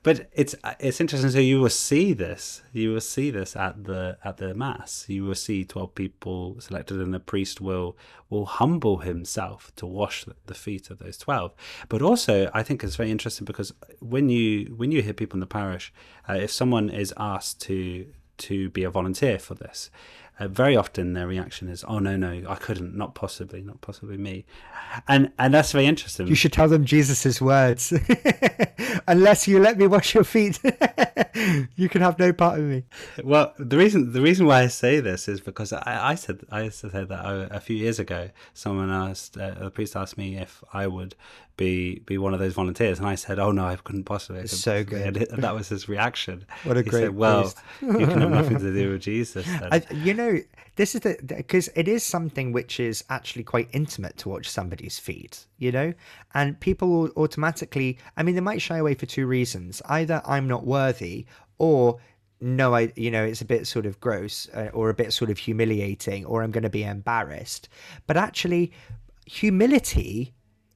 but 0.03 0.29
it's 0.33 0.55
it's 0.79 0.99
interesting. 0.99 1.29
So 1.29 1.39
you 1.39 1.59
will 1.59 1.69
see 1.69 2.13
this. 2.13 2.63
You 2.73 2.93
will 2.93 3.01
see 3.01 3.29
this 3.29 3.55
at 3.55 3.83
the 3.83 4.17
at 4.23 4.37
the 4.37 4.53
mass. 4.53 5.05
You 5.07 5.25
will 5.25 5.35
see 5.35 5.63
twelve 5.63 5.93
people 5.95 6.59
selected, 6.59 6.99
and 6.99 7.13
the 7.13 7.19
priest 7.19 7.61
will 7.61 7.95
will 8.29 8.45
humble 8.45 8.99
himself 8.99 9.71
to 9.75 9.85
wash 9.85 10.25
the- 10.25 10.55
feet 10.55 10.89
of 10.89 10.99
those 10.99 11.17
twelve. 11.17 11.53
But 11.87 12.01
also, 12.01 12.49
I 12.53 12.61
think 12.63 12.83
it's 12.83 12.95
very 12.95 13.11
interesting 13.11 13.45
because 13.45 13.73
when 13.99 14.29
you 14.29 14.73
when 14.75 14.91
you 14.91 15.01
hear 15.01 15.13
people 15.13 15.37
in 15.37 15.39
the 15.41 15.45
parish, 15.47 15.93
uh, 16.27 16.33
if 16.33 16.51
someone 16.51 16.89
is 16.89 17.13
asked 17.17 17.61
to 17.61 18.07
to 18.37 18.69
be 18.71 18.83
a 18.83 18.89
volunteer 18.89 19.37
for 19.37 19.53
this. 19.53 19.91
Uh, 20.41 20.47
very 20.47 20.75
often 20.75 21.13
their 21.13 21.27
reaction 21.27 21.69
is, 21.69 21.85
"Oh 21.87 21.99
no, 21.99 22.17
no, 22.17 22.41
I 22.49 22.55
couldn't, 22.55 22.95
not 22.97 23.13
possibly, 23.13 23.61
not 23.61 23.79
possibly 23.81 24.17
me," 24.17 24.43
and 25.07 25.31
and 25.37 25.53
that's 25.53 25.71
very 25.71 25.85
interesting. 25.85 26.25
you 26.25 26.33
should 26.33 26.51
tell 26.51 26.67
them 26.67 26.83
Jesus's 26.83 27.39
words. 27.39 27.93
Unless 29.07 29.47
you 29.47 29.59
let 29.59 29.77
me 29.77 29.85
wash 29.85 30.15
your 30.15 30.23
feet, 30.23 30.59
you 31.75 31.87
can 31.87 32.01
have 32.01 32.17
no 32.17 32.33
part 32.33 32.57
of 32.57 32.65
me. 32.65 32.85
Well, 33.23 33.53
the 33.59 33.77
reason 33.77 34.13
the 34.13 34.21
reason 34.21 34.47
why 34.47 34.61
I 34.61 34.67
say 34.67 34.99
this 34.99 35.27
is 35.27 35.41
because 35.41 35.73
I, 35.73 36.11
I 36.11 36.15
said 36.15 36.39
I 36.49 36.69
said 36.69 36.91
that 36.91 37.11
a, 37.11 37.57
a 37.57 37.59
few 37.59 37.75
years 37.75 37.99
ago. 37.99 38.31
Someone 38.55 38.89
asked 38.89 39.37
uh, 39.37 39.53
a 39.59 39.69
priest 39.69 39.95
asked 39.95 40.17
me 40.17 40.37
if 40.37 40.63
I 40.73 40.87
would 40.87 41.13
be 41.61 42.01
be 42.05 42.17
one 42.17 42.33
of 42.33 42.39
those 42.39 42.53
volunteers?" 42.53 42.99
And 42.99 43.07
I 43.07 43.15
said, 43.15 43.39
"Oh 43.39 43.51
no, 43.51 43.65
I 43.65 43.75
couldn't 43.75 44.05
possibly." 44.05 44.39
I 44.39 44.43
couldn't 44.43 44.57
So 44.57 44.83
good. 44.83 45.17
And 45.31 45.43
that 45.43 45.55
was 45.55 45.69
his 45.69 45.87
reaction. 45.87 46.45
What 46.63 46.77
a 46.77 46.83
He 46.83 46.89
great 46.89 47.01
said, 47.01 47.15
"Well, 47.15 47.53
you 47.81 48.07
can 48.07 48.21
have 48.21 48.31
nothing 48.31 48.59
to 48.59 48.73
do 48.73 48.91
with 48.91 49.01
Jesus." 49.11 49.47
I, 49.47 49.83
you 49.91 50.13
know, 50.13 50.39
this 50.75 50.95
is 50.95 51.01
the 51.01 51.17
because 51.23 51.69
it 51.75 51.87
is 51.87 52.03
something 52.03 52.51
which 52.51 52.79
is 52.79 53.03
actually 53.09 53.43
quite 53.43 53.69
intimate 53.71 54.17
to 54.17 54.29
watch 54.29 54.49
somebody's 54.49 54.99
feet, 54.99 55.45
you 55.57 55.71
know, 55.71 55.93
and 56.33 56.59
people 56.59 56.89
will 56.89 57.11
automatically. 57.15 57.97
I 58.17 58.23
mean, 58.23 58.35
they 58.35 58.41
might 58.41 58.61
shy 58.61 58.77
away 58.77 58.95
for 58.95 59.05
two 59.05 59.27
reasons: 59.27 59.81
either 59.85 60.21
I'm 60.25 60.47
not 60.47 60.65
worthy, 60.65 61.25
or 61.57 61.99
no, 62.41 62.73
I, 62.75 62.91
you 62.95 63.11
know, 63.11 63.23
it's 63.23 63.41
a 63.41 63.45
bit 63.45 63.67
sort 63.67 63.85
of 63.85 63.99
gross, 63.99 64.49
uh, 64.53 64.69
or 64.73 64.89
a 64.89 64.95
bit 64.95 65.13
sort 65.13 65.29
of 65.29 65.37
humiliating, 65.37 66.25
or 66.25 66.41
I'm 66.41 66.51
going 66.51 66.63
to 66.63 66.69
be 66.69 66.83
embarrassed. 66.83 67.69
But 68.07 68.17
actually, 68.17 68.71
humility 69.25 70.33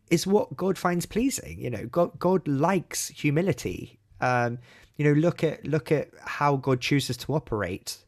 is 0.10 0.28
what 0.28 0.56
God 0.56 0.78
finds 0.78 1.06
pleasing. 1.06 1.60
You 1.60 1.70
know, 1.70 1.86
God 1.86 2.18
God 2.20 2.48
likes 2.48 3.10
humility. 3.10 4.00
Um, 4.22 4.60
you 4.98 5.06
know, 5.06 5.20
look 5.20 5.44
at 5.44 5.66
look 5.66 5.92
at 5.92 6.10
how 6.22 6.56
God 6.56 6.82
chooses 6.82 7.18
to 7.18 7.34
operate 7.34 8.06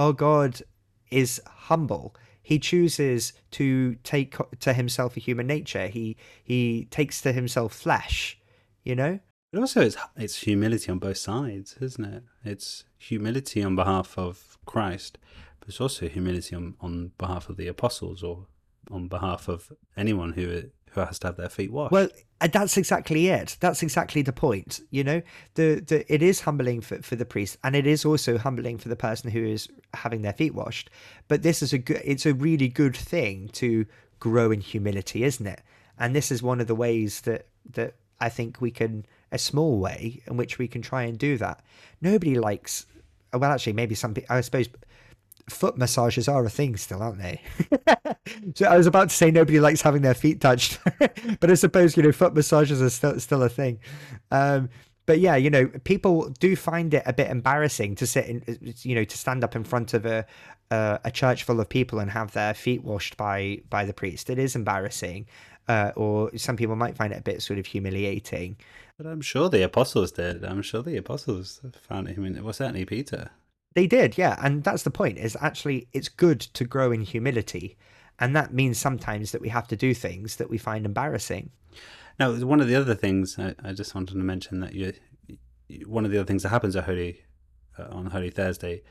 our 0.00 0.14
God 0.14 0.62
is 1.10 1.42
humble. 1.46 2.16
He 2.42 2.58
chooses 2.58 3.34
to 3.50 3.96
take 4.02 4.34
to 4.60 4.72
himself 4.72 5.14
a 5.16 5.20
human 5.20 5.46
nature. 5.46 5.88
He 5.88 6.16
he 6.42 6.88
takes 6.90 7.20
to 7.20 7.32
himself 7.32 7.74
flesh. 7.74 8.38
You 8.82 8.94
know. 8.94 9.20
But 9.52 9.60
also, 9.60 9.82
it's 9.82 9.98
it's 10.16 10.38
humility 10.38 10.90
on 10.90 10.98
both 10.98 11.18
sides, 11.18 11.76
isn't 11.82 12.04
it? 12.04 12.22
It's 12.42 12.84
humility 12.96 13.62
on 13.62 13.76
behalf 13.76 14.16
of 14.16 14.56
Christ, 14.64 15.18
but 15.58 15.68
it's 15.68 15.82
also 15.82 16.08
humility 16.08 16.56
on, 16.56 16.76
on 16.80 17.12
behalf 17.18 17.50
of 17.50 17.58
the 17.58 17.68
apostles 17.68 18.22
or 18.22 18.46
on 18.90 19.08
behalf 19.08 19.48
of 19.48 19.70
anyone 19.98 20.32
who 20.32 20.70
who 20.92 21.00
has 21.00 21.18
to 21.20 21.28
have 21.28 21.36
their 21.36 21.48
feet 21.48 21.72
washed. 21.72 21.92
Well, 21.92 22.08
uh, 22.40 22.48
that's 22.48 22.76
exactly 22.76 23.28
it. 23.28 23.56
That's 23.60 23.82
exactly 23.82 24.22
the 24.22 24.32
point. 24.32 24.80
You 24.90 25.04
know, 25.04 25.22
the 25.54 25.82
the 25.86 26.12
it 26.12 26.22
is 26.22 26.40
humbling 26.40 26.80
for, 26.80 27.00
for 27.02 27.16
the 27.16 27.24
priest, 27.24 27.58
and 27.62 27.76
it 27.76 27.86
is 27.86 28.04
also 28.04 28.38
humbling 28.38 28.78
for 28.78 28.88
the 28.88 28.96
person 28.96 29.30
who 29.30 29.44
is 29.44 29.68
having 29.94 30.22
their 30.22 30.32
feet 30.32 30.54
washed. 30.54 30.90
But 31.28 31.42
this 31.42 31.62
is 31.62 31.72
a 31.72 31.78
good. 31.78 32.00
It's 32.04 32.26
a 32.26 32.34
really 32.34 32.68
good 32.68 32.96
thing 32.96 33.48
to 33.54 33.86
grow 34.18 34.50
in 34.50 34.60
humility, 34.60 35.24
isn't 35.24 35.46
it? 35.46 35.62
And 35.98 36.14
this 36.14 36.30
is 36.30 36.42
one 36.42 36.60
of 36.60 36.66
the 36.66 36.74
ways 36.74 37.22
that 37.22 37.46
that 37.72 37.94
I 38.20 38.28
think 38.28 38.60
we 38.60 38.70
can 38.70 39.06
a 39.32 39.38
small 39.38 39.78
way 39.78 40.22
in 40.26 40.36
which 40.36 40.58
we 40.58 40.66
can 40.66 40.82
try 40.82 41.04
and 41.04 41.18
do 41.18 41.36
that. 41.38 41.62
Nobody 42.00 42.38
likes. 42.38 42.86
Well, 43.32 43.52
actually, 43.52 43.74
maybe 43.74 43.94
some. 43.94 44.14
I 44.28 44.40
suppose 44.40 44.68
foot 45.50 45.76
massages 45.76 46.28
are 46.28 46.44
a 46.44 46.50
thing 46.50 46.76
still, 46.76 47.02
aren't 47.02 47.18
they? 47.18 47.42
so 48.54 48.66
I 48.66 48.76
was 48.76 48.86
about 48.86 49.10
to 49.10 49.14
say 49.14 49.30
nobody 49.30 49.60
likes 49.60 49.82
having 49.82 50.02
their 50.02 50.14
feet 50.14 50.40
touched, 50.40 50.78
but 51.40 51.50
I 51.50 51.54
suppose 51.54 51.96
you 51.96 52.02
know 52.02 52.12
foot 52.12 52.34
massages 52.34 52.80
are 52.80 52.90
still 52.90 53.18
still 53.20 53.42
a 53.42 53.48
thing. 53.48 53.78
Um, 54.30 54.68
but 55.06 55.18
yeah, 55.18 55.34
you 55.34 55.50
know, 55.50 55.66
people 55.84 56.28
do 56.38 56.54
find 56.54 56.94
it 56.94 57.02
a 57.04 57.12
bit 57.12 57.30
embarrassing 57.30 57.96
to 57.96 58.06
sit 58.06 58.26
in, 58.26 58.74
you 58.82 58.94
know, 58.94 59.02
to 59.02 59.18
stand 59.18 59.42
up 59.42 59.56
in 59.56 59.64
front 59.64 59.92
of 59.92 60.06
a 60.06 60.24
uh, 60.70 60.98
a 61.04 61.10
church 61.10 61.42
full 61.42 61.60
of 61.60 61.68
people 61.68 61.98
and 61.98 62.10
have 62.12 62.32
their 62.32 62.54
feet 62.54 62.84
washed 62.84 63.16
by 63.16 63.60
by 63.68 63.84
the 63.84 63.92
priest. 63.92 64.30
It 64.30 64.38
is 64.38 64.54
embarrassing, 64.54 65.26
uh, 65.68 65.90
or 65.96 66.30
some 66.36 66.56
people 66.56 66.76
might 66.76 66.96
find 66.96 67.12
it 67.12 67.18
a 67.18 67.22
bit 67.22 67.42
sort 67.42 67.58
of 67.58 67.66
humiliating. 67.66 68.56
but 68.96 69.06
I'm 69.06 69.20
sure 69.20 69.48
the 69.48 69.62
apostles 69.62 70.12
did. 70.12 70.44
I'm 70.44 70.62
sure 70.62 70.82
the 70.82 70.96
apostles 70.96 71.60
found 71.82 72.08
him 72.08 72.24
in. 72.24 72.42
Well, 72.42 72.52
certainly 72.52 72.84
Peter. 72.84 73.30
They 73.74 73.86
did, 73.86 74.18
yeah, 74.18 74.36
and 74.42 74.64
that's 74.64 74.82
the 74.82 74.90
point. 74.90 75.18
Is 75.18 75.36
actually 75.40 75.88
it's 75.92 76.08
good 76.08 76.40
to 76.40 76.64
grow 76.64 76.90
in 76.90 77.02
humility, 77.02 77.76
and 78.18 78.34
that 78.34 78.52
means 78.52 78.78
sometimes 78.78 79.32
that 79.32 79.40
we 79.40 79.48
have 79.48 79.68
to 79.68 79.76
do 79.76 79.94
things 79.94 80.36
that 80.36 80.50
we 80.50 80.58
find 80.58 80.84
embarrassing. 80.84 81.50
Now, 82.18 82.32
one 82.32 82.60
of 82.60 82.68
the 82.68 82.74
other 82.74 82.94
things 82.94 83.38
I, 83.38 83.54
I 83.62 83.72
just 83.72 83.94
wanted 83.94 84.14
to 84.14 84.18
mention 84.18 84.60
that 84.60 84.74
you, 84.74 84.92
one 85.86 86.04
of 86.04 86.10
the 86.10 86.18
other 86.18 86.26
things 86.26 86.42
that 86.42 86.48
happens 86.48 86.74
at 86.74 86.84
Holy 86.84 87.22
uh, 87.78 87.86
on 87.90 88.06
Holy 88.06 88.30
Thursday, 88.30 88.82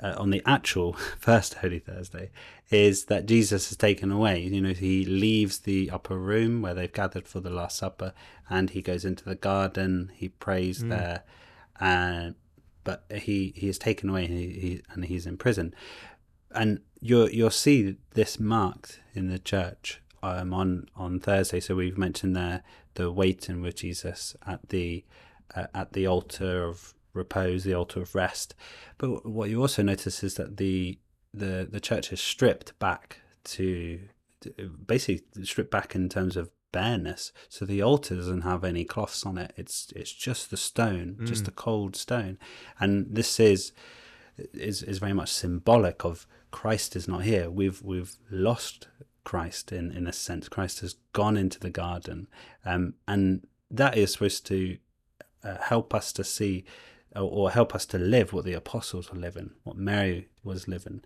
uh, 0.00 0.14
on 0.16 0.30
the 0.30 0.42
actual 0.46 0.92
first 1.18 1.54
Holy 1.54 1.80
Thursday, 1.80 2.30
is 2.70 3.06
that 3.06 3.26
Jesus 3.26 3.72
is 3.72 3.76
taken 3.76 4.12
away. 4.12 4.40
You 4.40 4.60
know, 4.60 4.72
he 4.72 5.04
leaves 5.04 5.58
the 5.58 5.90
upper 5.90 6.16
room 6.16 6.62
where 6.62 6.74
they've 6.74 6.92
gathered 6.92 7.26
for 7.26 7.40
the 7.40 7.50
Last 7.50 7.76
Supper, 7.76 8.14
and 8.48 8.70
he 8.70 8.82
goes 8.82 9.04
into 9.04 9.24
the 9.24 9.34
garden. 9.34 10.12
He 10.14 10.28
prays 10.28 10.84
there, 10.84 11.24
and 11.80 12.36
but 12.88 13.04
he 13.26 13.52
he 13.54 13.68
is 13.68 13.78
taken 13.78 14.08
away, 14.08 14.24
and, 14.24 14.34
he, 14.34 14.48
he, 14.64 14.82
and 14.90 15.04
he's 15.04 15.26
in 15.26 15.36
prison 15.36 15.74
and 16.50 16.80
you'll 17.00 17.30
you'll 17.30 17.50
see 17.50 17.96
this 18.14 18.40
marked 18.40 19.00
in 19.14 19.28
the 19.28 19.38
church 19.38 20.00
um, 20.22 20.52
on 20.54 20.88
on 20.96 21.20
Thursday. 21.20 21.60
So 21.60 21.74
we've 21.74 21.98
mentioned 21.98 22.34
there 22.34 22.62
the 22.94 23.10
waiting 23.10 23.60
with 23.62 23.76
Jesus 23.76 24.36
at 24.46 24.68
the 24.68 25.04
uh, 25.54 25.66
at 25.74 25.92
the 25.92 26.06
altar 26.06 26.64
of 26.64 26.94
repose, 27.12 27.64
the 27.64 27.74
altar 27.74 28.00
of 28.02 28.14
rest. 28.14 28.54
But 28.98 29.26
what 29.26 29.50
you 29.50 29.60
also 29.60 29.82
notice 29.82 30.22
is 30.22 30.34
that 30.34 30.56
the 30.56 30.98
the 31.32 31.68
the 31.70 31.80
church 31.80 32.12
is 32.12 32.20
stripped 32.20 32.78
back 32.78 33.20
to, 33.44 34.00
to 34.40 34.50
basically 34.86 35.44
stripped 35.44 35.70
back 35.70 35.94
in 35.94 36.08
terms 36.08 36.36
of 36.36 36.50
bareness. 36.72 37.32
So 37.48 37.64
the 37.64 37.82
altar 37.82 38.14
doesn't 38.16 38.42
have 38.42 38.64
any 38.64 38.84
cloths 38.84 39.24
on 39.26 39.38
it. 39.38 39.52
It's 39.56 39.92
it's 39.96 40.12
just 40.12 40.50
the 40.50 40.56
stone, 40.56 41.18
just 41.24 41.44
the 41.44 41.50
cold 41.50 41.96
stone, 41.96 42.38
and 42.80 43.06
this 43.14 43.40
is 43.40 43.72
is 44.52 44.82
is 44.82 44.98
very 44.98 45.12
much 45.12 45.30
symbolic 45.32 46.04
of 46.04 46.26
Christ 46.50 46.96
is 46.96 47.08
not 47.08 47.24
here. 47.24 47.50
We've 47.50 47.82
we've 47.82 48.14
lost 48.30 48.88
Christ 49.24 49.72
in 49.72 49.92
in 49.92 50.06
a 50.06 50.12
sense. 50.12 50.48
Christ 50.48 50.80
has 50.80 50.94
gone 51.12 51.36
into 51.36 51.58
the 51.58 51.70
garden, 51.70 52.28
um, 52.64 52.94
and 53.06 53.46
that 53.70 53.96
is 53.98 54.12
supposed 54.12 54.46
to 54.46 54.78
uh, 55.44 55.56
help 55.60 55.94
us 55.94 56.12
to 56.14 56.24
see 56.24 56.64
or, 57.14 57.22
or 57.22 57.50
help 57.50 57.74
us 57.74 57.84
to 57.86 57.98
live 57.98 58.32
what 58.32 58.44
the 58.44 58.52
apostles 58.54 59.10
were 59.12 59.18
living, 59.18 59.50
what 59.64 59.76
Mary 59.76 60.28
was 60.42 60.68
living. 60.68 61.02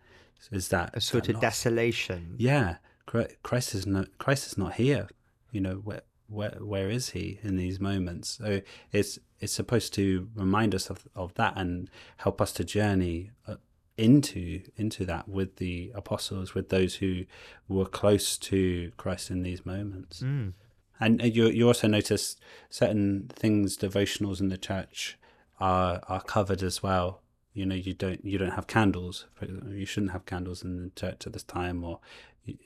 Is 0.50 0.68
that 0.68 0.90
A 0.96 1.00
sort 1.00 1.24
that 1.24 1.36
of 1.36 1.42
loss. 1.42 1.42
desolation. 1.62 2.34
Yeah, 2.36 2.76
Christ 3.06 3.74
is 3.74 3.86
not 3.86 4.18
Christ 4.18 4.46
is 4.48 4.58
not 4.58 4.74
here. 4.74 5.08
You 5.52 5.60
know 5.60 5.74
where 5.76 6.02
where 6.26 6.56
where 6.60 6.90
is 6.90 7.10
he 7.10 7.38
in 7.42 7.56
these 7.56 7.78
moments? 7.78 8.38
So 8.42 8.60
it's 8.90 9.18
it's 9.38 9.52
supposed 9.52 9.94
to 9.94 10.28
remind 10.34 10.74
us 10.74 10.90
of 10.90 11.06
of 11.14 11.34
that 11.34 11.56
and 11.56 11.88
help 12.16 12.40
us 12.40 12.52
to 12.54 12.64
journey 12.64 13.30
uh, 13.46 13.56
into 13.96 14.62
into 14.76 15.04
that 15.04 15.28
with 15.28 15.56
the 15.56 15.92
apostles, 15.94 16.54
with 16.54 16.70
those 16.70 16.96
who 16.96 17.24
were 17.68 17.86
close 17.86 18.36
to 18.38 18.90
Christ 18.96 19.30
in 19.30 19.42
these 19.42 19.64
moments. 19.64 20.22
Mm. 20.22 20.54
And 20.98 21.22
uh, 21.22 21.26
you 21.26 21.48
you 21.48 21.66
also 21.66 21.88
notice 21.88 22.36
certain 22.70 23.30
things 23.34 23.76
devotionals 23.76 24.40
in 24.40 24.48
the 24.48 24.58
church 24.58 25.18
are 25.60 26.00
are 26.08 26.22
covered 26.22 26.62
as 26.62 26.82
well. 26.82 27.22
You 27.52 27.66
know, 27.66 27.74
you 27.74 27.92
don't 27.92 28.24
you 28.24 28.38
don't 28.38 28.52
have 28.52 28.66
candles. 28.66 29.26
You 29.68 29.84
shouldn't 29.84 30.12
have 30.12 30.24
candles 30.24 30.62
in 30.62 30.84
the 30.84 30.90
church 30.90 31.26
at 31.26 31.34
this 31.34 31.42
time, 31.42 31.84
or 31.84 32.00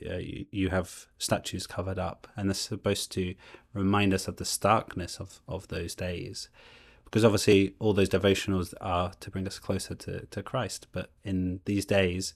uh, 0.09 0.15
you, 0.17 0.45
you 0.51 0.69
have 0.69 1.07
statues 1.17 1.67
covered 1.67 1.99
up, 1.99 2.27
and 2.35 2.49
that's 2.49 2.59
supposed 2.59 3.11
to 3.13 3.35
remind 3.73 4.13
us 4.13 4.27
of 4.27 4.37
the 4.37 4.45
starkness 4.45 5.19
of 5.19 5.39
of 5.47 5.67
those 5.67 5.95
days. 5.95 6.49
Because 7.05 7.23
obviously, 7.23 7.73
all 7.79 7.93
those 7.93 8.09
devotionals 8.09 8.73
are 8.81 9.13
to 9.21 9.31
bring 9.31 9.47
us 9.47 9.59
closer 9.59 9.95
to, 9.95 10.25
to 10.25 10.43
Christ. 10.43 10.87
But 10.91 11.09
in 11.23 11.61
these 11.63 11.85
days, 11.85 12.33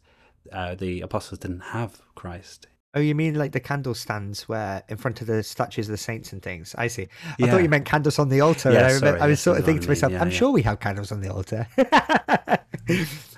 uh, 0.52 0.76
the 0.76 1.02
apostles 1.02 1.40
didn't 1.40 1.60
have 1.60 2.02
Christ. 2.16 2.68
Oh, 2.94 3.00
you 3.00 3.16
mean 3.16 3.36
like 3.36 3.52
the 3.54 3.60
candle 3.60 3.94
stands 3.94 4.50
where 4.50 4.84
in 4.90 4.98
front 4.98 5.22
of 5.22 5.28
the 5.28 5.44
statues 5.44 5.88
of 5.88 5.92
the 5.92 5.98
saints 5.98 6.34
and 6.34 6.42
things? 6.42 6.76
I 6.78 6.88
see. 6.88 7.04
I 7.04 7.36
Yeah. 7.38 7.52
thought 7.52 7.64
you 7.64 7.70
meant 7.70 7.86
candles 7.86 8.20
on 8.20 8.30
the 8.30 8.42
altar. 8.42 8.72
Yeah, 8.72 8.88
I, 8.88 8.92
sorry, 8.92 9.20
I 9.20 9.28
was 9.28 9.34
yes, 9.40 9.42
sort 9.42 9.60
of 9.60 9.66
thinking 9.66 9.82
to 9.84 9.88
myself. 9.90 10.12
Yeah, 10.14 10.22
I'm 10.22 10.30
yeah. 10.30 10.38
sure 10.38 10.52
we 10.52 10.62
have 10.64 10.80
candles 10.80 11.12
on 11.12 11.22
the 11.22 11.34
altar. 11.34 11.68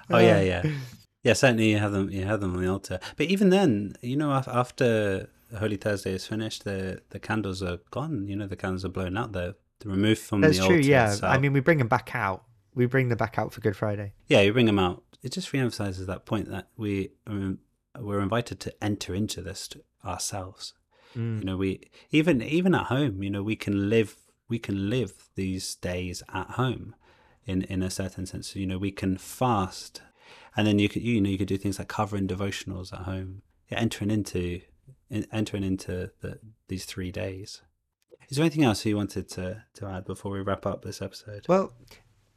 Oh 0.10 0.20
yeah, 0.20 0.42
yeah, 0.42 0.64
yeah. 1.24 1.34
Certainly, 1.34 1.72
you 1.72 1.78
have 1.80 1.92
them. 1.92 2.10
You 2.10 2.26
have 2.26 2.42
them 2.42 2.56
on 2.56 2.62
the 2.62 2.70
altar. 2.70 3.00
But 3.18 3.28
even 3.28 3.50
then, 3.50 3.96
you 4.02 4.16
know, 4.16 4.32
after 4.32 5.30
Holy 5.58 5.78
Thursday 5.78 6.14
is 6.14 6.28
finished, 6.28 6.64
the 6.64 7.02
the 7.10 7.20
candles 7.20 7.64
are 7.64 7.80
gone. 7.92 8.28
You 8.28 8.36
know, 8.36 8.48
the 8.48 8.56
candles 8.56 8.86
are 8.86 8.90
blown 8.90 9.18
out. 9.18 9.32
They're, 9.32 9.56
they're 9.80 9.92
removed 9.92 10.22
from 10.22 10.42
That's 10.42 10.58
the 10.58 10.66
true. 10.68 10.76
altar. 10.76 10.76
That's 10.78 10.86
true. 10.88 10.92
Yeah. 10.92 11.12
itself. 11.14 11.34
I 11.34 11.38
mean, 11.40 11.54
we 11.54 11.60
bring 11.60 11.80
them 11.80 11.88
back 11.88 12.12
out. 12.14 12.44
We 12.76 12.86
bring 12.86 13.10
them 13.10 13.18
back 13.18 13.38
out 13.38 13.54
for 13.54 13.62
Good 13.62 13.76
Friday. 13.76 14.14
yeah, 14.28 14.42
you 14.42 14.52
bring 14.54 14.66
them 14.66 14.80
out. 14.80 15.04
It 15.22 15.32
just 15.32 15.52
reemphasizes 15.54 16.06
that 16.08 16.26
point 16.26 16.50
that 16.50 16.68
we 16.76 17.12
um, 17.28 17.60
we're 18.00 18.20
invited 18.20 18.60
to 18.62 18.84
enter 18.84 19.14
into 19.16 19.42
this 19.42 19.70
ourselves. 20.04 20.74
Mm. 21.16 21.40
You 21.40 21.46
know, 21.46 21.58
we 21.58 21.82
even 22.12 22.42
even 22.42 22.74
at 22.76 22.88
home. 22.88 23.22
You 23.24 23.30
know, 23.30 23.44
we 23.44 23.56
can 23.56 23.90
live 23.90 24.18
we 24.50 24.60
can 24.60 24.90
live 24.90 25.30
these 25.36 25.76
days 25.76 26.24
at 26.34 26.52
home, 26.52 26.96
in 27.46 27.62
in 27.64 27.82
a 27.84 27.90
certain 27.90 28.26
sense. 28.26 28.56
You 28.56 28.66
know, 28.66 28.78
we 28.80 28.92
can 28.92 29.18
fast, 29.18 30.02
and 30.56 30.68
then 30.68 30.80
you 30.80 30.90
could 30.90 31.02
you 31.02 31.22
know 31.22 31.30
you 31.30 31.38
could 31.38 31.48
do 31.48 31.58
things 31.58 31.80
like 31.80 31.88
covering 31.88 32.28
devotionals 32.28 32.94
at 32.94 33.00
home, 33.00 33.42
yeah, 33.70 33.80
entering 33.80 34.12
into 34.12 34.62
in, 35.10 35.26
entering 35.32 35.64
into 35.64 36.12
the, 36.22 36.40
these 36.68 36.86
three 36.86 37.12
days. 37.12 37.62
Is 38.30 38.38
there 38.38 38.44
anything 38.44 38.64
else 38.64 38.86
you 38.86 38.98
wanted 38.98 39.30
to 39.30 39.64
to 39.76 39.88
add 39.88 40.06
before 40.06 40.32
we 40.32 40.42
wrap 40.42 40.66
up 40.66 40.84
this 40.84 41.02
episode? 41.02 41.46
Well, 41.48 41.74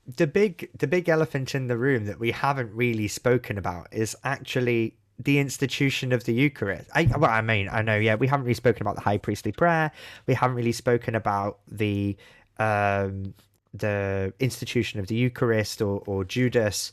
the 0.07 0.27
big 0.27 0.71
the 0.79 0.87
big 0.87 1.09
elephant 1.09 1.55
in 1.55 1.67
the 1.67 1.77
room 1.77 2.07
that 2.07 2.21
we 2.21 2.31
haven't 2.31 2.73
really 2.75 3.09
spoken 3.09 3.59
about 3.59 3.89
is 3.93 4.17
actually 4.25 4.97
the 5.19 5.39
institution 5.39 6.13
of 6.13 6.25
the 6.25 6.35
Eucharist. 6.35 6.91
I, 6.95 7.05
well, 7.17 7.31
I 7.31 7.41
mean, 7.41 7.69
I 7.71 7.83
know, 7.83 7.97
yeah, 7.97 8.17
we 8.17 8.27
haven't 8.27 8.45
really 8.45 8.55
spoken 8.55 8.83
about 8.83 8.97
the 8.97 9.01
high 9.01 9.17
priestly 9.19 9.53
prayer. 9.53 9.91
We 10.27 10.35
haven't 10.35 10.57
really 10.57 10.73
spoken 10.73 11.15
about 11.15 11.61
the 11.69 12.17
um, 12.59 13.35
the 13.73 14.33
institution 14.41 15.01
of 15.01 15.07
the 15.07 15.15
Eucharist 15.15 15.83
or, 15.83 16.03
or 16.07 16.25
Judas. 16.25 16.93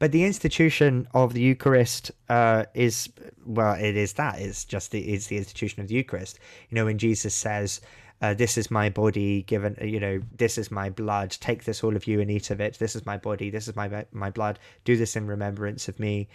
But 0.00 0.12
the 0.12 0.24
institution 0.24 1.06
of 1.12 1.34
the 1.34 1.42
Eucharist 1.42 2.10
uh, 2.30 2.64
is 2.72 3.10
well, 3.44 3.74
it 3.74 3.96
is 3.96 4.14
that 4.14 4.40
it's 4.40 4.64
just 4.64 4.92
the 4.92 5.00
it's 5.00 5.26
the 5.26 5.36
institution 5.36 5.82
of 5.82 5.88
the 5.88 5.94
Eucharist. 5.94 6.38
You 6.70 6.76
know, 6.76 6.86
when 6.86 6.96
Jesus 6.96 7.34
says, 7.34 7.82
uh, 8.22 8.32
"This 8.32 8.56
is 8.56 8.70
my 8.70 8.88
body 8.88 9.42
given," 9.42 9.76
you 9.82 10.00
know, 10.00 10.22
"This 10.34 10.56
is 10.56 10.70
my 10.70 10.88
blood. 10.88 11.36
Take 11.38 11.64
this, 11.64 11.84
all 11.84 11.94
of 11.94 12.06
you, 12.06 12.18
and 12.20 12.30
eat 12.30 12.50
of 12.50 12.62
it. 12.62 12.78
This 12.78 12.96
is 12.96 13.04
my 13.04 13.18
body. 13.18 13.50
This 13.50 13.68
is 13.68 13.76
my 13.76 14.06
my 14.10 14.30
blood. 14.30 14.58
Do 14.86 14.96
this 14.96 15.16
in 15.16 15.26
remembrance 15.26 15.86
of 15.86 16.00
me." 16.00 16.28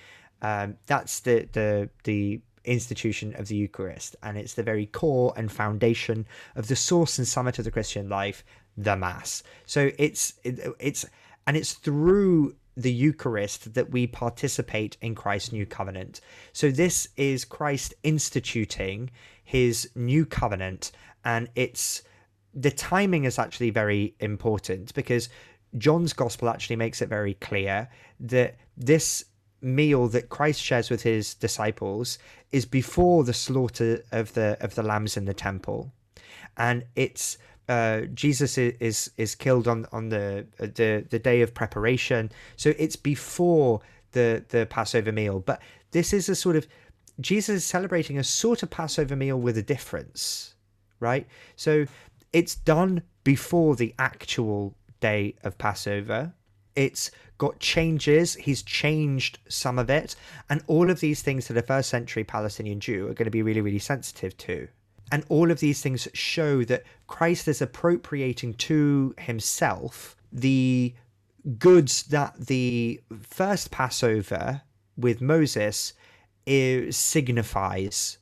Um, 0.44 0.78
that's 0.86 1.22
the 1.22 1.50
the 1.52 1.90
the 2.04 2.42
institution 2.66 3.34
of 3.36 3.48
the 3.48 3.56
Eucharist, 3.56 4.16
and 4.22 4.38
it's 4.38 4.54
the 4.54 4.64
very 4.64 4.86
core 4.86 5.34
and 5.36 5.52
foundation 5.52 6.28
of 6.56 6.68
the 6.68 6.76
source 6.76 7.18
and 7.18 7.28
summit 7.28 7.58
of 7.58 7.66
the 7.66 7.72
Christian 7.72 8.10
life, 8.10 8.44
the 8.78 8.96
Mass. 8.96 9.42
So 9.66 9.90
it's 9.98 10.36
it, 10.44 10.60
it's 10.80 11.04
and 11.48 11.58
it's 11.58 11.74
through 11.74 12.54
the 12.78 12.92
Eucharist 12.92 13.74
that 13.74 13.92
we 13.92 14.08
participate 14.08 14.98
in 15.02 15.16
Christ's 15.16 15.52
new 15.52 15.66
covenant. 15.66 16.22
So 16.54 16.72
this 16.72 17.08
is 17.16 17.46
Christ 17.46 17.94
instituting 18.04 19.12
his 19.44 19.90
new 19.96 20.26
covenant, 20.26 20.92
and 21.24 21.50
it's 21.56 22.04
the 22.54 22.72
timing 22.72 23.26
is 23.26 23.38
actually 23.38 23.70
very 23.70 24.16
important 24.20 24.94
because 24.94 25.30
John's 25.78 26.14
gospel 26.14 26.50
actually 26.50 26.78
makes 26.78 27.02
it 27.02 27.10
very 27.10 27.34
clear 27.36 27.90
that 28.20 28.56
this 28.78 29.26
meal 29.62 30.08
that 30.10 30.30
Christ 30.30 30.62
shares 30.62 30.90
with 30.90 31.02
his 31.02 31.34
disciples 31.34 32.18
is 32.52 32.66
before 32.66 33.24
the 33.24 33.34
slaughter 33.34 34.04
of 34.12 34.34
the 34.34 34.58
of 34.62 34.76
the 34.76 34.84
lambs 34.84 35.18
in 35.18 35.26
the 35.26 35.34
temple, 35.34 35.92
and 36.58 36.86
it's 36.96 37.38
uh, 37.68 38.02
Jesus 38.14 38.58
is, 38.58 39.12
is 39.18 39.36
killed 39.36 39.68
on 39.68 39.88
on 39.92 40.10
the 40.10 40.46
the 40.58 41.06
the 41.10 41.20
day 41.20 41.42
of 41.42 41.54
preparation, 41.54 42.32
so 42.56 42.74
it's 42.78 42.96
before 42.96 43.82
the 44.12 44.44
the 44.50 44.66
Passover 44.68 45.12
meal. 45.12 45.40
But 45.40 45.62
this 45.92 46.14
is 46.14 46.30
a 46.30 46.36
sort 46.36 46.56
of 46.56 46.68
Jesus 47.20 47.58
is 47.58 47.66
celebrating 47.66 48.18
a 48.18 48.24
sort 48.24 48.64
of 48.64 48.70
Passover 48.70 49.16
meal 49.16 49.40
with 49.40 49.58
a 49.58 49.64
difference, 49.64 50.56
right? 51.00 51.28
So 51.56 51.86
it's 52.34 52.56
done 52.56 53.02
before 53.24 53.76
the 53.76 53.94
actual 53.98 54.76
day 55.00 55.36
of 55.44 55.58
Passover. 55.58 56.34
It's 56.76 57.12
got 57.38 57.60
changes. 57.60 58.36
He's 58.36 58.62
changed 58.62 59.40
some 59.48 59.80
of 59.80 59.90
it. 59.90 60.16
And 60.50 60.62
all 60.68 60.90
of 60.90 61.00
these 61.00 61.22
things 61.22 61.48
that 61.48 61.58
a 61.58 61.62
first 61.62 61.90
century 61.90 62.24
Palestinian 62.24 62.80
Jew 62.80 63.08
are 63.08 63.14
going 63.14 63.26
to 63.26 63.32
be 63.32 63.42
really, 63.42 63.62
really 63.62 63.80
sensitive 63.80 64.36
to. 64.38 64.68
And 65.12 65.24
all 65.30 65.52
of 65.52 65.60
these 65.60 65.82
things 65.82 66.08
show 66.14 66.64
that 66.64 66.84
Christ 67.08 67.48
is 67.48 67.62
appropriating 67.62 68.56
to 68.56 69.14
himself 69.20 70.16
the 70.32 70.94
goods 71.60 72.04
that 72.04 72.48
the 72.48 73.02
first 73.22 73.72
Passover 73.72 74.62
with 74.98 75.22
Moses 75.22 75.94
signifies. 76.48 78.18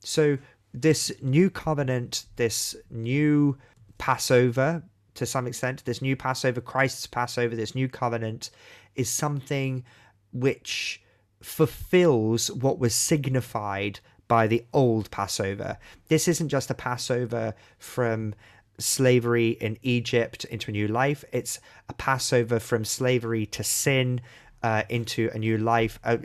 So, 0.00 0.38
this 0.72 1.12
new 1.22 1.50
covenant, 1.50 2.26
this 2.34 2.74
new 2.90 3.56
Passover, 3.98 4.82
to 5.14 5.24
some 5.24 5.46
extent, 5.46 5.84
this 5.84 6.02
new 6.02 6.16
Passover, 6.16 6.60
Christ's 6.60 7.06
Passover, 7.06 7.54
this 7.54 7.76
new 7.76 7.88
covenant, 7.88 8.50
is 8.96 9.08
something 9.08 9.84
which 10.32 11.00
fulfills 11.40 12.50
what 12.50 12.78
was 12.78 12.94
signified 12.94 14.00
by 14.28 14.46
the 14.46 14.64
old 14.72 15.10
Passover. 15.10 15.78
This 16.08 16.28
isn't 16.28 16.48
just 16.48 16.70
a 16.70 16.74
Passover 16.74 17.54
from 17.78 18.34
slavery 18.78 19.50
in 19.50 19.78
Egypt 19.82 20.44
into 20.46 20.70
a 20.70 20.72
new 20.72 20.88
life, 20.88 21.24
it's 21.32 21.60
a 21.88 21.94
Passover 21.94 22.58
from 22.58 22.84
slavery 22.84 23.46
to 23.46 23.62
sin 23.62 24.20
uh, 24.62 24.82
into 24.88 25.30
a 25.32 25.38
new 25.38 25.58
life, 25.58 26.00
uh, 26.04 26.16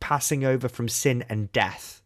passing 0.00 0.44
over 0.44 0.68
from 0.68 0.88
sin 0.88 1.24
and 1.28 1.52
death 1.52 2.02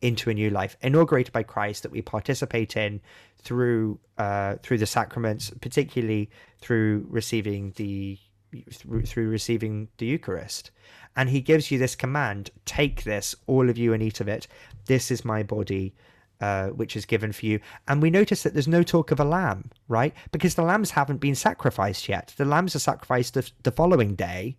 into 0.00 0.30
a 0.30 0.34
new 0.34 0.50
life, 0.50 0.76
inaugurated 0.80 1.32
by 1.32 1.42
Christ 1.42 1.82
that 1.82 1.92
we 1.92 2.00
participate 2.02 2.76
in 2.76 3.00
through 3.42 3.98
uh, 4.16 4.54
through 4.62 4.78
the 4.78 4.86
sacraments, 4.86 5.50
particularly 5.60 6.30
through 6.60 7.06
receiving 7.10 7.72
the 7.76 8.18
through, 8.72 9.02
through 9.02 9.28
receiving 9.28 9.88
the 9.98 10.06
Eucharist. 10.06 10.70
And 11.16 11.30
he 11.30 11.40
gives 11.40 11.70
you 11.70 11.78
this 11.78 11.96
command: 11.96 12.50
take 12.64 13.04
this, 13.04 13.34
all 13.46 13.68
of 13.68 13.78
you, 13.78 13.92
and 13.92 14.02
eat 14.02 14.20
of 14.20 14.28
it. 14.28 14.46
This 14.86 15.10
is 15.10 15.24
my 15.24 15.42
body. 15.42 15.94
Uh, 16.40 16.68
which 16.68 16.96
is 16.96 17.04
given 17.04 17.32
for 17.32 17.46
you. 17.46 17.58
And 17.88 18.00
we 18.00 18.10
notice 18.10 18.44
that 18.44 18.52
there's 18.52 18.68
no 18.68 18.84
talk 18.84 19.10
of 19.10 19.18
a 19.18 19.24
lamb, 19.24 19.72
right? 19.88 20.14
Because 20.30 20.54
the 20.54 20.62
lambs 20.62 20.92
haven't 20.92 21.16
been 21.16 21.34
sacrificed 21.34 22.08
yet. 22.08 22.32
The 22.36 22.44
lambs 22.44 22.76
are 22.76 22.78
sacrificed 22.78 23.34
the, 23.34 23.50
the 23.64 23.72
following 23.72 24.14
day, 24.14 24.56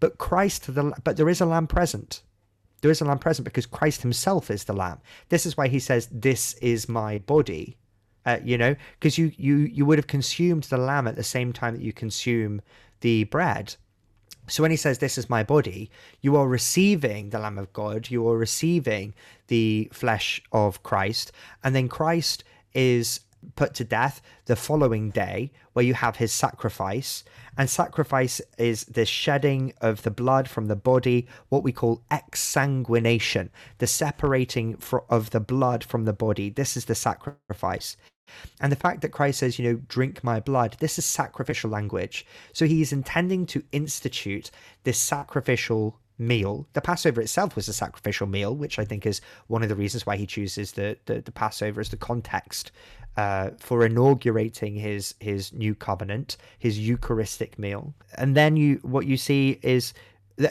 but 0.00 0.18
Christ, 0.18 0.74
the, 0.74 0.92
but 1.02 1.16
there 1.16 1.30
is 1.30 1.40
a 1.40 1.46
lamb 1.46 1.66
present 1.66 2.20
there 2.84 2.90
is 2.90 3.00
a 3.00 3.06
lamb 3.06 3.18
present 3.18 3.46
because 3.46 3.64
Christ 3.64 4.02
himself 4.02 4.50
is 4.50 4.64
the 4.64 4.74
lamb. 4.74 5.00
This 5.30 5.46
is 5.46 5.56
why 5.56 5.68
he 5.68 5.80
says, 5.80 6.06
This 6.12 6.52
is 6.60 6.86
my 6.86 7.16
body. 7.16 7.78
Uh, 8.26 8.40
you 8.44 8.58
know, 8.58 8.76
because 9.00 9.16
you, 9.16 9.32
you 9.38 9.56
you 9.56 9.86
would 9.86 9.96
have 9.96 10.06
consumed 10.06 10.64
the 10.64 10.76
lamb 10.76 11.08
at 11.08 11.16
the 11.16 11.22
same 11.22 11.50
time 11.50 11.74
that 11.74 11.82
you 11.82 11.94
consume 11.94 12.60
the 13.00 13.24
bread. 13.24 13.74
So 14.46 14.62
when 14.62 14.70
he 14.70 14.76
says, 14.76 14.98
This 14.98 15.18
is 15.18 15.30
my 15.30 15.42
body, 15.42 15.90
you 16.20 16.36
are 16.36 16.48
receiving 16.48 17.30
the 17.30 17.38
Lamb 17.38 17.58
of 17.58 17.72
God, 17.72 18.10
you 18.10 18.26
are 18.28 18.36
receiving 18.36 19.14
the 19.48 19.88
flesh 19.92 20.42
of 20.52 20.82
Christ, 20.82 21.32
and 21.62 21.74
then 21.74 21.88
Christ 21.88 22.44
is 22.74 23.20
put 23.56 23.74
to 23.74 23.84
death 23.84 24.22
the 24.46 24.56
following 24.56 25.10
day, 25.10 25.50
where 25.72 25.84
you 25.84 25.94
have 25.94 26.16
his 26.16 26.32
sacrifice. 26.32 27.24
And 27.56 27.68
sacrifice 27.68 28.40
is 28.58 28.84
the 28.84 29.04
shedding 29.04 29.74
of 29.80 30.02
the 30.02 30.10
blood 30.10 30.48
from 30.48 30.66
the 30.66 30.76
body, 30.76 31.26
what 31.48 31.62
we 31.62 31.72
call 31.72 32.02
exsanguination, 32.10 33.50
the 33.78 33.86
separating 33.86 34.78
of 35.08 35.30
the 35.30 35.40
blood 35.40 35.84
from 35.84 36.04
the 36.04 36.12
body. 36.12 36.50
This 36.50 36.76
is 36.76 36.86
the 36.86 36.94
sacrifice. 36.94 37.96
And 38.60 38.70
the 38.70 38.76
fact 38.76 39.00
that 39.02 39.10
Christ 39.12 39.40
says, 39.40 39.58
you 39.58 39.70
know, 39.70 39.80
drink 39.88 40.24
my 40.24 40.40
blood, 40.40 40.76
this 40.80 40.98
is 40.98 41.04
sacrificial 41.04 41.70
language. 41.70 42.26
So 42.52 42.66
he 42.66 42.82
is 42.82 42.92
intending 42.92 43.46
to 43.46 43.64
institute 43.72 44.50
this 44.84 44.98
sacrificial 44.98 45.98
meal. 46.18 46.66
The 46.72 46.80
Passover 46.80 47.20
itself 47.20 47.56
was 47.56 47.68
a 47.68 47.72
sacrificial 47.72 48.26
meal, 48.26 48.54
which 48.54 48.78
I 48.78 48.84
think 48.84 49.06
is 49.06 49.20
one 49.48 49.62
of 49.62 49.68
the 49.68 49.74
reasons 49.74 50.06
why 50.06 50.16
he 50.16 50.26
chooses 50.26 50.72
the, 50.72 50.96
the, 51.06 51.20
the 51.20 51.32
Passover 51.32 51.80
as 51.80 51.88
the 51.88 51.96
context 51.96 52.70
uh, 53.16 53.50
for 53.58 53.84
inaugurating 53.84 54.74
his 54.74 55.14
his 55.20 55.52
new 55.52 55.74
covenant, 55.74 56.36
his 56.58 56.78
Eucharistic 56.78 57.58
meal. 57.58 57.94
And 58.16 58.36
then 58.36 58.56
you 58.56 58.80
what 58.82 59.06
you 59.06 59.16
see 59.16 59.58
is 59.62 59.94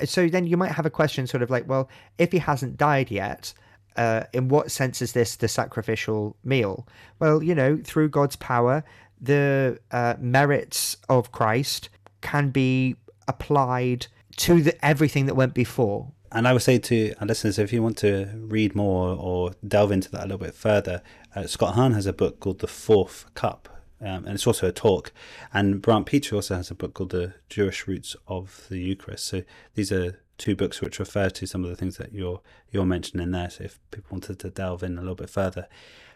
so 0.06 0.30
then 0.30 0.48
you 0.48 0.56
might 0.56 0.72
have 0.72 0.86
a 0.86 0.90
question 0.90 1.28
sort 1.28 1.44
of 1.44 1.50
like, 1.50 1.68
well, 1.68 1.90
if 2.18 2.32
he 2.32 2.38
hasn't 2.38 2.78
died 2.78 3.12
yet, 3.12 3.54
uh, 3.96 4.24
in 4.34 4.48
what 4.48 4.72
sense 4.72 5.02
is 5.02 5.14
this 5.14 5.36
the 5.36 5.48
sacrificial 5.48 6.36
meal? 6.44 6.88
Well, 7.20 7.44
you 7.44 7.56
know, 7.56 7.80
through 7.84 8.10
God's 8.10 8.36
power, 8.36 8.84
the 9.22 9.80
uh, 9.92 10.16
merits 10.20 10.98
of 11.10 11.32
Christ 11.32 11.90
can 12.22 12.50
be 12.50 12.96
applied 13.28 14.08
to 14.38 14.62
the, 14.62 14.86
everything 14.86 15.26
that 15.28 15.36
went 15.36 15.54
before. 15.54 16.12
And 16.32 16.48
I 16.48 16.54
would 16.54 16.64
say 16.64 16.80
to 16.80 17.14
our 17.22 17.28
listeners, 17.28 17.60
if 17.60 17.72
you 17.72 17.84
want 17.84 17.98
to 18.00 18.30
read 18.36 18.76
more 18.76 19.16
or 19.16 19.52
delve 19.66 19.92
into 19.92 20.10
that 20.12 20.22
a 20.22 20.24
little 20.24 20.40
bit 20.40 20.56
further, 20.56 21.04
uh, 21.36 21.46
Scott 21.46 21.76
Hahn 21.76 21.94
has 21.94 22.08
a 22.08 22.14
book 22.14 22.40
called 22.40 22.60
The 22.60 22.68
Fourth 22.68 23.32
Cup, 23.36 23.70
um, 24.02 24.26
and 24.26 24.30
it's 24.30 24.48
also 24.48 24.68
a 24.68 24.72
talk. 24.72 25.14
And 25.54 25.82
Brant 25.82 26.08
Pitre 26.08 26.36
also 26.36 26.56
has 26.56 26.72
a 26.72 26.76
book 26.76 26.96
called 26.96 27.12
The 27.12 27.36
Jewish 27.50 27.88
Roots 27.88 28.16
of 28.28 28.66
the 28.70 28.80
Eucharist. 28.80 29.28
So 29.28 29.44
these 29.76 29.92
are 29.92 30.20
two 30.38 30.56
books 30.56 30.82
which 30.82 31.00
refer 31.00 31.30
to 31.30 31.46
some 31.46 31.64
of 31.64 31.70
the 31.70 31.76
things 31.76 31.98
that 31.98 32.14
you're 32.14 32.42
you're 32.72 32.86
mentioning 32.86 33.32
there. 33.32 33.50
So 33.50 33.66
if 33.66 33.80
people 33.92 34.10
wanted 34.12 34.40
to 34.40 34.50
delve 34.50 34.84
in 34.84 34.98
a 34.98 35.02
little 35.02 35.16
bit 35.16 35.30
further, 35.30 35.68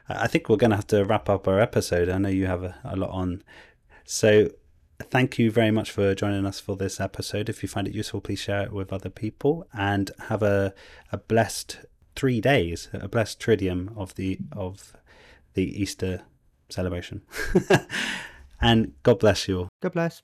I 0.09 0.27
think 0.27 0.49
we're 0.49 0.57
going 0.57 0.71
to 0.71 0.77
have 0.77 0.87
to 0.87 1.03
wrap 1.03 1.29
up 1.29 1.47
our 1.47 1.59
episode. 1.59 2.09
I 2.09 2.17
know 2.17 2.29
you 2.29 2.47
have 2.47 2.63
a, 2.63 2.75
a 2.83 2.95
lot 2.95 3.09
on, 3.11 3.43
so 4.05 4.49
thank 4.99 5.37
you 5.37 5.51
very 5.51 5.71
much 5.71 5.91
for 5.91 6.15
joining 6.15 6.45
us 6.45 6.59
for 6.59 6.75
this 6.75 6.99
episode. 6.99 7.49
If 7.49 7.61
you 7.61 7.69
find 7.69 7.87
it 7.87 7.93
useful, 7.93 8.21
please 8.21 8.39
share 8.39 8.63
it 8.63 8.71
with 8.71 8.91
other 8.91 9.09
people 9.09 9.67
and 9.73 10.11
have 10.29 10.41
a, 10.43 10.73
a 11.11 11.17
blessed 11.17 11.79
three 12.15 12.41
days, 12.41 12.89
a 12.93 13.07
blessed 13.07 13.39
triduum 13.39 13.95
of 13.97 14.15
the 14.15 14.39
of 14.51 14.93
the 15.53 15.81
Easter 15.81 16.23
celebration. 16.69 17.21
and 18.61 18.93
God 19.03 19.19
bless 19.19 19.47
you 19.47 19.59
all. 19.59 19.69
God 19.81 19.93
bless. 19.93 20.15